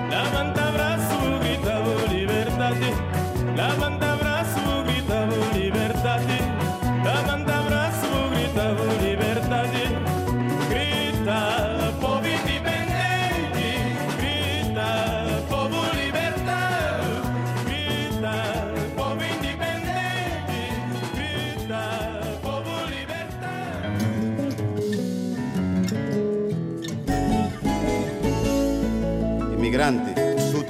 Levanta 0.08 0.70
braço, 0.70 1.18
grita 1.40 1.82
oh, 1.82 2.12
liberdade. 2.12 2.94
Levanta 3.56 4.01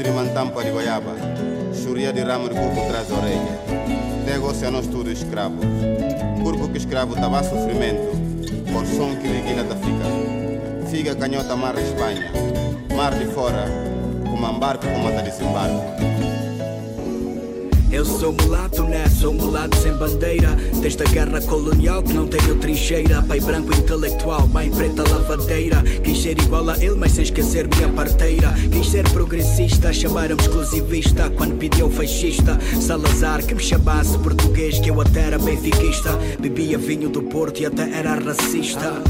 sutri 0.03 0.11
mantampa 0.17 0.65
de 0.65 0.73
goiaba, 0.73 1.15
churia 1.73 2.13
de 2.13 2.25
ramo 2.25 2.49
de 2.49 2.57
cuco 2.57 2.89
traz 2.89 3.09
a 3.13 3.15
orelha. 3.15 3.59
Negócio 4.27 4.67
a 4.67 4.71
nós 4.73 4.89
tudo 4.89 5.13
escravo. 5.13 5.61
Corpo 6.43 6.69
que 6.73 6.79
escravo 6.79 7.15
tava 7.15 7.45
sofrimento, 7.45 8.11
por 8.73 8.85
som 8.85 9.15
que 9.15 9.29
liguila 9.29 9.63
da 9.63 9.77
fica. 9.77 10.91
Figa 10.91 11.15
canhota 11.15 11.55
mar 11.55 11.77
de 11.77 11.83
Espanha, 11.83 12.33
mar 12.97 13.15
de 13.15 13.27
fora, 13.27 13.65
como 14.29 14.45
um 14.45 14.59
barco 14.59 14.87
com 14.89 14.99
mata 14.99 15.23
desembarco. 15.23 16.32
Eu 17.93 18.07
sou 18.07 18.33
mulato, 18.33 18.85
né? 18.85 19.07
Sou 19.07 19.35
mulato 19.35 19.77
sem 19.77 19.93
bandeira. 19.93 20.57
Desde 20.81 21.03
a 21.03 21.07
guerra 21.07 21.43
colonial 21.43 22.03
que 22.03 22.15
não 22.15 22.27
tenho 22.27 22.55
trincheira. 22.57 23.21
Pai 23.21 23.39
branco 23.39 23.71
intelectual, 23.77 24.49
mãe 24.49 24.71
preta 24.71 25.03
lavadeira. 25.03 25.83
Quis 26.03 26.23
ser 26.23 26.41
igual 26.41 26.71
a 26.71 26.77
ele, 26.83 26.95
mas 26.95 27.13
sem 27.13 27.25
esquecer 27.25 27.69
minha 27.69 27.91
parteira. 27.91 28.55
Quis 28.73 28.89
ser 28.89 29.07
progressista, 29.11 29.93
chamaram-me 29.93 30.41
exclusivista. 30.41 31.29
Quando 31.37 31.59
pediu 31.59 31.91
fascista, 31.91 32.59
Salazar 32.81 33.45
que 33.45 33.55
me 33.55 33.63
chamasse 33.63 34.17
português, 34.19 34.79
que 34.79 34.91
eu 34.91 34.99
até 34.99 35.27
era 35.27 35.39
benfiquista. 35.39 36.19
Bebia 36.41 36.79
vinho 36.79 37.11
do 37.11 37.23
Porto 37.23 37.61
e 37.61 37.67
até 37.67 37.91
era 37.93 38.15
racista. 38.15 39.03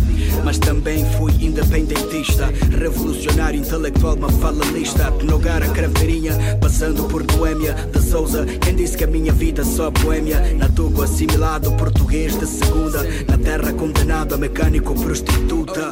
Mas 0.45 0.59
também 0.59 1.05
fui 1.13 1.33
independentista. 1.41 2.53
Revolucionário, 2.77 3.61
intelectual, 3.61 4.17
uma 4.17 4.33
fala 4.33 4.65
lista. 4.73 5.09
De 5.13 5.25
Nogara, 5.25 5.69
Craveirinha, 5.69 6.59
passando 6.61 7.05
por 7.05 7.23
Boêmia, 7.23 7.75
de 7.75 8.03
Souza. 8.03 8.45
Quem 8.61 8.72
disse 8.75 8.97
que 8.97 9.05
a 9.05 9.07
minha 9.07 9.33
vida 9.33 9.65
só 9.65 9.91
boêmia? 9.91 10.41
Na 10.55 10.69
Togo 10.69 11.03
assimilado, 11.03 11.73
português 11.77 12.39
de 12.39 12.47
segunda. 12.47 13.03
Na 13.29 13.39
terra 13.39 13.73
condenado 13.73 14.35
a 14.35 14.39
mecânico 14.39 14.95
prostituta. 14.95 15.91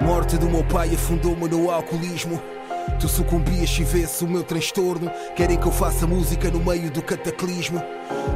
Morte 0.00 0.36
do 0.38 0.48
meu 0.48 0.64
pai 0.64 0.94
afundou-me 0.94 1.48
no 1.48 1.70
alcoolismo. 1.70 2.40
Tu 3.00 3.08
sucumbias 3.08 3.70
e 3.78 3.82
vês 3.82 4.20
o 4.20 4.28
meu 4.28 4.42
transtorno. 4.42 5.10
Querem 5.34 5.56
que 5.56 5.66
eu 5.66 5.72
faça 5.72 6.06
música 6.06 6.50
no 6.50 6.62
meio 6.62 6.90
do 6.90 7.00
cataclismo. 7.00 7.82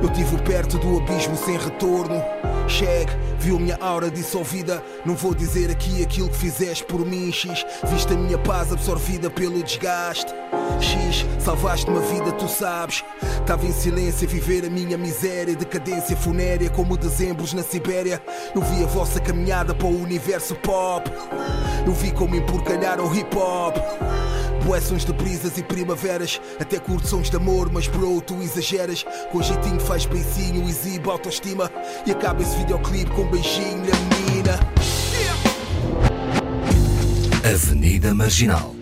Eu 0.03 0.09
tive 0.09 0.39
perto 0.39 0.79
do 0.79 0.97
abismo 0.97 1.37
sem 1.37 1.59
retorno. 1.59 2.23
Chegue, 2.67 3.13
viu 3.39 3.59
minha 3.59 3.77
aura 3.79 4.11
dissolvida. 4.11 4.83
Não 5.05 5.15
vou 5.15 5.35
dizer 5.35 5.71
aqui 5.71 6.03
aquilo 6.03 6.31
que 6.31 6.39
fizeste 6.39 6.83
por 6.85 7.05
mim, 7.05 7.31
X. 7.31 7.63
Viste 7.85 8.15
a 8.15 8.17
minha 8.17 8.39
paz 8.39 8.73
absorvida 8.73 9.29
pelo 9.29 9.63
desgaste. 9.63 10.33
X, 10.81 11.27
salvaste 11.39 11.91
uma 11.91 12.01
vida, 12.01 12.33
tu 12.33 12.49
sabes. 12.49 13.05
Tava 13.47 13.67
em 13.67 13.73
silêncio 13.73 14.27
a 14.27 14.31
viver 14.31 14.65
a 14.65 14.71
minha 14.71 14.97
miséria, 14.97 15.55
decadência 15.55 16.17
funérea 16.17 16.71
como 16.71 16.97
dezembros 16.97 17.53
na 17.53 17.63
Sibéria. 17.63 18.23
Eu 18.55 18.63
vi 18.63 18.83
a 18.83 18.87
vossa 18.87 19.21
caminhada 19.21 19.75
para 19.75 19.89
o 19.89 20.03
universo 20.03 20.55
pop. 20.55 21.11
Eu 21.87 21.93
vi 21.93 22.11
como 22.13 22.35
empurcalharam 22.35 23.07
o 23.07 23.15
hip 23.15 23.37
hop. 23.37 23.77
Sons 24.81 25.05
de 25.05 25.13
brisas 25.13 25.57
e 25.59 25.63
primaveras. 25.63 26.41
Até 26.59 26.79
curto 26.79 27.07
sons 27.07 27.31
de 27.31 27.37
amor, 27.37 27.71
mas 27.71 27.87
bro, 27.87 28.21
tu 28.21 28.35
exageras. 28.43 29.05
Com 29.31 29.43
jeitinho 29.43 29.79
faz 29.79 30.07
beicinho, 30.07 30.69
exibe 30.69 31.09
autoestima. 31.09 31.71
E 32.07 32.11
acaba 32.11 32.43
esse 32.43 32.57
videoclipe 32.57 33.11
com 33.13 33.23
um 33.23 33.31
beijinho 33.31 33.79
na 33.79 34.17
menina. 34.17 34.61
Avenida 37.45 38.15
Marginal 38.15 38.75